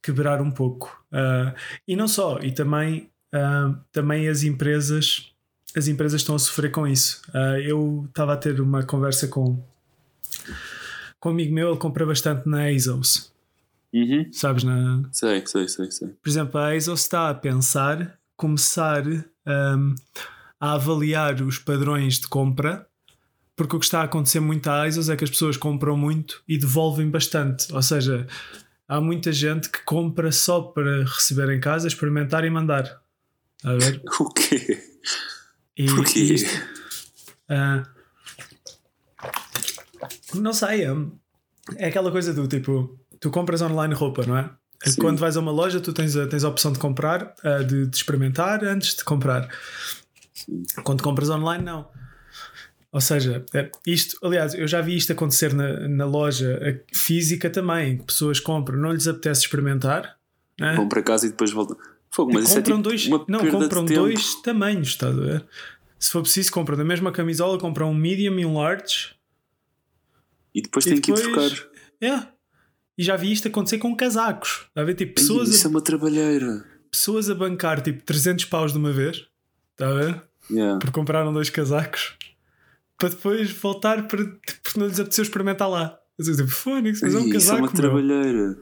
quebrar 0.00 0.40
um 0.40 0.50
pouco. 0.50 1.04
Uh, 1.12 1.52
e 1.88 1.96
não 1.96 2.06
só, 2.06 2.38
e 2.40 2.52
também, 2.52 3.10
uh, 3.34 3.76
também 3.90 4.28
as 4.28 4.44
empresas 4.44 5.32
as 5.76 5.88
empresas 5.88 6.22
estão 6.22 6.34
a 6.34 6.38
sofrer 6.38 6.70
com 6.70 6.86
isso. 6.86 7.20
Uh, 7.28 7.60
eu 7.60 8.06
estava 8.08 8.32
a 8.32 8.36
ter 8.36 8.60
uma 8.62 8.82
conversa 8.82 9.28
com, 9.28 9.62
com 11.20 11.28
um 11.28 11.32
amigo 11.32 11.54
meu, 11.54 11.68
ele 11.68 11.78
compra 11.78 12.06
bastante 12.06 12.48
na 12.48 12.70
ASOS. 12.70 13.30
Uhum. 13.96 14.30
Sabes? 14.30 14.62
Na... 14.62 15.02
Sei, 15.10 15.42
sei, 15.46 15.66
sei, 15.68 15.90
sei. 15.90 16.08
Por 16.08 16.28
exemplo, 16.28 16.60
a 16.60 16.74
ASOS 16.74 17.00
está 17.00 17.30
a 17.30 17.34
pensar 17.34 18.18
começar 18.36 19.06
um, 19.06 19.94
a 20.60 20.72
avaliar 20.74 21.40
os 21.40 21.58
padrões 21.58 22.20
de 22.20 22.28
compra, 22.28 22.86
porque 23.56 23.74
o 23.74 23.78
que 23.78 23.86
está 23.86 24.02
a 24.02 24.04
acontecer 24.04 24.40
muito 24.40 24.68
à 24.68 24.82
ASOS 24.82 25.08
é 25.08 25.16
que 25.16 25.24
as 25.24 25.30
pessoas 25.30 25.56
compram 25.56 25.96
muito 25.96 26.42
e 26.46 26.58
devolvem 26.58 27.10
bastante. 27.10 27.72
Ou 27.72 27.80
seja, 27.80 28.26
há 28.86 29.00
muita 29.00 29.32
gente 29.32 29.70
que 29.70 29.82
compra 29.84 30.30
só 30.30 30.60
para 30.60 31.04
receber 31.04 31.48
em 31.56 31.60
casa, 31.60 31.88
experimentar 31.88 32.44
e 32.44 32.50
mandar. 32.50 33.00
A 33.64 33.72
ver? 33.72 34.02
O 34.20 34.30
quê? 34.30 34.82
E, 35.78 35.86
Porquê? 35.86 36.20
Isto, 36.20 36.50
uh, 37.50 37.86
não 40.34 40.52
sei, 40.52 40.84
é, 40.84 40.94
é 41.76 41.88
aquela 41.88 42.10
coisa 42.10 42.32
do 42.32 42.46
tipo, 42.48 42.98
tu 43.20 43.30
compras 43.30 43.62
online 43.62 43.94
roupa, 43.94 44.24
não 44.26 44.36
é? 44.36 44.50
Sim. 44.84 45.00
Quando 45.00 45.18
vais 45.18 45.36
a 45.36 45.40
uma 45.40 45.50
loja, 45.50 45.80
tu 45.80 45.92
tens 45.92 46.16
a, 46.16 46.26
tens 46.26 46.44
a 46.44 46.48
opção 46.48 46.72
de 46.72 46.78
comprar, 46.78 47.34
uh, 47.44 47.64
de, 47.64 47.86
de, 47.86 47.96
experimentar 47.96 48.62
antes 48.64 48.94
de 48.94 49.04
comprar. 49.04 49.48
Sim. 50.34 50.62
Quando 50.84 51.02
compras 51.02 51.30
online, 51.30 51.64
não. 51.64 51.88
Ou 52.92 53.00
seja, 53.00 53.44
é, 53.52 53.70
isto, 53.86 54.18
aliás, 54.24 54.54
eu 54.54 54.66
já 54.66 54.80
vi 54.80 54.96
isto 54.96 55.12
acontecer 55.12 55.52
na, 55.52 55.88
na 55.88 56.04
loja 56.04 56.82
física 56.94 57.50
também. 57.50 57.98
Pessoas 57.98 58.40
compram, 58.40 58.78
não 58.78 58.92
lhes 58.92 59.08
apetece 59.08 59.42
experimentar. 59.42 60.16
Né? 60.58 60.74
Vão 60.74 60.88
para 60.88 61.02
casa 61.02 61.26
e 61.26 61.30
depois 61.30 61.52
voltam. 61.52 61.76
Fogo, 62.10 62.32
mas 62.32 62.44
compram 62.44 62.60
é 62.60 62.62
tipo 62.62 62.82
dois, 62.82 63.08
não, 63.28 63.50
compram 63.50 63.84
dois 63.84 64.40
tamanhos, 64.40 64.88
estás 64.88 65.18
a 65.18 65.20
ver? 65.20 65.46
Se 65.98 66.10
for 66.10 66.22
preciso, 66.22 66.50
compram 66.52 66.76
da 66.76 66.84
mesma 66.84 67.12
camisola, 67.12 67.58
compram 67.58 67.90
um 67.90 67.94
medium 67.94 68.38
e 68.38 68.46
um 68.46 68.54
large. 68.54 69.14
E 70.54 70.62
depois 70.62 70.86
e 70.86 70.94
depois, 70.94 71.20
que 71.20 71.28
ir 71.28 71.34
trocar. 71.34 71.68
É. 72.00 72.35
E 72.96 73.02
já 73.02 73.16
vi 73.16 73.32
isto 73.32 73.48
acontecer 73.48 73.78
com 73.78 73.94
casacos. 73.94 74.66
Está 74.68 74.80
a 74.80 74.84
ver? 74.84 74.94
Tipo, 74.94 75.14
pessoas. 75.14 75.48
Isso 75.48 75.66
a, 75.66 75.68
é 75.68 75.70
uma 75.70 75.80
trabalheira. 75.80 76.64
Pessoas 76.90 77.28
a 77.28 77.34
bancar 77.34 77.82
tipo 77.82 78.02
300 78.02 78.44
paus 78.46 78.72
de 78.72 78.78
uma 78.78 78.92
vez. 78.92 79.26
Está 79.72 79.88
a 79.88 79.94
ver? 79.94 80.22
Yeah. 80.50 80.78
Porque 80.78 80.92
compraram 80.92 81.32
dois 81.32 81.50
casacos. 81.50 82.16
Para 82.98 83.10
depois 83.10 83.50
voltar 83.50 84.08
para. 84.08 84.24
Porque 84.62 84.80
não 84.80 84.86
lhes 84.86 84.98
apeteceu 84.98 85.22
experimentar 85.22 85.68
lá. 85.68 85.98
Eu 86.18 86.24
tipo, 86.24 86.48
Fónix, 86.48 87.02
mas 87.02 87.14
é 87.14 87.18
um 87.18 87.28
casaco. 87.28 87.36
Isso 87.36 87.52
é 87.52 87.54
uma 87.56 87.68
trabalheira. 87.70 88.58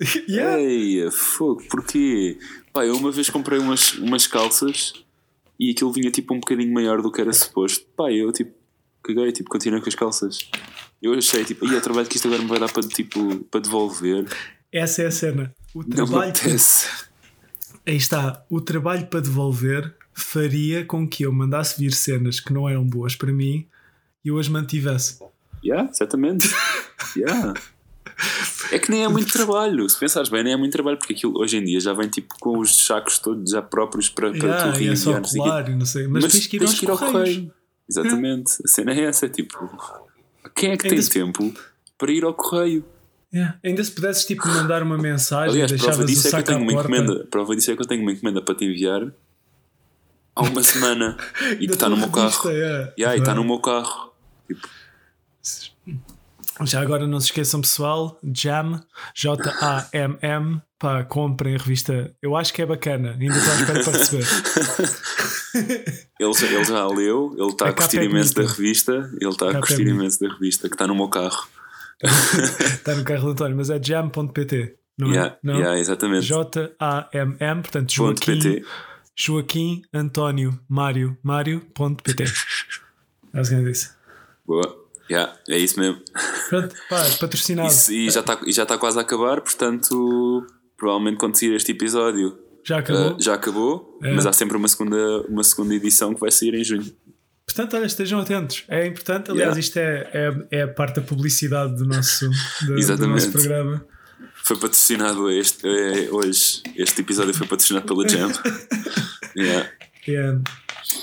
yeah. 0.28 0.58
Ei, 0.58 1.10
fogo, 1.10 1.62
porquê? 1.68 2.38
Pá, 2.72 2.86
eu 2.86 2.96
uma 2.96 3.10
vez 3.10 3.28
comprei 3.28 3.58
umas, 3.58 3.94
umas 3.94 4.26
calças 4.26 4.94
e 5.58 5.70
aquilo 5.70 5.92
vinha 5.92 6.10
tipo 6.10 6.34
um 6.34 6.40
bocadinho 6.40 6.72
maior 6.72 7.02
do 7.02 7.12
que 7.12 7.20
era 7.20 7.32
suposto. 7.32 7.86
Pá, 7.94 8.10
eu 8.10 8.32
tipo, 8.32 8.54
caguei, 9.02 9.30
tipo, 9.32 9.50
continuei 9.50 9.82
com 9.82 9.88
as 9.88 9.94
calças. 9.94 10.50
Eu 11.00 11.14
achei, 11.14 11.44
tipo, 11.44 11.66
e 11.66 11.74
o 11.74 11.80
trabalho 11.80 12.06
que 12.06 12.16
isto 12.16 12.26
agora 12.26 12.42
me 12.42 12.48
vai 12.48 12.58
dar 12.58 12.72
para, 12.72 12.82
tipo, 12.82 13.44
para 13.50 13.60
devolver. 13.60 14.26
Essa 14.72 15.02
é 15.02 15.06
a 15.06 15.10
cena. 15.10 15.54
O 15.74 15.84
trabalho. 15.84 16.32
Não 16.44 16.56
Aí 17.86 17.96
está. 17.96 18.44
O 18.50 18.60
trabalho 18.60 19.06
para 19.06 19.20
devolver 19.20 19.94
faria 20.12 20.84
com 20.84 21.06
que 21.06 21.24
eu 21.24 21.32
mandasse 21.32 21.78
vir 21.78 21.92
cenas 21.92 22.40
que 22.40 22.52
não 22.52 22.68
eram 22.68 22.84
boas 22.84 23.14
para 23.14 23.32
mim 23.32 23.66
e 24.24 24.28
eu 24.28 24.38
as 24.38 24.48
mantivesse. 24.48 25.20
Yeah, 25.64 25.88
exatamente. 25.90 26.48
yeah. 27.16 27.54
É 28.72 28.78
que 28.78 28.90
nem 28.90 29.04
é 29.04 29.08
muito 29.08 29.30
trabalho, 29.32 29.88
se 29.88 29.98
pensares 29.98 30.28
bem, 30.28 30.42
nem 30.42 30.54
é 30.54 30.56
muito 30.56 30.72
trabalho, 30.72 30.96
porque 30.96 31.12
aquilo 31.12 31.38
hoje 31.38 31.58
em 31.58 31.64
dia 31.64 31.78
já 31.78 31.92
vem 31.92 32.08
tipo 32.08 32.34
com 32.40 32.58
os 32.58 32.86
sacos 32.86 33.18
todos 33.18 33.50
já 33.50 33.60
próprios 33.60 34.08
para, 34.08 34.30
para 34.30 34.48
yeah, 34.48 34.72
tu 34.72 34.84
é 34.84 34.96
só 34.96 35.20
colar, 35.20 35.68
não 35.68 35.84
sei, 35.84 36.08
mas, 36.08 36.24
mas 36.24 36.32
tens 36.32 36.46
que 36.46 36.56
ir, 36.56 36.60
tens 36.60 36.78
que 36.78 36.86
ir 36.86 36.90
ao 36.90 36.98
correio. 36.98 37.52
Exatamente, 37.88 38.54
a 38.64 38.68
cena 38.68 38.92
é 38.92 39.02
essa, 39.02 39.28
tipo, 39.28 39.54
quem 40.54 40.72
é 40.72 40.76
que 40.76 40.88
tem 40.88 41.00
se... 41.00 41.10
tempo 41.10 41.52
para 41.98 42.12
ir 42.12 42.24
ao 42.24 42.34
correio? 42.34 42.84
Yeah. 43.32 43.58
Ainda 43.64 43.82
se 43.82 43.90
pudesses 43.90 44.24
tipo 44.24 44.46
mandar 44.48 44.82
uma 44.82 44.96
mensagem, 44.96 45.62
Aliás, 45.62 45.82
prova 45.82 46.04
disso 46.04 46.28
é 46.28 46.30
que 46.30 46.36
eu 46.36 46.44
tenho 46.44 46.60
uma 46.62 46.72
encomenda, 46.72 47.26
prova 47.30 47.56
disso 47.56 47.70
é 47.70 47.76
que 47.76 47.82
eu 47.82 47.86
tenho 47.86 48.02
uma 48.02 48.12
encomenda 48.12 48.40
para 48.40 48.54
te 48.54 48.64
enviar 48.64 49.12
há 50.34 50.42
uma 50.42 50.62
semana 50.64 51.16
e 51.58 51.66
que 51.66 51.74
está 51.74 51.88
no 51.88 51.96
meu 51.96 52.10
carro. 52.10 52.50
Yeah. 52.50 52.92
Yeah, 52.98 53.16
e 53.16 53.20
está 53.20 53.34
no 53.34 53.44
meu 53.44 53.58
carro. 53.58 54.12
Tipo, 54.46 54.68
já 56.64 56.80
agora 56.80 57.06
não 57.06 57.20
se 57.20 57.26
esqueçam, 57.26 57.60
pessoal, 57.60 58.18
Jam, 58.32 58.80
J-A-M-M, 59.14 60.62
pá, 60.78 61.04
comprem 61.04 61.54
a 61.54 61.58
revista. 61.58 62.14
Eu 62.22 62.34
acho 62.34 62.54
que 62.54 62.62
é 62.62 62.66
bacana, 62.66 63.16
ainda 63.20 63.36
estou 63.36 63.52
à 63.52 63.56
espera 63.56 63.84
para 63.84 63.98
receber. 63.98 64.26
ele, 66.20 66.54
ele 66.54 66.64
já 66.64 66.86
leu, 66.86 67.34
ele 67.38 67.48
está 67.48 67.66
a, 67.66 67.68
a 67.70 67.72
curtir 67.72 67.98
é 67.98 68.04
imenso 68.04 68.34
da 68.34 68.42
revista, 68.42 69.10
ele 69.20 69.30
está 69.30 69.46
a, 69.46 69.50
a 69.50 69.60
curtir 69.60 69.86
é 69.86 69.90
imenso 69.90 70.20
da 70.20 70.28
revista, 70.32 70.68
que 70.68 70.74
está 70.74 70.86
no 70.86 70.94
meu 70.94 71.08
carro. 71.08 71.46
está 72.02 72.94
no 72.96 73.04
carro 73.04 73.24
do 73.24 73.30
António, 73.30 73.56
mas 73.56 73.70
é 73.70 73.82
jam.pt, 73.82 74.76
não 74.98 75.08
yeah, 75.08 75.32
é? 75.34 75.38
Não? 75.42 75.54
Yeah, 75.54 75.78
exatamente. 75.78 76.26
J-A-M-M, 76.26 77.62
portanto, 77.62 77.92
Joaquim, 77.92 78.64
Joaquim 79.14 79.82
António 79.92 80.58
Mário 80.68 81.16
Mário.pt. 81.22 82.24
É 83.34 83.42
o 83.42 83.44
que 83.44 83.52
eu 83.52 83.64
disse. 83.64 83.90
Boa. 84.46 84.86
Yeah, 85.10 85.36
é 85.48 85.58
isso 85.58 85.78
mesmo. 85.78 86.00
Pronto, 86.48 86.74
pá, 86.88 87.04
patrocinado. 87.20 87.68
Isso, 87.68 87.92
e 87.92 88.10
já 88.10 88.20
está 88.20 88.38
já 88.46 88.64
tá 88.66 88.78
quase 88.78 88.98
a 88.98 89.02
acabar, 89.02 89.42
portanto, 89.42 90.46
provavelmente 90.76 91.18
quando 91.18 91.38
sair 91.38 91.54
este 91.54 91.72
episódio 91.72 92.38
já 92.66 92.78
acabou. 92.78 93.12
Uh, 93.12 93.22
já 93.22 93.34
acabou, 93.34 93.98
é. 94.02 94.12
mas 94.12 94.26
há 94.26 94.32
sempre 94.32 94.56
uma 94.56 94.66
segunda, 94.66 95.20
uma 95.28 95.44
segunda 95.44 95.72
edição 95.72 96.12
que 96.12 96.20
vai 96.20 96.32
sair 96.32 96.52
em 96.52 96.64
junho. 96.64 96.92
Portanto, 97.46 97.76
olha, 97.76 97.86
estejam 97.86 98.18
atentos. 98.18 98.64
É 98.66 98.88
importante, 98.88 99.30
aliás, 99.30 99.56
yeah. 99.56 99.60
isto 99.60 99.76
é, 99.76 100.10
é, 100.12 100.58
é 100.58 100.62
a 100.62 100.68
parte 100.68 100.96
da 100.96 101.02
publicidade 101.02 101.76
do 101.76 101.86
nosso, 101.86 102.28
do, 102.66 102.96
do 102.96 103.06
nosso 103.06 103.30
programa. 103.30 103.86
Foi 104.42 104.56
patrocinado 104.56 105.30
este, 105.30 105.66
é, 105.68 106.10
hoje. 106.10 106.62
Este 106.74 107.02
episódio 107.02 107.32
foi 107.34 107.46
patrocinado 107.46 107.86
pela 107.86 108.08
Jam. 108.08 108.32
yeah. 109.38 109.70
yeah. 110.08 110.40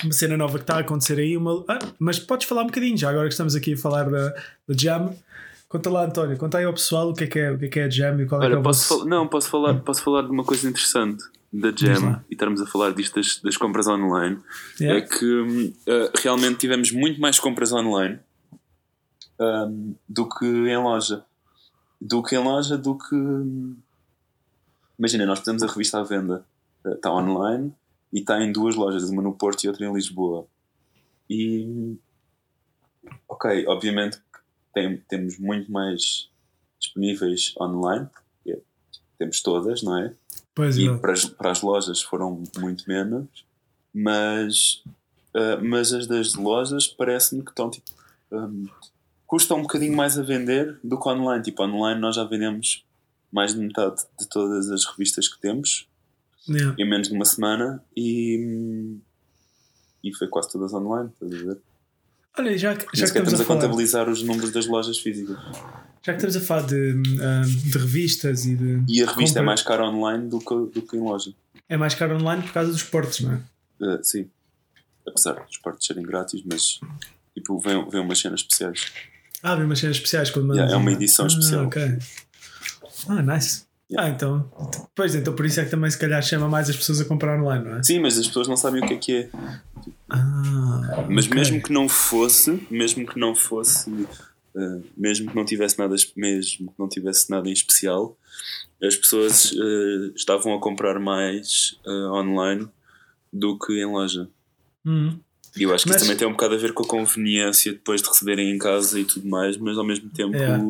Uma 0.03 0.11
cena 0.11 0.36
nova 0.36 0.57
que 0.57 0.64
está 0.64 0.76
a 0.76 0.80
acontecer 0.80 1.18
aí. 1.18 1.38
Uma... 1.38 1.64
Ah, 1.70 1.80
mas 1.97 2.20
podes 2.20 2.45
falar 2.45 2.64
um 2.64 2.68
bocadinho, 2.68 2.97
já 2.97 3.09
agora 3.09 3.28
que 3.28 3.34
estamos 3.34 3.55
aqui 3.55 3.74
a 3.74 3.78
falar 3.78 4.09
da, 4.09 4.30
da 4.68 4.76
Jam. 4.78 5.16
Conta 5.70 5.89
lá, 5.89 6.05
António, 6.05 6.38
conta 6.38 6.57
aí 6.57 6.66
ao 6.66 6.74
pessoal 6.74 7.09
o 7.09 7.14
que 7.14 7.24
é 7.24 7.28
que 7.28 7.39
é, 7.39 7.51
o 7.51 7.57
que 7.57 7.66
é, 7.66 7.68
que 7.70 7.80
é 7.80 7.84
a 7.86 7.89
Jam 7.89 8.22
e 8.22 8.26
qual 8.26 8.41
Olha, 8.41 8.47
é 8.47 8.49
que 8.51 8.55
é 8.57 8.59
o 8.59 8.64
posso 8.64 8.95
vosso... 8.95 9.09
Não, 9.09 9.28
posso 9.28 9.49
falar, 9.49 9.74
posso 9.76 10.03
falar 10.03 10.24
de 10.24 10.30
uma 10.30 10.43
coisa 10.43 10.70
interessante 10.70 11.24
da 11.54 11.72
Jam 11.72 12.26
e 12.30 12.34
estarmos 12.34 12.60
a 12.62 12.66
falar 12.66 12.93
disto 12.93 13.16
das, 13.16 13.38
das 13.38 13.56
compras 13.56 13.88
online. 13.88 14.39
Yeah. 14.82 14.99
É 14.99 15.08
que 15.08 15.74
uh, 15.88 16.12
realmente 16.16 16.58
tivemos 16.58 16.91
muito 16.91 17.22
mais 17.22 17.39
compras 17.39 17.72
online 17.72 18.20
um, 19.39 19.95
do 20.10 20.28
que 20.28 20.45
em 20.45 20.78
loja. 20.78 21.24
Do 22.01 22.24
que 22.24 22.36
em 22.36 22.43
loja, 22.43 22.78
do 22.78 22.97
que. 22.97 23.16
Imagina, 24.97 25.26
nós 25.26 25.39
fizemos 25.39 25.62
a 25.64 25.68
revista 25.68 25.99
à 25.99 26.04
venda, 26.04 26.45
está 26.86 27.12
uh, 27.12 27.18
online 27.18 27.72
e 28.12 28.20
está 28.20 28.41
em 28.41 28.51
duas 28.51 28.76
lojas, 28.76 29.10
uma 29.10 29.22
no 29.22 29.34
Porto 29.34 29.64
e 29.64 29.68
outra 29.68 29.86
em 29.86 29.93
Lisboa. 29.93 30.47
E. 31.30 31.95
Ok, 33.28 33.66
obviamente 33.68 34.20
tem, 34.74 34.97
temos 35.08 35.38
muito 35.38 35.72
mais 35.72 36.30
disponíveis 36.80 37.54
online, 37.60 38.08
é, 38.08 38.22
temos 39.24 39.41
todas, 39.41 39.82
não 39.82 39.97
é? 39.97 40.13
Pois 40.53 40.78
e 40.78 40.89
para 40.97 41.13
as, 41.13 41.26
para 41.26 41.51
as 41.51 41.61
lojas 41.61 42.01
foram 42.01 42.43
muito 42.57 42.84
menos, 42.88 43.28
mas, 43.93 44.84
uh, 45.34 45.63
mas 45.63 45.93
as 45.93 46.05
das 46.05 46.36
lojas 46.36 46.88
parece-me 46.88 47.43
que 47.43 47.51
estão 47.51 47.69
tipo. 47.69 47.89
Um, 48.32 48.67
custa 49.26 49.55
um 49.55 49.61
bocadinho 49.61 49.95
mais 49.95 50.17
a 50.17 50.21
vender 50.21 50.78
do 50.84 50.99
que 50.99 51.09
online. 51.09 51.43
Tipo, 51.43 51.63
online 51.63 51.99
nós 51.99 52.15
já 52.15 52.24
vendemos 52.24 52.86
mais 53.32 53.53
de 53.53 53.59
metade 53.59 54.03
de 54.19 54.28
todas 54.28 54.69
as 54.69 54.86
revistas 54.86 55.28
que 55.28 55.39
temos 55.39 55.88
yeah. 56.47 56.76
em 56.78 56.88
menos 56.88 57.07
de 57.07 57.15
uma 57.15 57.26
semana 57.26 57.84
e, 57.97 58.95
e 60.03 60.13
foi 60.15 60.28
quase 60.28 60.51
todas 60.51 60.71
online, 60.74 61.09
estás 61.13 61.34
a 61.34 61.45
ver? 61.45 61.57
Olha, 62.38 62.57
já, 62.57 62.74
já 62.74 62.78
que 62.78 63.03
estamos, 63.03 63.39
a, 63.39 63.43
a, 63.43 63.45
contabilizar 63.45 64.07
os 64.09 64.21
números 64.21 64.51
das 64.51 64.67
lojas 64.67 64.99
físicas. 64.99 65.38
Já 66.06 66.14
que 66.14 66.26
estamos 66.26 66.36
a 66.36 66.41
falar 66.41 66.68
de, 66.68 67.01
de 67.01 67.78
revistas 67.78 68.45
e 68.45 68.56
de. 68.56 68.84
E 68.89 69.01
a 69.01 69.06
revista 69.06 69.39
compra, 69.39 69.41
é 69.41 69.45
mais 69.45 69.62
cara 69.62 69.86
online 69.86 70.28
do 70.28 70.39
que, 70.39 70.45
do 70.45 70.82
que 70.82 70.97
em 70.97 70.99
loja. 70.99 71.34
É 71.70 71.78
mais 71.78 71.95
cara 71.95 72.16
online 72.16 72.43
por 72.43 72.51
causa 72.51 72.72
dos 72.72 72.84
portos, 72.84 73.22
não 73.22 73.34
é? 73.34 73.36
Uh, 73.86 74.04
sim. 74.04 74.30
Apesar 75.08 75.34
dos 75.34 75.58
portos 75.58 75.88
serem 75.88 76.04
grátis, 76.04 76.43
mas 76.45 76.80
tipo, 77.34 77.58
vem, 77.58 77.89
vem 77.89 78.01
umas 78.01 78.20
cenas 78.20 78.41
especiais. 78.41 78.91
Ah, 79.41 79.56
vem 79.56 79.66
umas 79.66 79.80
cenas 79.80 79.95
especiais 79.95 80.30
quando 80.30 80.54
yeah, 80.54 80.74
É 80.74 80.76
uma 80.76 80.91
edição 80.91 81.26
ah, 81.26 81.28
especial. 81.30 81.66
Ok. 81.66 81.82
Ah, 83.08 83.22
nice. 83.22 83.64
Yeah. 83.89 84.10
Ah, 84.10 84.10
então. 84.10 84.51
Pois 84.93 85.16
então, 85.16 85.34
por 85.34 85.45
isso 85.45 85.62
é 85.62 85.66
que 85.66 85.72
também 85.72 85.89
se 85.89 85.97
calhar 85.97 86.22
chama 86.22 86.49
mais 86.49 86.70
as 86.70 86.76
pessoas 86.76 86.99
a 86.99 87.06
comprar 87.06 87.39
online, 87.39 87.64
não 87.64 87.78
é? 87.78 87.84
Sim, 87.84 87.99
mas 87.99 88.18
as 88.18 88.28
pessoas 88.28 88.47
não 88.47 88.58
sabem 88.58 88.84
o 88.84 88.88
que 88.88 88.93
é 88.93 88.97
que 88.97 89.16
é. 89.16 89.30
Ah, 90.10 91.06
mas 91.10 91.28
okay. 91.28 91.38
mesmo 91.38 91.62
que 91.62 91.72
não 91.72 91.88
fosse, 91.88 92.66
mesmo 92.70 93.06
que 93.06 93.18
não 93.18 93.36
fosse, 93.36 93.89
uh, 94.56 94.84
mesmo 94.97 95.30
que 95.30 95.36
não 95.36 95.45
tivesse 95.45 95.78
nada, 95.80 95.95
mesmo 96.16 96.72
que 96.72 96.80
não 96.80 96.88
tivesse 96.89 97.30
nada 97.30 97.47
em 97.49 97.54
especial, 97.54 98.18
as 98.82 98.95
pessoas 98.95 99.51
uh, 99.54 100.12
estavam 100.16 100.54
a 100.56 100.60
comprar 100.60 100.99
mais 100.99 101.78
uh, 101.86 102.12
online 102.14 102.68
do 103.32 103.58
que 103.58 103.74
em 103.74 103.86
loja. 103.86 104.28
Hum. 104.86 105.18
E 105.56 105.64
eu 105.64 105.74
acho 105.74 105.84
que 105.86 105.89
Mas- 105.91 105.97
isso 106.01 106.06
também 106.06 106.18
tem 106.18 106.28
um 106.28 106.32
bocado 106.32 106.56
a 106.56 106.58
ver 106.58 106.74
com 106.74 106.84
a 106.84 106.88
conveniência 106.88 107.72
depois 107.74 108.01
de 108.01 108.08
receberem 108.10 108.51
em 108.51 108.58
casa 108.58 108.99
e 108.99 109.06
tudo 109.06 109.28
mais, 109.28 109.56
mas 109.58 109.78
ao 109.78 109.86
mesmo 109.86 110.10
tempo, 110.10 110.36
Yeah. 110.36 110.64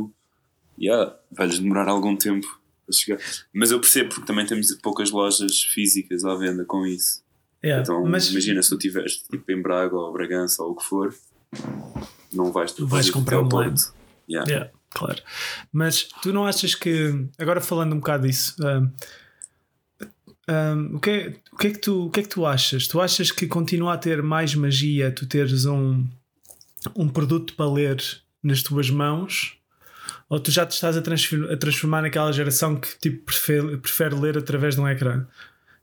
yeah, 0.79 1.15
vai-lhes 1.31 1.59
demorar 1.59 1.87
algum 1.87 2.15
tempo 2.15 2.45
a 2.87 2.91
chegar. 2.91 3.17
Mas 3.53 3.71
eu 3.71 3.79
percebo 3.79 4.09
porque 4.09 4.25
também 4.27 4.45
temos 4.45 4.71
poucas 4.81 5.09
lojas 5.09 5.61
físicas 5.63 6.25
à 6.25 6.35
venda 6.35 6.65
com 6.65 6.85
isso. 6.85 7.23
Yeah, 7.63 7.81
Então, 7.81 8.03
mas 8.05 8.29
imagina 8.29 8.61
se 8.61 8.69
tu 8.69 8.75
estiveres 8.75 9.17
tipo, 9.31 9.49
em 9.51 9.61
Braga 9.61 9.95
ou 9.95 10.11
Bragança 10.11 10.61
ou 10.63 10.71
o 10.71 10.75
que 10.75 10.83
for, 10.83 11.15
não 12.31 12.51
vais, 12.51 12.71
tu 12.71 12.85
Vais 12.87 13.09
comprar 13.09 13.39
online. 13.39 13.75
Yeah. 14.29 14.49
Yeah, 14.49 14.71
claro. 14.89 15.21
Mas 15.71 16.03
tu 16.21 16.33
não 16.33 16.45
achas 16.45 16.75
que. 16.75 17.27
Agora 17.37 17.61
falando 17.61 17.93
um 17.93 17.99
bocado 17.99 18.27
disso. 18.27 18.55
um, 18.61 18.91
um, 20.49 20.95
o, 20.95 20.99
que 20.99 21.09
é, 21.09 21.35
o, 21.51 21.57
que 21.57 21.67
é 21.67 21.71
que 21.71 21.79
tu, 21.79 22.05
o 22.05 22.09
que 22.09 22.19
é 22.19 22.23
que 22.23 22.29
tu 22.29 22.45
achas? 22.45 22.87
Tu 22.87 22.99
achas 22.99 23.31
que 23.31 23.47
continua 23.47 23.93
a 23.93 23.97
ter 23.97 24.21
mais 24.21 24.55
magia 24.55 25.11
tu 25.11 25.25
teres 25.25 25.65
um, 25.65 26.05
um 26.95 27.07
produto 27.07 27.53
para 27.55 27.69
ler 27.71 28.01
nas 28.41 28.61
tuas 28.61 28.89
mãos? 28.89 29.57
Ou 30.29 30.39
tu 30.39 30.51
já 30.51 30.65
te 30.65 30.71
estás 30.71 30.97
a 30.97 31.01
transformar, 31.01 31.53
a 31.53 31.57
transformar 31.57 32.01
naquela 32.01 32.31
geração 32.31 32.75
que 32.75 32.97
tipo, 32.99 33.25
prefere, 33.25 33.77
prefere 33.77 34.15
ler 34.15 34.37
através 34.37 34.75
de 34.75 34.81
um 34.81 34.87
ecrã? 34.87 35.25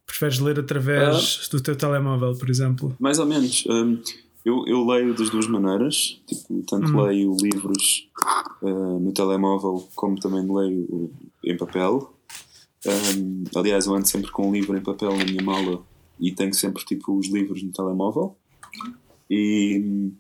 Preferes 0.05 0.41
ler 0.41 0.59
através 0.59 1.49
do 1.49 1.61
teu 1.61 1.77
telemóvel, 1.77 2.37
por 2.37 2.51
exemplo? 2.51 2.97
Mais 2.99 3.21
ou 3.21 3.27
menos. 3.27 3.65
hum, 3.69 4.03
eu, 4.45 4.65
eu 4.67 4.85
leio 4.87 5.15
das 5.15 5.31
duas 5.31 5.47
maneiras, 5.47 6.21
tipo, 6.27 6.63
tanto 6.69 6.89
Hum. 6.97 7.03
leio 7.05 7.37
livros 7.43 8.09
uh, 8.63 8.99
no 9.01 9.13
telemóvel 9.13 9.87
como 9.95 10.19
também 10.19 10.43
leio 10.51 11.13
em 11.45 11.57
papel. 11.57 12.15
Hum, 12.87 13.45
aliás, 13.55 13.87
eu 13.87 13.95
ando 13.95 14.07
sempre 14.09 14.31
com 14.31 14.49
um 14.49 14.53
livro 14.53 14.77
em 14.77 14.83
papel 14.83 15.15
na 15.17 15.25
minha 15.25 15.43
mala 15.43 15.85
e 16.19 16.33
tenho 16.33 16.55
sempre 16.55 16.85
tipo, 16.85 17.17
os 17.17 17.29
livros 17.31 17.63
no 17.63 17.71
telemóvel. 17.73 18.37
E, 19.29 20.11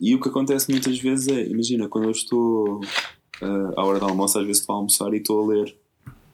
e 0.00 0.14
o 0.14 0.20
que 0.20 0.28
acontece 0.28 0.70
muitas 0.70 0.98
vezes 0.98 1.28
é, 1.28 1.46
imagina, 1.48 1.88
quando 1.88 2.04
eu 2.04 2.10
estou 2.10 2.80
uh, 3.42 3.72
à 3.76 3.84
hora 3.84 3.98
do 3.98 4.04
almoço, 4.06 4.38
às 4.38 4.46
vezes 4.46 4.60
estou 4.60 4.74
a 4.74 4.78
almoçar 4.78 5.12
e 5.14 5.16
estou 5.18 5.42
a 5.42 5.46
ler. 5.54 5.76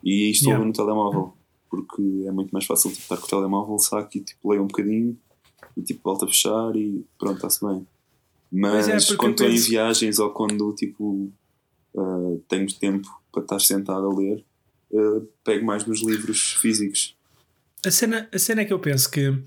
E 0.03 0.31
estou 0.31 0.49
a 0.49 0.57
Yeah. 0.57 0.65
ler 0.65 0.67
no 0.67 0.73
telemóvel, 0.73 1.35
porque 1.71 2.25
é 2.27 2.33
muito 2.33 2.51
mais 2.51 2.67
fácil 2.67 2.91
tipo, 2.91 3.03
estar 3.03 3.17
com 3.17 3.25
o 3.25 3.29
telemóvel, 3.29 3.79
saco 3.79 4.11
e 4.19 4.21
tipo, 4.25 4.51
leio 4.51 4.63
um 4.63 4.67
bocadinho 4.67 5.17
e 5.77 5.83
tipo 5.83 6.01
volta 6.05 6.25
a 6.25 6.29
fechar 6.29 6.75
e 6.77 7.05
pronto, 7.19 7.37
está-se 7.37 7.65
bem. 7.65 7.87
Mas 8.53 8.87
Pois 8.89 9.11
é, 9.11 9.17
quando 9.17 9.33
estou 9.33 9.47
em 9.49 9.51
penso- 9.53 9.69
viagens 9.71 10.19
ou 10.19 10.31
quando 10.31 10.73
tipo 10.75 11.31
uh, 11.95 12.45
tenho 12.49 12.73
tempo 12.75 13.09
para 13.33 13.43
estar 13.43 13.61
sentado 13.61 14.07
a 14.09 14.15
ler, 14.17 14.45
uh, 14.93 15.29
pego 15.43 15.65
mais 15.67 15.85
nos 15.85 16.03
livros 16.03 16.53
físicos. 16.55 17.17
A 17.85 17.91
cena, 17.91 18.29
a 18.33 18.39
cena 18.39 18.63
é 18.63 18.65
que 18.65 18.73
eu 18.73 18.79
penso 18.79 19.11
que 19.11 19.43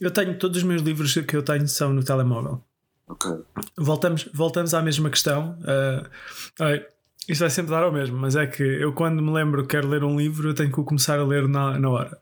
eu 0.00 0.10
tenho 0.10 0.38
todos 0.38 0.58
os 0.58 0.62
meus 0.62 0.82
livros 0.82 1.12
que 1.14 1.36
eu 1.36 1.42
tenho 1.42 1.66
são 1.66 1.92
no 1.92 2.04
telemóvel. 2.04 2.62
Ok. 3.08 3.30
Voltamos, 3.76 4.28
voltamos 4.32 4.74
à 4.74 4.82
mesma 4.82 5.10
questão. 5.10 5.58
Uh, 5.60 6.08
isto 7.28 7.40
vai 7.40 7.50
sempre 7.50 7.70
dar 7.72 7.82
ao 7.82 7.92
mesmo, 7.92 8.16
mas 8.16 8.36
é 8.36 8.46
que 8.46 8.62
eu, 8.62 8.92
quando 8.92 9.20
me 9.22 9.32
lembro 9.32 9.62
que 9.62 9.68
quero 9.70 9.88
ler 9.88 10.04
um 10.04 10.16
livro, 10.16 10.48
eu 10.50 10.54
tenho 10.54 10.70
que 10.72 10.80
o 10.80 10.84
começar 10.84 11.18
a 11.18 11.24
ler 11.24 11.48
na, 11.48 11.78
na 11.78 11.90
hora. 11.90 12.20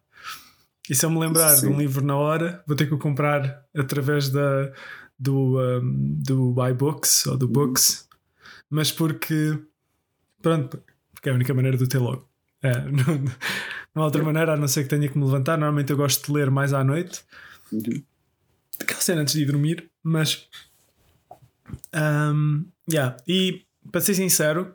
E 0.88 0.94
se 0.94 1.06
eu 1.06 1.10
me 1.10 1.18
lembrar 1.18 1.54
de 1.54 1.60
Sim. 1.60 1.68
um 1.68 1.78
livro 1.78 2.04
na 2.04 2.16
hora, 2.16 2.62
vou 2.66 2.76
ter 2.76 2.86
que 2.86 2.94
o 2.94 2.98
comprar 2.98 3.64
através 3.74 4.28
da, 4.28 4.72
do, 5.18 5.58
um, 5.58 6.18
do 6.22 6.54
iBooks 6.68 7.26
ou 7.26 7.38
do 7.38 7.48
Books, 7.48 8.08
mas 8.68 8.92
porque, 8.92 9.58
pronto, 10.42 10.82
porque 11.12 11.28
é 11.28 11.32
a 11.32 11.34
única 11.34 11.54
maneira 11.54 11.76
de 11.76 11.84
o 11.84 11.88
ter 11.88 11.98
logo. 11.98 12.28
É, 12.62 12.80
não, 12.84 13.24
não 13.94 14.02
há 14.02 14.04
outra 14.04 14.22
maneira 14.22 14.54
a 14.54 14.56
não 14.56 14.68
ser 14.68 14.82
que 14.84 14.90
tenha 14.90 15.08
que 15.08 15.16
me 15.16 15.24
levantar. 15.24 15.56
Normalmente 15.56 15.90
eu 15.90 15.96
gosto 15.96 16.26
de 16.26 16.32
ler 16.32 16.50
mais 16.50 16.72
à 16.72 16.84
noite 16.84 17.24
Uhum. 17.72 18.02
aquela 18.78 19.00
cena 19.00 19.22
antes 19.22 19.34
de 19.34 19.42
ir 19.42 19.46
dormir, 19.46 19.90
mas 20.02 20.48
um, 21.94 22.64
yeah. 22.90 23.16
e 23.26 23.64
para 23.90 24.00
ser 24.00 24.14
sincero, 24.14 24.74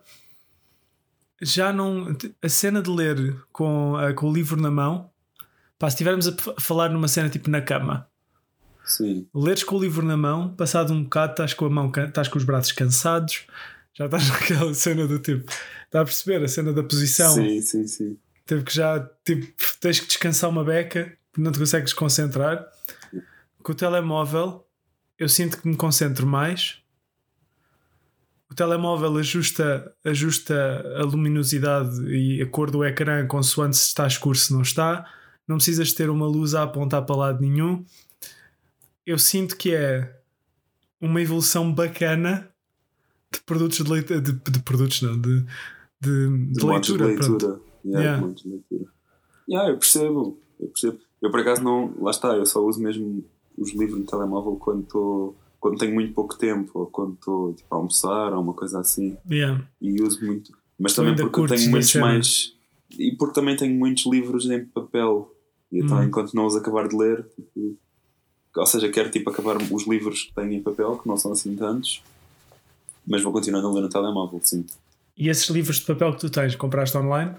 já 1.41 1.71
não 1.71 2.15
a 2.41 2.49
cena 2.49 2.81
de 2.81 2.89
ler 2.89 3.41
com, 3.51 3.93
com 4.15 4.29
o 4.29 4.33
livro 4.33 4.59
na 4.59 4.71
mão, 4.71 5.09
pá, 5.79 5.89
se 5.89 5.95
estivermos 5.95 6.27
a 6.27 6.33
falar 6.59 6.89
numa 6.89 7.07
cena 7.07 7.29
tipo 7.29 7.49
na 7.49 7.61
cama, 7.61 8.07
Sim. 8.83 9.27
leres 9.33 9.63
com 9.63 9.77
o 9.77 9.81
livro 9.81 10.05
na 10.05 10.17
mão, 10.17 10.53
passado 10.55 10.93
um 10.93 11.03
bocado, 11.03 11.31
estás 11.31 11.53
com 11.53 11.65
a 11.65 11.69
mão, 11.69 11.91
estás 11.95 12.27
com 12.27 12.37
os 12.37 12.43
braços 12.43 12.73
cansados, 12.73 13.47
já 13.93 14.05
estás 14.05 14.27
naquela 14.29 14.73
cena 14.73 15.07
do 15.07 15.17
tipo, 15.17 15.49
está 15.85 16.01
a 16.01 16.05
perceber 16.05 16.43
a 16.43 16.47
cena 16.47 16.73
da 16.73 16.83
posição, 16.83 17.33
Sim, 17.33 17.61
sim, 17.61 17.87
sim. 17.87 18.17
teve 18.45 18.63
que 18.63 18.75
já 18.75 18.99
tipo, 19.25 19.47
tens 19.79 19.99
que 20.01 20.07
descansar 20.07 20.49
uma 20.49 20.63
beca, 20.63 21.17
não 21.37 21.51
te 21.51 21.59
consegues 21.59 21.93
concentrar. 21.93 22.67
Com 23.63 23.71
o 23.71 23.75
telemóvel, 23.75 24.65
eu 25.17 25.29
sinto 25.29 25.61
que 25.61 25.67
me 25.67 25.75
concentro 25.75 26.25
mais. 26.25 26.77
O 28.49 28.55
telemóvel 28.55 29.17
ajusta, 29.17 29.93
ajusta 30.03 30.83
a 30.97 31.03
luminosidade 31.03 32.01
e 32.07 32.41
a 32.41 32.47
cor 32.47 32.71
do 32.71 32.83
ecrã 32.83 33.25
consoante 33.27 33.77
se 33.77 33.87
está 33.87 34.07
escuro 34.07 34.37
se 34.37 34.51
não 34.51 34.61
está. 34.61 35.05
Não 35.49 35.57
precisas 35.57 35.91
ter 35.91 36.11
uma 36.11 36.27
luz 36.27 36.53
a 36.53 36.61
apontar 36.61 37.03
para 37.03 37.15
lado 37.15 37.41
nenhum. 37.41 37.83
Eu 39.03 39.17
sinto 39.17 39.57
que 39.57 39.73
é 39.73 40.15
uma 41.01 41.19
evolução 41.19 41.73
bacana 41.73 42.47
de 43.31 43.41
produtos 43.41 43.79
de 43.79 43.91
leitura, 43.91 44.21
de, 44.21 44.31
de 44.31 44.59
produtos 44.59 45.01
não, 45.01 45.19
de, 45.19 45.43
de, 45.99 46.51
de 46.51 46.65
leitura. 46.65 47.07
De 47.07 47.15
leitura. 47.15 47.61
Yeah, 47.83 48.03
yeah. 48.03 48.27
De 48.27 48.47
leitura. 48.47 48.91
Yeah, 49.49 49.71
eu 49.71 49.77
percebo, 49.79 50.39
eu 50.59 50.67
percebo. 50.67 50.99
Eu 51.19 51.31
por 51.31 51.39
acaso 51.39 51.63
não, 51.63 51.95
lá 51.99 52.11
está, 52.11 52.35
eu 52.35 52.45
só 52.45 52.63
uso 52.63 52.79
mesmo 52.79 53.25
os 53.57 53.73
livros 53.73 53.99
no 53.99 54.05
telemóvel 54.05 54.55
quando 54.55 54.83
estou 54.83 55.35
quando 55.59 55.77
tenho 55.77 55.93
muito 55.93 56.13
pouco 56.13 56.37
tempo 56.37 56.71
ou 56.79 56.85
quando 56.85 57.15
estou 57.15 57.53
tipo, 57.53 57.73
a 57.73 57.77
almoçar 57.77 58.33
ou 58.33 58.41
uma 58.41 58.53
coisa 58.53 58.79
assim 58.79 59.17
yeah. 59.29 59.61
e 59.81 60.01
uso 60.01 60.25
muito 60.25 60.57
mas 60.79 60.93
também 60.95 61.13
porque 61.13 61.37
eu 61.37 61.47
tenho 61.47 61.69
muitos 61.69 61.95
mais 61.95 62.55
e 62.97 63.13
porque 63.17 63.33
também 63.33 63.57
tenho 63.57 63.77
muitos 63.77 64.05
livros 64.05 64.49
em 64.49 64.63
papel 64.63 65.29
e 65.71 65.79
então 65.79 65.97
hum. 65.97 66.03
enquanto 66.03 66.33
não 66.33 66.45
os 66.45 66.55
acabar 66.55 66.87
de 66.87 66.95
ler 66.95 67.25
tipo, 67.35 67.77
ou 68.55 68.65
seja, 68.65 68.89
quero 68.89 69.11
tipo 69.11 69.29
acabar 69.29 69.57
os 69.57 69.87
livros 69.87 70.23
que 70.23 70.33
tenho 70.33 70.53
em 70.53 70.63
papel 70.63 70.97
que 70.97 71.07
não 71.07 71.17
são 71.17 71.31
assim 71.31 71.55
tantos 71.55 72.03
mas 73.07 73.23
vou 73.23 73.31
continuando 73.31 73.67
a 73.67 73.71
ler 73.73 73.81
no 73.81 73.89
telemóvel, 73.89 74.39
sim 74.43 74.65
e 75.19 75.27
esses 75.27 75.49
livros 75.49 75.81
de 75.81 75.85
papel 75.85 76.13
que 76.13 76.21
tu 76.21 76.29
tens, 76.29 76.55
compraste 76.55 76.97
online? 76.97 77.35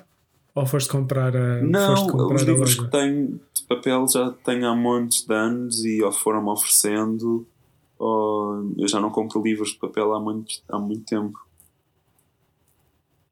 Ou 0.55 0.67
foste 0.67 0.91
comprar 0.91 1.35
a. 1.35 1.63
Não, 1.63 2.07
comprar 2.07 2.37
os 2.37 2.43
livros 2.43 2.75
que 2.75 2.91
tenho 2.91 3.41
de 3.55 3.63
papel 3.67 4.07
já 4.07 4.31
tenho 4.45 4.67
há 4.69 4.77
montes 4.77 5.25
de 5.25 5.35
anos 5.35 5.85
e 5.85 6.03
ou 6.03 6.13
foram-me 6.13 6.51
oferecendo, 6.51 7.47
ou 7.99 8.71
eu 8.77 8.87
já 8.87 9.01
não 9.01 9.11
compro 9.11 9.43
livros 9.43 9.71
de 9.71 9.79
papel 9.79 10.13
há 10.13 10.21
muito, 10.21 10.57
há 10.69 10.79
muito 10.79 11.05
tempo. 11.05 11.39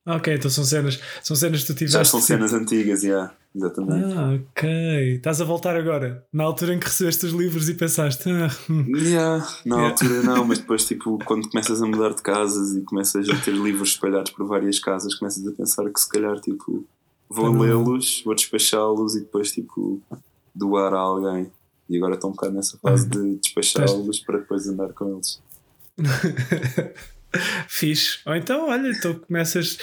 Ok, 0.08 0.34
então 0.34 0.50
são 0.50 0.64
cenas, 0.64 0.98
são 1.22 1.36
cenas 1.36 1.60
que 1.60 1.66
tu 1.66 1.74
tiveste. 1.74 1.98
Já 1.98 2.04
são 2.04 2.18
cenas 2.18 2.54
antigas, 2.54 3.02
já, 3.02 3.08
yeah, 3.08 3.34
exatamente. 3.54 4.14
Ah, 4.14 4.40
ok. 4.50 5.16
Estás 5.16 5.38
a 5.42 5.44
voltar 5.44 5.76
agora, 5.76 6.26
na 6.32 6.44
altura 6.44 6.74
em 6.74 6.78
que 6.78 6.86
recebeste 6.86 7.26
os 7.26 7.32
livros 7.32 7.68
e 7.68 7.74
pensaste. 7.74 8.26
Ah, 8.30 8.48
hum. 8.70 8.86
yeah, 8.96 9.46
na 9.66 9.76
yeah. 9.76 9.90
altura 9.90 10.22
não, 10.24 10.46
mas 10.46 10.60
depois, 10.60 10.86
tipo, 10.86 11.18
quando 11.26 11.50
começas 11.50 11.82
a 11.82 11.86
mudar 11.86 12.14
de 12.14 12.22
casas 12.22 12.74
e 12.74 12.80
começas 12.80 13.28
a 13.28 13.36
ter 13.36 13.52
livros 13.52 13.90
espalhados 13.90 14.30
por 14.30 14.46
várias 14.46 14.78
casas, 14.78 15.14
começas 15.14 15.46
a 15.46 15.52
pensar 15.52 15.84
que 15.90 16.00
se 16.00 16.08
calhar, 16.08 16.40
tipo, 16.40 16.86
vou 17.28 17.50
lê-los, 17.50 18.22
vou 18.24 18.34
despachá-los 18.34 19.14
e 19.14 19.20
depois, 19.20 19.52
tipo, 19.52 20.00
doar 20.54 20.94
a 20.94 21.00
alguém. 21.00 21.52
E 21.86 21.98
agora 21.98 22.14
estou 22.14 22.30
um 22.30 22.32
bocado 22.32 22.54
nessa 22.54 22.78
fase 22.78 23.06
de 23.06 23.36
despachá-los 23.36 24.20
para 24.20 24.38
depois 24.38 24.66
andar 24.66 24.94
com 24.94 25.16
eles. 25.16 25.42
Fixe. 27.68 28.18
Ou 28.26 28.34
então, 28.34 28.68
olha, 28.68 28.88
então 28.90 29.14
começas, 29.14 29.78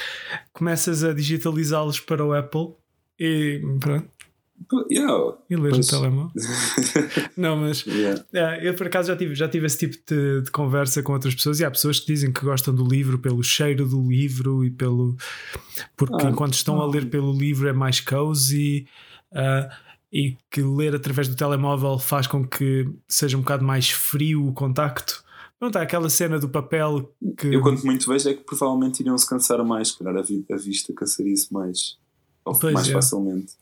começas 0.53 1.03
a 1.03 1.13
digitalizá-los 1.13 1.99
para 1.99 2.23
o 2.23 2.33
Apple 2.33 2.73
e 3.19 3.61
pronto. 3.79 4.09
Yeah, 4.89 5.35
e 5.49 5.55
lês 5.57 5.77
no 5.77 5.85
telemóvel. 5.85 6.31
não, 7.35 7.57
mas 7.57 7.85
yeah. 7.85 8.23
yeah. 8.33 8.63
eu 8.63 8.73
por 8.73 8.87
acaso 8.87 9.09
já 9.09 9.15
tive, 9.15 9.35
já 9.35 9.49
tive 9.49 9.65
esse 9.65 9.77
tipo 9.77 9.97
de, 10.07 10.41
de, 10.43 10.51
conversa 10.51 11.03
com 11.03 11.11
outras 11.11 11.35
pessoas 11.35 11.59
e 11.59 11.65
há 11.65 11.69
pessoas 11.69 11.99
que 11.99 12.07
dizem 12.07 12.31
que 12.31 12.41
gostam 12.41 12.73
do 12.73 12.87
livro 12.87 13.19
pelo 13.19 13.43
cheiro 13.43 13.85
do 13.85 14.01
livro 14.09 14.63
e 14.63 14.71
pelo. 14.71 15.17
porque 15.97 16.25
ah, 16.25 16.29
enquanto 16.29 16.53
estão 16.53 16.79
ah. 16.81 16.85
a 16.85 16.87
ler 16.87 17.09
pelo 17.09 17.37
livro 17.37 17.67
é 17.67 17.73
mais 17.73 17.99
cozy. 17.99 18.87
Uh, 19.31 19.69
e 20.11 20.37
que 20.49 20.61
ler 20.61 20.95
através 20.95 21.27
do 21.27 21.35
telemóvel 21.35 21.99
faz 21.99 22.25
com 22.25 22.47
que 22.47 22.87
seja 23.05 23.35
um 23.35 23.41
bocado 23.41 23.65
mais 23.65 23.89
frio 23.89 24.47
o 24.47 24.53
contacto 24.53 25.24
não 25.66 25.70
está 25.70 25.82
aquela 25.82 26.09
cena 26.09 26.39
do 26.39 26.47
papel 26.47 27.11
que. 27.38 27.47
Eu, 27.47 27.61
quanto 27.61 27.86
muito 27.86 28.07
vejo, 28.07 28.30
é 28.30 28.34
que 28.34 28.43
provavelmente 28.43 28.99
iriam 28.99 29.18
se 29.18 29.28
cansar 29.28 29.63
mais, 29.63 29.89
se 29.89 29.97
calhar 29.97 30.16
a, 30.16 30.22
vi 30.22 30.45
a 30.51 30.55
vista 30.55 30.93
cansaria-se 30.93 31.51
mais, 31.51 31.97
ou 32.43 32.57
pois 32.57 32.74
mais 32.74 32.88
é. 32.88 32.93
facilmente. 32.93 33.53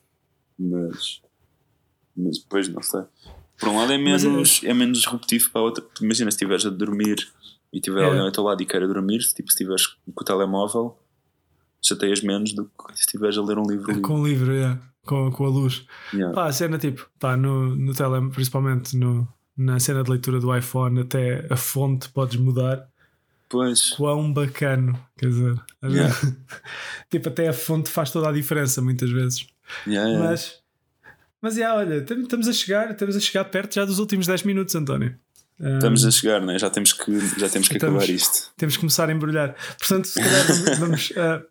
Mas. 0.59 1.21
Mas 2.15 2.37
depois, 2.39 2.67
não 2.67 2.81
sei. 2.81 3.01
Por 3.57 3.69
um 3.69 3.77
lado, 3.77 3.93
é 3.93 3.97
menos, 3.97 4.61
é... 4.63 4.67
é 4.67 4.73
menos 4.73 4.99
disruptivo 4.99 5.49
para 5.51 5.61
a 5.61 5.63
outra. 5.63 5.83
Imagina 6.01 6.29
se 6.29 6.35
estiveres 6.35 6.65
a 6.65 6.69
dormir 6.69 7.27
e 7.71 7.79
tiver 7.79 8.01
é. 8.01 8.05
alguém 8.05 8.21
ao 8.21 8.31
teu 8.31 8.43
lado 8.43 8.61
e 8.61 8.65
queira 8.65 8.87
dormir, 8.87 9.19
tipo, 9.19 9.49
se 9.49 9.53
estiveres 9.53 9.87
com 9.87 10.21
o 10.21 10.23
telemóvel, 10.23 10.97
chateias 11.81 12.21
menos 12.21 12.53
do 12.53 12.65
que 12.65 12.95
se 12.95 13.01
estiveres 13.01 13.37
a 13.37 13.41
ler 13.41 13.57
um 13.57 13.65
livro. 13.65 14.01
Com 14.01 14.21
o 14.21 14.27
livro, 14.27 14.53
é. 14.53 14.79
Com, 15.05 15.31
com 15.31 15.45
a 15.45 15.49
luz. 15.49 15.85
Yeah. 16.13 16.33
Pá, 16.33 16.47
a 16.47 16.51
cena 16.51 16.77
tipo, 16.77 17.09
pá, 17.19 17.35
no, 17.35 17.75
no 17.75 17.93
tele, 17.93 18.29
principalmente 18.29 18.95
no, 18.95 19.27
na 19.57 19.79
cena 19.79 20.03
de 20.03 20.09
leitura 20.09 20.39
do 20.39 20.55
iPhone 20.55 21.01
até 21.01 21.45
a 21.49 21.55
fonte 21.55 22.09
podes 22.09 22.37
mudar. 22.37 22.87
Pois. 23.49 23.91
Quão 23.91 24.33
bacano, 24.33 24.99
quer 25.15 25.27
dizer, 25.27 25.55
yeah. 25.83 26.15
tipo, 27.09 27.29
até 27.29 27.47
a 27.47 27.53
fonte 27.53 27.87
faz 27.87 28.09
toda 28.09 28.29
a 28.29 28.31
diferença 28.31 28.81
muitas 28.81 29.11
vezes. 29.11 29.45
Yeah, 29.85 30.09
yeah. 30.09 30.27
Mas, 30.27 30.59
mas 31.39 31.55
yeah, 31.55 31.77
olha, 31.77 31.97
estamos 31.97 32.47
a 32.47 32.53
chegar, 32.53 32.91
estamos 32.91 33.15
a 33.15 33.19
chegar 33.19 33.45
perto 33.45 33.75
já 33.75 33.85
dos 33.85 33.99
últimos 33.99 34.25
10 34.25 34.43
minutos, 34.43 34.73
António. 34.75 35.15
Estamos 35.59 36.03
a 36.03 36.09
chegar, 36.09 36.41
né? 36.41 36.57
já 36.57 36.69
temos 36.69 36.93
que, 36.93 37.19
já 37.39 37.47
temos 37.47 37.69
que 37.69 37.75
estamos, 37.75 38.03
acabar 38.03 38.09
isto. 38.09 38.51
Temos 38.57 38.75
que 38.75 38.79
começar 38.81 39.07
a 39.07 39.13
embrulhar. 39.13 39.55
Portanto, 39.77 40.07
se 40.07 40.19
calhar 40.19 40.79
vamos 40.79 41.11
uh, 41.11 41.45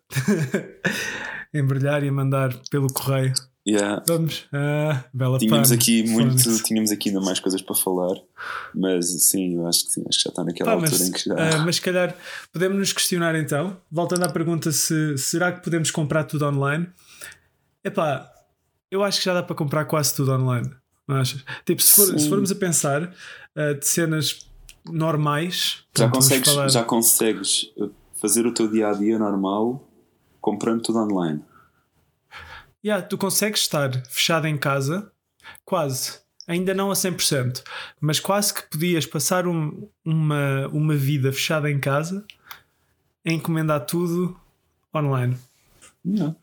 embrulhar 1.57 2.03
e 2.03 2.11
mandar 2.11 2.53
pelo 2.69 2.87
correio 2.87 3.33
Yeah. 3.65 4.03
Vamos, 4.05 4.45
uh, 4.51 5.01
bela 5.13 5.37
tínhamos 5.37 5.71
aqui 5.71 6.03
muito, 6.03 6.63
tínhamos 6.63 6.91
aqui 6.91 7.09
ainda 7.09 7.21
mais 7.21 7.39
coisas 7.39 7.61
para 7.61 7.73
falar, 7.73 8.17
mas 8.75 9.05
sim, 9.23 9.55
eu 9.55 9.65
acho 9.65 9.85
que 9.85 9.91
sim, 9.93 10.03
acho 10.09 10.17
que 10.17 10.23
já 10.25 10.29
está 10.31 10.43
naquela 10.43 10.73
altura 10.73 10.91
mas, 10.91 11.07
em 11.07 11.11
que 11.13 11.23
já. 11.23 11.33
Uh, 11.33 11.65
mas 11.65 11.77
se 11.77 11.81
calhar 11.81 12.13
podemos 12.51 12.77
nos 12.77 12.91
questionar 12.91 13.35
então, 13.35 13.77
voltando 13.89 14.25
à 14.25 14.29
pergunta 14.29 14.69
se 14.69 15.17
será 15.17 15.49
que 15.53 15.63
podemos 15.63 15.91
comprar 15.91 16.25
tudo 16.25 16.45
online? 16.45 16.89
Epá, 17.81 18.29
eu 18.91 19.01
acho 19.01 19.19
que 19.19 19.25
já 19.25 19.33
dá 19.33 19.41
para 19.41 19.55
comprar 19.55 19.85
quase 19.85 20.13
tudo 20.13 20.33
online, 20.33 20.69
não 21.07 21.15
achas? 21.15 21.41
Tipo, 21.65 21.81
se, 21.81 21.91
for, 21.91 22.19
se 22.19 22.27
formos 22.27 22.51
a 22.51 22.55
pensar 22.55 23.03
uh, 23.03 23.79
de 23.79 23.87
cenas 23.87 24.45
normais, 24.85 25.85
já 25.97 26.09
consegues, 26.09 26.49
falar... 26.49 26.67
já 26.69 26.83
consegues 26.83 27.71
fazer 28.21 28.45
o 28.45 28.53
teu 28.53 28.69
dia 28.69 28.89
a 28.89 28.93
dia 28.93 29.17
normal 29.17 29.89
comprando 30.41 30.81
tudo 30.81 30.99
online 30.99 31.41
yeah, 32.83 33.05
tu 33.05 33.17
consegues 33.17 33.61
estar 33.61 34.05
fechado 34.07 34.47
em 34.47 34.57
casa, 34.57 35.11
quase, 35.63 36.19
ainda 36.47 36.73
não 36.73 36.91
a 36.91 36.93
100%, 36.93 37.63
mas 37.99 38.19
quase 38.19 38.53
que 38.53 38.69
podias 38.69 39.05
passar 39.05 39.47
um, 39.47 39.87
uma, 40.03 40.67
uma 40.67 40.95
vida 40.95 41.31
fechada 41.31 41.69
em 41.71 41.79
casa 41.79 42.25
a 43.25 43.31
encomendar 43.31 43.85
tudo 43.85 44.37
online. 44.93 45.37
Yeah. 46.05 46.35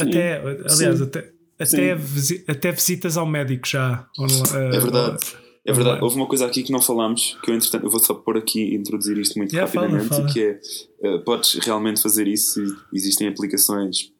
Até, 0.00 0.38
aliás, 0.40 0.98
Sim. 0.98 1.04
até, 1.04 1.32
até, 1.58 1.94
visi, 1.94 2.44
até 2.48 2.72
visitas 2.72 3.16
ao 3.16 3.26
médico 3.26 3.68
já. 3.68 4.08
é 4.18 4.78
verdade. 4.78 5.44
É 5.66 5.72
verdade, 5.72 6.02
houve 6.02 6.16
uma 6.16 6.26
coisa 6.26 6.44
aqui 6.44 6.62
que 6.62 6.70
não 6.70 6.80
falámos, 6.82 7.38
que 7.42 7.50
eu 7.50 7.54
entretanto 7.54 7.84
eu 7.84 7.90
vou 7.90 7.98
só 7.98 8.12
pôr 8.12 8.36
aqui 8.36 8.74
introduzir 8.74 9.16
isto 9.16 9.38
muito 9.38 9.54
yeah, 9.54 9.66
rapidamente, 9.66 10.10
fala, 10.10 10.20
fala. 10.20 10.32
que 10.34 10.42
é 10.42 10.60
uh, 11.08 11.24
podes 11.24 11.54
realmente 11.54 12.02
fazer 12.02 12.28
isso, 12.28 12.60
existem 12.92 13.28
aplicações 13.28 14.12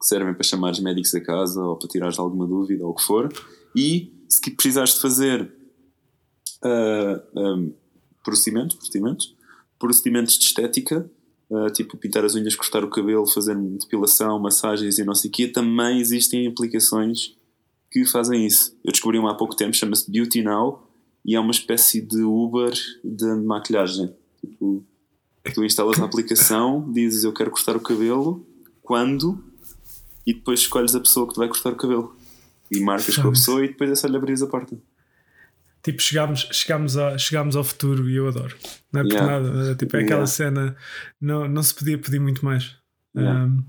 que 0.00 0.06
servem 0.06 0.32
para 0.32 0.42
chamar 0.42 0.72
os 0.72 0.80
médicos 0.80 1.14
a 1.14 1.20
casa 1.20 1.62
ou 1.62 1.76
para 1.76 1.88
tirares 1.88 2.18
alguma 2.18 2.46
dúvida 2.46 2.84
ou 2.84 2.92
o 2.92 2.94
que 2.94 3.02
for. 3.02 3.30
E 3.76 4.12
se 4.28 4.40
precisares 4.50 4.94
de 4.94 5.00
fazer 5.00 5.42
uh, 6.64 7.22
ah, 7.36 7.54
um, 7.54 7.72
procedimentos, 8.24 8.76
procedimentos, 8.76 9.36
procedimentos 9.78 10.38
de 10.38 10.44
estética, 10.46 11.10
uh, 11.50 11.70
tipo 11.70 11.98
pintar 11.98 12.24
as 12.24 12.34
unhas, 12.34 12.54
cortar 12.54 12.82
o 12.82 12.88
cabelo, 12.88 13.26
fazer 13.26 13.54
depilação, 13.56 14.38
massagens 14.38 14.98
e 14.98 15.04
não 15.04 15.14
sei 15.14 15.28
o 15.28 15.32
quê, 15.32 15.46
também 15.46 16.00
existem 16.00 16.46
aplicações 16.46 17.36
que 17.90 18.06
fazem 18.06 18.46
isso. 18.46 18.74
Eu 18.82 18.92
descobri 18.92 19.18
uma 19.18 19.32
há 19.32 19.34
pouco 19.34 19.54
tempo, 19.54 19.76
chama-se 19.76 20.10
Beauty 20.10 20.42
Now 20.42 20.86
e 21.24 21.34
é 21.34 21.40
uma 21.40 21.50
espécie 21.50 22.00
de 22.00 22.22
Uber 22.22 22.72
de 23.04 23.34
maquilhagem. 23.34 24.14
Tipo, 24.40 24.82
tu 25.52 25.64
instalas 25.64 26.00
a 26.00 26.04
aplicação, 26.04 26.90
dizes 26.90 27.24
eu 27.24 27.34
quero 27.34 27.50
cortar 27.50 27.76
o 27.76 27.80
cabelo, 27.80 28.46
quando 28.80 29.49
e 30.26 30.34
depois 30.34 30.60
escolhes 30.60 30.94
a 30.94 31.00
pessoa 31.00 31.26
que 31.26 31.34
te 31.34 31.38
vai 31.38 31.48
cortar 31.48 31.70
o 31.70 31.76
cabelo 31.76 32.16
e 32.70 32.80
marcas 32.80 33.16
com 33.16 33.28
a 33.28 33.32
pessoa 33.32 33.64
e 33.64 33.68
depois 33.68 33.90
é 33.90 33.94
só 33.94 34.06
lhe 34.06 34.16
abrir 34.16 34.40
a 34.42 34.46
porta. 34.46 34.76
Tipo, 35.82 36.02
chegámos, 36.02 36.48
chegámos, 36.52 36.96
a, 36.96 37.16
chegámos 37.16 37.56
ao 37.56 37.64
futuro 37.64 38.08
e 38.08 38.16
eu 38.16 38.28
adoro. 38.28 38.54
Não 38.92 39.00
é 39.00 39.04
por 39.04 39.12
yeah. 39.12 39.40
nada. 39.40 39.70
É, 39.70 39.74
tipo, 39.74 39.96
é 39.96 40.00
aquela 40.00 40.20
yeah. 40.20 40.26
cena, 40.26 40.76
não, 41.20 41.48
não 41.48 41.62
se 41.62 41.74
podia 41.74 41.96
pedir 41.98 42.20
muito 42.20 42.44
mais. 42.44 42.76
Yeah. 43.16 43.44
Um, 43.44 43.64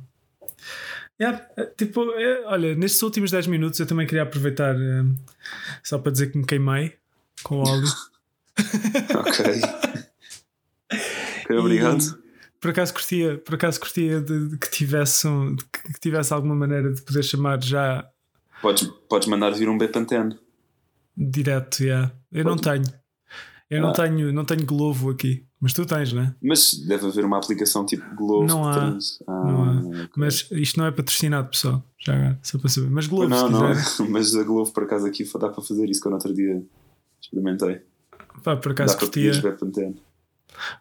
yeah, 1.20 1.47
é, 1.56 1.66
tipo, 1.66 2.12
é, 2.12 2.45
olha, 2.47 2.76
nestes 2.76 3.02
últimos 3.02 3.32
10 3.32 3.47
minutos 3.47 3.80
eu 3.80 3.86
também 3.86 4.06
queria 4.06 4.24
aproveitar 4.24 4.76
um, 4.76 5.16
só 5.82 5.97
para 5.97 6.12
dizer 6.12 6.32
que 6.32 6.38
me 6.38 6.45
queimei 6.45 6.97
com 7.43 7.64
o 7.64 7.68
áudio. 7.68 7.93
ok. 9.16 9.62
ok, 11.45 11.58
obrigado 11.58 12.20
por 12.62 12.70
acaso 12.72 12.93
curtia, 12.93 13.38
por 13.39 13.55
acaso 13.55 13.80
curtia 13.80 14.22
de, 14.22 14.49
de 14.49 14.57
que, 14.57 14.70
tivesse 14.70 15.28
um, 15.28 15.55
de 15.55 15.66
que 15.66 15.99
tivesse 15.99 16.32
alguma 16.34 16.55
maneira 16.55 16.93
de 16.93 17.01
poder 17.01 17.24
chamar 17.24 17.62
já. 17.64 18.07
Podes, 18.62 18.88
podes 19.09 19.28
mandar 19.28 19.49
vir 19.51 19.68
um 19.68 19.78
Bepantene. 19.78 20.38
Direto, 21.18 21.84
yeah. 21.84 22.12
Eu 22.32 22.43
Pode. 22.43 22.55
não 22.55 22.62
tenho. 22.62 23.01
Eu 23.70 23.82
não, 23.82 23.89
Ah. 23.89 23.93
tenho, 23.93 24.34
não 24.34 24.43
tenho 24.45 24.66
Glovo 24.66 25.09
aqui, 25.09 25.45
mas 25.59 25.72
tu 25.74 25.86
tens, 25.86 26.12
né? 26.12 26.36
Mas 26.43 26.74
deve 26.88 27.07
haver 27.07 27.24
uma 27.26 27.38
aplicação 27.38 27.86
tipo 27.86 28.03
Globo. 28.16 28.45
Não 28.45 28.68
há. 28.68 28.91
tens- 28.91 29.18
Ah, 29.28 29.32
Não 29.45 29.64
há. 29.64 29.72
ok. 30.03 30.09
Mas 30.18 30.47
isto 30.51 30.78
não 30.78 30.86
é 30.88 30.91
patrocinado, 30.91 31.49
pessoal. 31.49 31.84
Já 31.97 32.14
agora, 32.16 32.39
só 32.43 32.57
para 32.59 32.70
saber. 32.70 32.89
Mas 32.89 33.07
Glovo, 33.07 33.30
não, 33.30 33.49
não, 33.49 33.74
quiser. 33.74 34.03
mas 34.09 34.36
a 34.36 34.43
Globo 34.43 34.72
por 34.72 34.84
acaso 34.84 35.05
aqui 35.07 35.24
dá 35.24 35.49
para 35.49 35.64
fazer 35.64 35.89
isso 35.89 36.01
que 36.01 36.07
eu 36.07 36.12
no 36.12 36.18
outro 36.18 36.34
dia 36.34 36.62
experimentei. 37.22 37.82
Pá, 38.43 38.55
por 38.57 38.74
Dá 38.74 38.84
acaso 38.84 38.97
para 38.97 39.05
curtia. 39.07 39.32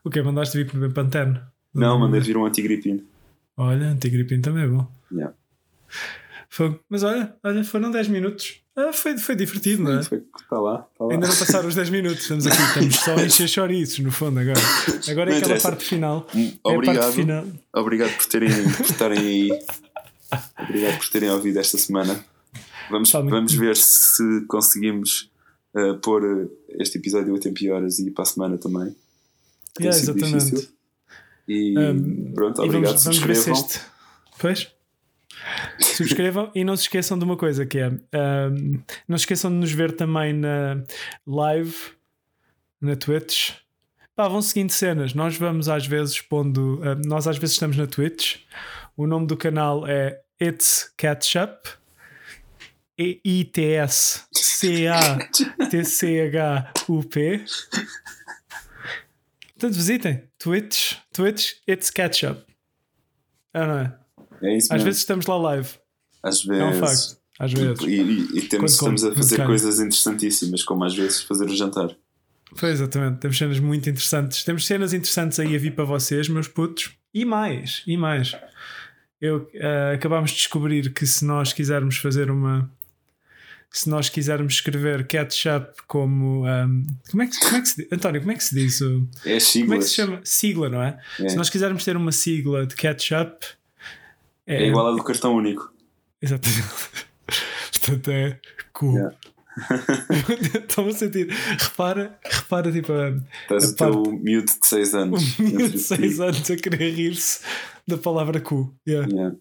O 0.05 0.11
que 0.11 0.21
Mandaste 0.23 0.57
vir 0.59 0.71
para 0.71 0.91
Pantene? 0.91 1.41
Não, 1.75 1.99
mandei 1.99 2.21
vir 2.21 2.37
um 2.37 2.45
antigripino. 2.45 3.03
Olha, 3.57 3.89
antigripino 3.89 4.43
também 4.43 4.65
é 4.65 4.67
bom. 4.67 4.87
Yeah. 5.13 5.35
Mas 6.89 7.03
olha, 7.03 7.35
olha, 7.45 7.63
foram 7.65 7.91
10 7.91 8.09
minutos. 8.09 8.61
Ah, 8.77 8.93
foi, 8.93 9.17
foi 9.19 9.37
divertido, 9.37 9.83
não 9.85 9.93
é? 9.99 10.01
Está 10.01 10.59
lá, 10.59 10.87
está 10.93 11.05
lá. 11.05 11.13
Ainda 11.13 11.27
não 11.29 11.37
passaram 11.37 11.69
os 11.69 11.75
10 11.75 11.91
minutos, 11.91 12.23
estamos 12.23 12.47
aqui, 12.47 12.61
estamos 12.63 12.95
só 12.97 13.15
a 13.15 13.25
encher 13.25 13.49
chouriços, 13.49 13.99
no 14.01 14.11
fundo, 14.11 14.41
agora. 14.41 14.59
Agora 14.59 15.31
é 15.31 15.33
Não 15.33 15.39
aquela 15.39 15.39
interessa. 15.39 15.69
parte 15.69 15.85
final. 15.85 16.27
Hum, 16.35 16.41
É 16.41 16.49
a 16.49 16.63
parte 16.63 16.77
Obrigado. 16.77 17.13
final. 17.13 17.47
Obrigado 17.75 18.17
por 18.17 18.27
terem 18.27 18.51
por 18.73 18.87
estarem 18.87 19.19
aí. 19.19 19.51
Obrigado 20.59 20.99
por 20.99 21.09
terem 21.09 21.31
ouvido 21.31 21.59
esta 21.59 21.79
semana. 21.79 22.25
Vamos, 22.91 23.11
Tá 23.11 23.21
vamos 23.21 23.53
ver 23.55 23.77
se 23.77 24.23
conseguimos 24.49 25.31
uh, 25.75 25.95
pôr 25.99 26.25
uh, 26.25 26.51
este 26.81 26.99
episódio 26.99 27.35
a 27.35 27.39
tempo 27.39 27.63
e 27.63 27.71
horas 27.71 27.99
e 28.01 28.11
para 28.11 28.23
a 28.23 28.27
semana 28.27 28.59
também. 28.59 28.95
Tem 29.75 29.87
Yeah, 29.87 29.99
exatamente. 30.03 30.45
difícil. 30.47 30.69
E 31.53 31.77
Um, 31.79 32.33
pronto, 32.33 32.63
E 32.63 32.67
obrigado. 32.67 32.99
vamos, 32.99 33.19
vamos 33.19 33.19
ver 33.19 33.53
este. 33.53 33.81
Pois. 34.39 34.73
Subscrevam 35.79 36.51
e 36.55 36.63
não 36.65 36.77
se 36.77 36.83
esqueçam 36.85 37.19
de 37.19 37.25
uma 37.25 37.37
coisa 37.37 37.65
que 37.65 37.79
é 37.79 37.89
um, 37.89 37.99
não 39.09 39.17
se 39.17 39.23
esqueçam 39.23 39.51
de 39.51 39.57
nos 39.57 39.73
ver 39.73 39.93
também 39.93 40.33
na 40.35 40.83
live 41.27 41.75
na 42.81 42.95
Twitch. 42.95 43.53
Pá, 44.15 44.29
vão 44.29 44.43
seguindo 44.43 44.71
cenas. 44.71 45.15
Nós 45.15 45.37
vamos 45.37 45.69
às 45.69 45.87
vezes 45.87 46.21
pondo. 46.21 46.81
um, 46.83 47.09
nós 47.09 47.27
às 47.27 47.39
vezes 47.39 47.55
estamos 47.55 47.77
na 47.77 47.87
Twitch. 47.87 48.37
O 48.97 49.07
nome 49.07 49.27
do 49.27 49.37
canal 49.37 49.87
é 49.87 50.21
It's 50.41 50.93
Catchup. 50.97 51.71
E-I-T-S 52.99 54.25
C-A-T-C-H-U-P. 56.11 57.45
Portanto, 59.61 59.77
visitem 59.77 60.23
Twitch, 60.39 60.95
Twitch, 61.13 61.51
It's 61.69 61.91
Catchup. 61.91 62.43
Ah, 63.53 63.67
não 63.67 63.79
é? 63.79 63.99
É 64.43 64.57
isso 64.57 64.67
Às 64.69 64.79
mesmo. 64.79 64.85
vezes 64.87 65.01
estamos 65.01 65.27
lá 65.27 65.37
live. 65.37 65.69
Às 66.23 66.49
É 66.49 66.65
um 66.65 66.71
vezes. 66.73 66.81
facto. 67.07 67.21
Às 67.39 67.53
vezes. 67.53 67.81
E, 67.83 67.87
e- 67.91 68.39
e 68.39 68.49
temos, 68.49 68.77
Quando 68.79 68.97
estamos 68.97 69.05
a 69.05 69.15
fazer 69.15 69.45
coisas 69.45 69.79
interessantíssimas, 69.81 70.63
como 70.63 70.85
às 70.85 70.95
vezes 70.95 71.21
fazer 71.23 71.45
o 71.45 71.55
jantar. 71.55 71.95
Pois, 72.59 72.73
exatamente. 72.81 73.19
Temos 73.21 73.37
cenas 73.37 73.59
muito 73.61 73.89
interessantes. 73.91 74.43
Temos 74.45 74.67
cenas 74.67 74.93
interessantes 74.95 75.39
aí 75.39 75.55
a 75.55 75.59
vir 75.59 75.75
para 75.75 75.85
vocês, 75.85 76.27
meus 76.29 76.49
putos. 76.49 76.93
E 77.13 77.25
mais, 77.27 77.83
e 77.87 77.97
mais. 77.99 78.35
Eu, 79.21 79.47
ah, 79.61 79.93
acabámos 79.95 80.31
de 80.31 80.37
descobrir 80.39 80.91
que 80.95 81.07
se 81.07 81.25
nós 81.25 81.53
quisermos 81.53 81.99
fazer 81.99 82.31
uma. 82.31 82.71
Se 83.73 83.89
nós 83.89 84.09
quisermos 84.09 84.55
escrever 84.55 85.07
ketchup 85.07 85.69
como. 85.87 86.45
ahm, 86.45 86.83
como, 87.11 87.23
é 87.23 87.27
que, 87.29 87.39
como 87.39 87.57
é 87.57 87.61
que 87.61 87.69
se 87.69 87.77
diz? 87.83 87.93
António, 87.93 88.21
como 88.21 88.33
é 88.33 88.35
que 88.35 88.43
se 88.45 88.55
diz? 88.55 88.81
o- 88.81 89.09
É 89.25 89.37
as 89.37 89.53
Como 89.53 89.75
é 89.75 89.79
que 89.79 89.85
se 89.85 89.95
chama? 89.95 90.21
Sigla, 90.25 90.69
não 90.69 90.83
é? 90.83 90.99
É. 91.21 91.29
Se 91.29 91.37
nós 91.37 91.49
quisermos 91.49 91.85
ter 91.85 91.97
uma 91.97 92.11
sigla 92.13 92.67
de 92.67 92.75
ketchup. 92.75 93.47
É 94.47 94.67
igual 94.67 94.89
a 94.89 94.97
do 94.97 95.05
cartão 95.05 95.35
único. 95.37 95.73
Exatamente. 96.21 96.63
Portanto, 97.81 98.11
é 98.11 98.41
cool. 98.73 98.95
Yeah. 98.97 99.17
Estou 100.69 100.89
a 100.89 100.93
sentir. 100.93 101.29
Repara, 101.31 102.19
repara, 102.25 102.73
tipo, 102.73 102.93
a, 102.93 103.11
Estás 103.43 103.65
A 103.65 103.69
o 103.89 104.03
teu 104.05 104.13
miúdo 104.21 104.47
de 104.47 104.67
6 104.67 104.95
anos. 104.95 105.39
um 105.39 105.45
entre 105.47 105.69
de 105.71 105.79
6 105.79 106.15
ti. 106.17 106.23
anos 106.23 106.51
a 106.51 106.57
querer 106.57 106.91
rir-se 106.95 107.41
da 107.87 107.97
palavra 107.99 108.41
cu. 108.41 108.75
Yeah. 108.87 109.09
Yeah. 109.13 109.37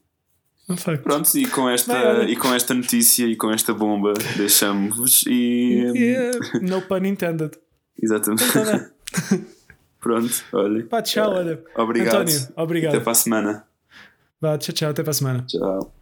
Facto. 0.77 1.03
Pronto, 1.03 1.37
e 1.37 1.47
com, 1.47 1.69
esta, 1.69 2.23
e 2.23 2.35
com 2.35 2.53
esta 2.53 2.73
notícia 2.73 3.25
e 3.25 3.35
com 3.35 3.51
esta 3.51 3.73
bomba 3.73 4.13
deixamos-vos 4.37 5.25
e. 5.27 5.91
Yeah, 5.95 6.39
no 6.61 6.81
pun 6.81 7.05
intended. 7.05 7.57
Exatamente. 8.01 8.43
Então, 8.43 8.65
dá. 8.65 8.89
Pronto, 9.99 10.43
olha. 10.53 10.85
Pá, 10.85 11.01
tchau, 11.01 11.31
olha. 11.33 11.61
Obrigado. 11.75 12.21
António, 12.21 12.47
obrigado. 12.55 12.95
Até 12.95 13.03
para 13.03 13.11
a 13.11 13.15
semana. 13.15 13.63
Vá, 14.39 14.57
tchau, 14.57 14.73
tchau, 14.73 14.89
até 14.91 15.03
para 15.03 15.11
a 15.11 15.13
semana. 15.13 15.45
Tchau. 15.47 15.98